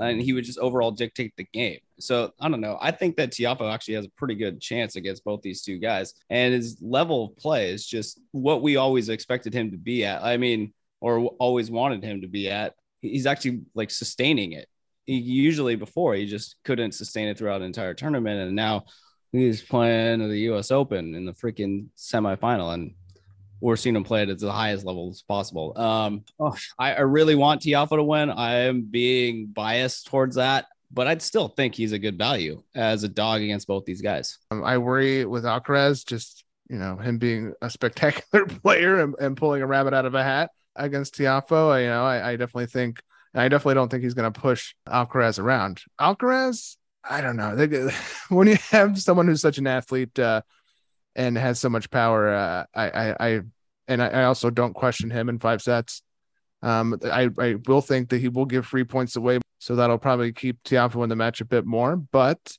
and 0.00 0.20
he 0.20 0.32
would 0.32 0.44
just 0.44 0.58
overall 0.58 0.90
dictate 0.90 1.32
the 1.36 1.44
game. 1.44 1.78
So 2.00 2.32
I 2.40 2.48
don't 2.48 2.60
know. 2.60 2.78
I 2.80 2.90
think 2.90 3.16
that 3.16 3.30
Tiafoe 3.30 3.72
actually 3.72 3.94
has 3.94 4.06
a 4.06 4.10
pretty 4.10 4.34
good 4.34 4.60
chance 4.60 4.96
against 4.96 5.24
both 5.24 5.42
these 5.42 5.62
two 5.62 5.78
guys, 5.78 6.14
and 6.30 6.52
his 6.52 6.78
level 6.80 7.26
of 7.26 7.36
play 7.36 7.70
is 7.70 7.86
just 7.86 8.20
what 8.32 8.62
we 8.62 8.76
always 8.76 9.08
expected 9.08 9.54
him 9.54 9.70
to 9.70 9.76
be 9.76 10.04
at. 10.04 10.22
I 10.22 10.36
mean, 10.36 10.72
or 11.00 11.26
always 11.38 11.70
wanted 11.70 12.02
him 12.02 12.22
to 12.22 12.28
be 12.28 12.50
at. 12.50 12.74
He's 13.00 13.26
actually 13.26 13.62
like 13.74 13.90
sustaining 13.90 14.52
it. 14.52 14.66
He, 15.04 15.16
usually 15.16 15.76
before 15.76 16.14
he 16.14 16.26
just 16.26 16.56
couldn't 16.64 16.92
sustain 16.92 17.28
it 17.28 17.38
throughout 17.38 17.60
an 17.60 17.66
entire 17.66 17.94
tournament, 17.94 18.40
and 18.40 18.56
now 18.56 18.84
he's 19.40 19.62
playing 19.62 20.26
the 20.28 20.38
U.S. 20.40 20.70
Open 20.70 21.14
in 21.14 21.24
the 21.24 21.32
freaking 21.32 21.86
semifinal, 21.96 22.74
and 22.74 22.94
we're 23.60 23.76
seeing 23.76 23.96
him 23.96 24.04
play 24.04 24.22
it 24.22 24.28
at 24.28 24.38
the 24.38 24.52
highest 24.52 24.84
levels 24.84 25.22
possible. 25.22 25.76
Um, 25.76 26.24
oh, 26.38 26.56
I, 26.78 26.94
I 26.94 27.00
really 27.00 27.34
want 27.34 27.62
Tiafoe 27.62 27.96
to 27.96 28.02
win. 28.02 28.30
I 28.30 28.54
am 28.66 28.82
being 28.82 29.46
biased 29.46 30.06
towards 30.06 30.36
that, 30.36 30.66
but 30.92 31.06
I'd 31.06 31.22
still 31.22 31.48
think 31.48 31.74
he's 31.74 31.92
a 31.92 31.98
good 31.98 32.18
value 32.18 32.62
as 32.74 33.02
a 33.04 33.08
dog 33.08 33.42
against 33.42 33.66
both 33.66 33.84
these 33.84 34.02
guys. 34.02 34.38
Um, 34.50 34.62
I 34.64 34.78
worry 34.78 35.24
with 35.24 35.44
Alcaraz, 35.44 36.06
just 36.06 36.44
you 36.68 36.78
know, 36.78 36.96
him 36.96 37.18
being 37.18 37.52
a 37.62 37.70
spectacular 37.70 38.46
player 38.62 39.00
and, 39.00 39.14
and 39.20 39.36
pulling 39.36 39.62
a 39.62 39.66
rabbit 39.66 39.94
out 39.94 40.06
of 40.06 40.14
a 40.14 40.22
hat 40.22 40.50
against 40.76 41.14
Tiafoe. 41.14 41.72
I, 41.72 41.80
you 41.80 41.88
know, 41.88 42.04
I, 42.04 42.30
I 42.30 42.36
definitely 42.36 42.66
think, 42.66 43.00
I 43.34 43.48
definitely 43.48 43.74
don't 43.74 43.90
think 43.90 44.02
he's 44.02 44.14
going 44.14 44.32
to 44.32 44.40
push 44.40 44.74
Alcaraz 44.88 45.38
around. 45.38 45.82
Alcaraz, 46.00 46.76
I 47.08 47.20
don't 47.20 47.36
know. 47.36 47.90
When 48.28 48.48
you 48.48 48.56
have 48.70 49.00
someone 49.00 49.26
who's 49.26 49.42
such 49.42 49.58
an 49.58 49.66
athlete 49.66 50.18
uh, 50.18 50.42
and 51.14 51.36
has 51.36 51.60
so 51.60 51.68
much 51.68 51.90
power, 51.90 52.34
uh, 52.34 52.64
I, 52.74 52.88
I, 52.88 53.16
I, 53.20 53.40
and 53.86 54.02
I, 54.02 54.24
also 54.24 54.50
don't 54.50 54.72
question 54.72 55.10
him 55.10 55.28
in 55.28 55.38
five 55.38 55.60
sets. 55.60 56.02
Um, 56.62 56.98
I, 57.04 57.28
I 57.38 57.56
will 57.66 57.82
think 57.82 58.08
that 58.08 58.20
he 58.20 58.28
will 58.28 58.46
give 58.46 58.66
free 58.66 58.84
points 58.84 59.16
away, 59.16 59.40
so 59.58 59.76
that'll 59.76 59.98
probably 59.98 60.32
keep 60.32 60.62
Tiafoe 60.62 61.02
in 61.02 61.10
the 61.10 61.16
match 61.16 61.42
a 61.42 61.44
bit 61.44 61.66
more. 61.66 61.96
But 61.96 62.56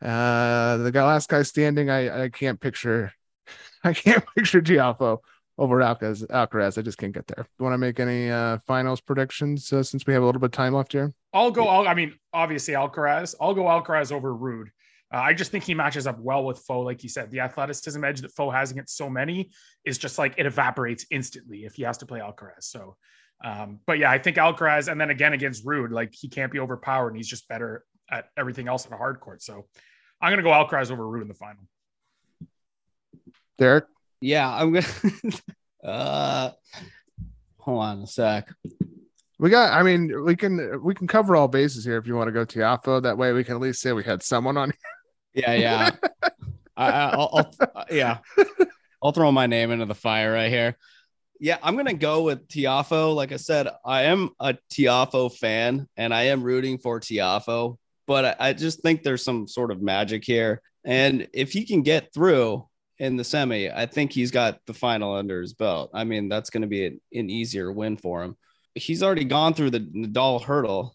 uh, 0.00 0.78
the 0.78 0.90
last 0.94 1.28
guy 1.28 1.42
standing, 1.42 1.90
I, 1.90 2.24
I 2.24 2.28
can't 2.30 2.58
picture, 2.58 3.12
I 3.84 3.92
can't 3.92 4.24
picture 4.34 4.62
Tiafoe 4.62 5.18
over 5.58 5.78
Alcaraz. 5.78 6.26
Alcaraz. 6.26 6.78
I 6.78 6.82
just 6.82 6.98
can't 6.98 7.12
get 7.12 7.26
there. 7.26 7.42
Do 7.42 7.50
you 7.58 7.64
want 7.64 7.74
to 7.74 7.78
make 7.78 8.00
any 8.00 8.30
uh, 8.30 8.58
finals 8.66 9.00
predictions 9.00 9.72
uh, 9.72 9.82
since 9.82 10.06
we 10.06 10.12
have 10.12 10.22
a 10.22 10.26
little 10.26 10.40
bit 10.40 10.46
of 10.46 10.52
time 10.52 10.74
left 10.74 10.92
here? 10.92 11.12
I'll 11.32 11.50
go. 11.50 11.66
I'll, 11.66 11.86
I 11.86 11.94
mean, 11.94 12.14
obviously 12.32 12.74
Alcaraz. 12.74 13.34
I'll 13.40 13.54
go 13.54 13.64
Alcaraz 13.64 14.12
over 14.12 14.34
Ruud. 14.34 14.66
Uh, 15.12 15.18
I 15.18 15.32
just 15.32 15.50
think 15.52 15.62
he 15.64 15.74
matches 15.74 16.06
up 16.06 16.18
well 16.18 16.44
with 16.44 16.58
Foe. 16.60 16.80
Like 16.80 17.02
you 17.02 17.08
said, 17.08 17.30
the 17.30 17.40
athleticism 17.40 18.02
edge 18.02 18.20
that 18.22 18.32
Foe 18.32 18.50
has 18.50 18.72
against 18.72 18.96
so 18.96 19.08
many 19.08 19.50
is 19.84 19.96
just 19.96 20.18
like 20.18 20.34
it 20.38 20.46
evaporates 20.46 21.06
instantly 21.10 21.64
if 21.64 21.74
he 21.74 21.82
has 21.84 21.98
to 21.98 22.06
play 22.06 22.20
Alcaraz. 22.20 22.64
So, 22.64 22.96
um, 23.44 23.80
but 23.86 23.98
yeah, 23.98 24.10
I 24.10 24.18
think 24.18 24.38
Alcaraz, 24.38 24.90
and 24.90 25.00
then 25.00 25.10
again 25.10 25.32
against 25.32 25.64
Ruud, 25.64 25.92
like 25.92 26.12
he 26.12 26.28
can't 26.28 26.50
be 26.50 26.58
overpowered, 26.58 27.08
and 27.08 27.16
he's 27.16 27.28
just 27.28 27.46
better 27.48 27.84
at 28.10 28.26
everything 28.36 28.66
else 28.66 28.86
on 28.86 28.92
a 28.92 28.96
hard 28.96 29.20
court. 29.20 29.42
So, 29.42 29.66
I'm 30.20 30.32
gonna 30.32 30.42
go 30.42 30.50
Alcaraz 30.50 30.90
over 30.90 31.04
Ruud 31.04 31.22
in 31.22 31.28
the 31.28 31.34
final. 31.34 31.62
Derek, 33.56 33.84
yeah, 34.24 34.50
I'm 34.50 34.72
gonna. 34.72 34.86
uh, 35.84 36.50
hold 37.58 37.82
on 37.82 38.02
a 38.02 38.06
sec. 38.06 38.48
We 39.38 39.50
got. 39.50 39.72
I 39.72 39.82
mean, 39.82 40.24
we 40.24 40.34
can 40.34 40.82
we 40.82 40.94
can 40.94 41.06
cover 41.06 41.36
all 41.36 41.46
bases 41.46 41.84
here 41.84 41.98
if 41.98 42.06
you 42.06 42.16
want 42.16 42.28
to 42.28 42.32
go 42.32 42.46
Tiafoe. 42.46 43.02
That 43.02 43.18
way, 43.18 43.32
we 43.32 43.44
can 43.44 43.56
at 43.56 43.60
least 43.60 43.82
say 43.82 43.92
we 43.92 44.02
had 44.02 44.22
someone 44.22 44.56
on. 44.56 44.72
Yeah, 45.34 45.52
yeah. 45.54 45.90
I, 46.76 47.16
will 47.16 47.30
I'll, 47.32 47.68
uh, 47.76 47.84
yeah. 47.90 48.18
I'll 49.02 49.12
throw 49.12 49.30
my 49.30 49.46
name 49.46 49.70
into 49.70 49.84
the 49.84 49.94
fire 49.94 50.32
right 50.32 50.50
here. 50.50 50.76
Yeah, 51.38 51.58
I'm 51.62 51.76
gonna 51.76 51.92
go 51.92 52.22
with 52.22 52.48
Tiafoe. 52.48 53.14
Like 53.14 53.32
I 53.32 53.36
said, 53.36 53.68
I 53.84 54.04
am 54.04 54.30
a 54.40 54.56
Tiafoe 54.72 55.36
fan, 55.36 55.86
and 55.98 56.14
I 56.14 56.24
am 56.24 56.42
rooting 56.42 56.78
for 56.78 56.98
Tiafoe. 56.98 57.76
But 58.06 58.24
I, 58.24 58.36
I 58.48 58.52
just 58.54 58.80
think 58.80 59.02
there's 59.02 59.22
some 59.22 59.46
sort 59.48 59.70
of 59.70 59.82
magic 59.82 60.24
here, 60.24 60.62
and 60.82 61.28
if 61.34 61.52
he 61.52 61.66
can 61.66 61.82
get 61.82 62.14
through 62.14 62.66
in 62.98 63.16
the 63.16 63.24
semi, 63.24 63.70
I 63.70 63.86
think 63.86 64.12
he's 64.12 64.30
got 64.30 64.60
the 64.66 64.74
final 64.74 65.14
under 65.14 65.40
his 65.40 65.52
belt. 65.52 65.90
I 65.94 66.04
mean, 66.04 66.28
that's 66.28 66.50
going 66.50 66.62
to 66.62 66.68
be 66.68 66.86
an, 66.86 67.00
an 67.12 67.30
easier 67.30 67.72
win 67.72 67.96
for 67.96 68.22
him 68.22 68.36
he's 68.74 69.02
already 69.02 69.24
gone 69.24 69.54
through 69.54 69.70
the 69.70 69.80
Nadal 69.80 70.42
hurdle. 70.42 70.94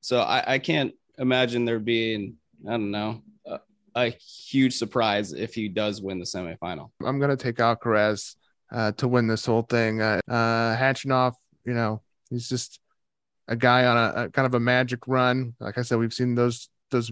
So 0.00 0.20
I, 0.20 0.54
I 0.54 0.58
can't 0.58 0.94
imagine 1.18 1.64
there 1.64 1.80
being, 1.80 2.36
I 2.66 2.72
don't 2.72 2.90
know, 2.90 3.22
a, 3.46 3.60
a, 3.94 4.10
huge 4.10 4.74
surprise 4.74 5.32
if 5.32 5.54
he 5.54 5.68
does 5.68 6.00
win 6.00 6.18
the 6.18 6.24
semifinal. 6.24 6.90
I'm 7.04 7.18
going 7.18 7.30
to 7.30 7.36
take 7.36 7.56
Alcaraz 7.56 8.36
uh, 8.70 8.92
to 8.92 9.08
win 9.08 9.26
this 9.26 9.44
whole 9.44 9.62
thing. 9.62 10.00
Uh, 10.00 10.20
uh, 10.28 11.32
you 11.64 11.74
know, 11.74 12.02
he's 12.30 12.48
just 12.48 12.80
a 13.48 13.56
guy 13.56 13.86
on 13.86 13.96
a, 13.96 14.24
a, 14.24 14.28
kind 14.30 14.46
of 14.46 14.54
a 14.54 14.60
magic 14.60 15.08
run. 15.08 15.54
Like 15.58 15.78
I 15.78 15.82
said, 15.82 15.98
we've 15.98 16.14
seen 16.14 16.34
those, 16.34 16.68
those 16.90 17.10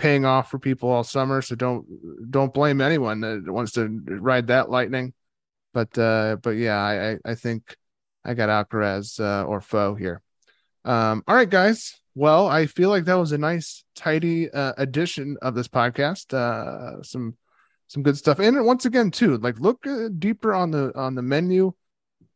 paying 0.00 0.24
off 0.24 0.50
for 0.50 0.58
people 0.58 0.90
all 0.90 1.04
summer. 1.04 1.42
So 1.42 1.54
don't, 1.54 1.86
don't 2.30 2.52
blame 2.52 2.80
anyone 2.80 3.20
that 3.20 3.44
wants 3.46 3.72
to 3.72 3.86
ride 4.06 4.48
that 4.48 4.70
lightning. 4.70 5.12
But, 5.72 5.96
uh, 5.96 6.36
but 6.42 6.56
yeah, 6.56 6.76
I, 6.76 7.30
I 7.30 7.34
think, 7.34 7.76
I 8.24 8.34
got 8.34 8.48
Alcaraz 8.48 9.20
uh, 9.20 9.44
or 9.46 9.60
Foe 9.60 9.94
here. 9.94 10.20
Um, 10.84 11.22
all 11.26 11.34
right, 11.34 11.48
guys. 11.48 12.00
Well, 12.14 12.48
I 12.48 12.66
feel 12.66 12.90
like 12.90 13.04
that 13.04 13.14
was 13.14 13.32
a 13.32 13.38
nice, 13.38 13.84
tidy 13.94 14.50
uh, 14.50 14.72
edition 14.76 15.36
of 15.40 15.54
this 15.54 15.68
podcast. 15.68 16.34
Uh, 16.34 17.02
some 17.02 17.36
some 17.86 18.02
good 18.02 18.16
stuff, 18.16 18.38
and 18.38 18.64
once 18.64 18.84
again, 18.84 19.10
too, 19.10 19.38
like 19.38 19.58
look 19.58 19.86
uh, 19.86 20.08
deeper 20.18 20.54
on 20.54 20.70
the 20.70 20.92
on 20.96 21.14
the 21.14 21.22
menu 21.22 21.72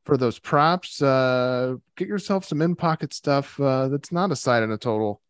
for 0.04 0.16
those 0.16 0.38
props. 0.38 1.02
Uh, 1.02 1.74
get 1.96 2.08
yourself 2.08 2.44
some 2.44 2.62
in 2.62 2.74
pocket 2.76 3.12
stuff 3.12 3.60
uh, 3.60 3.88
that's 3.88 4.10
not 4.10 4.32
a 4.32 4.36
side 4.36 4.62
and 4.62 4.72
a 4.72 4.78
total. 4.78 5.20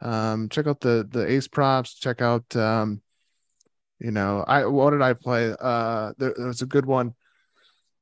Um, 0.00 0.48
check 0.48 0.66
out 0.66 0.80
the 0.80 1.06
the 1.08 1.30
ace 1.30 1.48
props. 1.48 1.94
Check 1.94 2.22
out 2.22 2.54
um, 2.56 3.02
you 4.00 4.10
know, 4.10 4.44
I 4.46 4.66
what 4.66 4.90
did 4.90 5.02
I 5.02 5.12
play? 5.12 5.54
Uh, 5.58 6.12
there, 6.18 6.34
there 6.36 6.46
was 6.46 6.62
a 6.62 6.66
good 6.66 6.86
one 6.86 7.14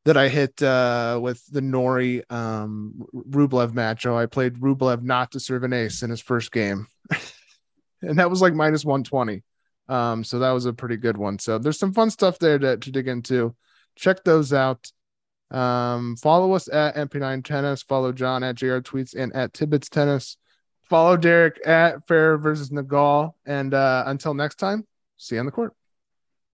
that 0.05 0.17
I 0.17 0.29
hit 0.29 0.63
uh, 0.63 1.19
with 1.21 1.45
the 1.51 1.61
Norrie 1.63 2.23
um, 2.29 3.03
Rublev 3.15 3.73
match. 3.73 4.07
Oh, 4.07 4.17
I 4.17 4.27
played 4.27 4.55
Rublev 4.55 5.03
not 5.03 5.33
to 5.33 5.41
serve 5.41 5.65
an 5.65 5.73
ace 5.73 6.03
in 6.03 6.11
his 6.11 6.21
first 6.21 6.53
game, 6.53 6.87
and 8.03 8.19
that 8.19 8.31
was 8.31 8.42
like 8.42 8.55
minus 8.55 8.85
one 8.85 9.05
twenty. 9.05 9.42
Um, 9.88 10.25
so 10.25 10.40
that 10.40 10.51
was 10.51 10.67
a 10.67 10.73
pretty 10.73 10.97
good 10.97 11.17
one. 11.17 11.38
So 11.38 11.59
there's 11.59 11.79
some 11.79 11.92
fun 11.92 12.11
stuff 12.11 12.38
there 12.38 12.59
to, 12.59 12.77
to 12.77 12.90
dig 12.90 13.09
into. 13.09 13.55
Check 13.94 14.25
those 14.25 14.53
out. 14.53 14.90
Um, 15.51 16.17
follow 16.17 16.53
us 16.55 16.69
at 16.69 16.97
MP9 16.97 17.44
Tennis. 17.44 17.85
Follow 17.85 18.11
Jon 18.13 18.42
at 18.42 18.57
JR 18.57 18.79
Tweets 18.79 19.15
and 19.15 19.33
at 19.33 19.55
Tibbets 19.55 19.88
Tennis. 19.88 20.38
Follow 20.89 21.17
Derek 21.17 21.67
at 21.67 22.07
Fair 22.07 22.39
versus 22.39 22.71
Nagal. 22.71 23.35
And 23.45 23.75
uh, 23.75 24.05
until 24.07 24.35
next 24.35 24.57
time, 24.57 24.87
see 25.17 25.35
you 25.37 25.41
on 25.41 25.47
the 25.47 25.53
court. 25.53 25.75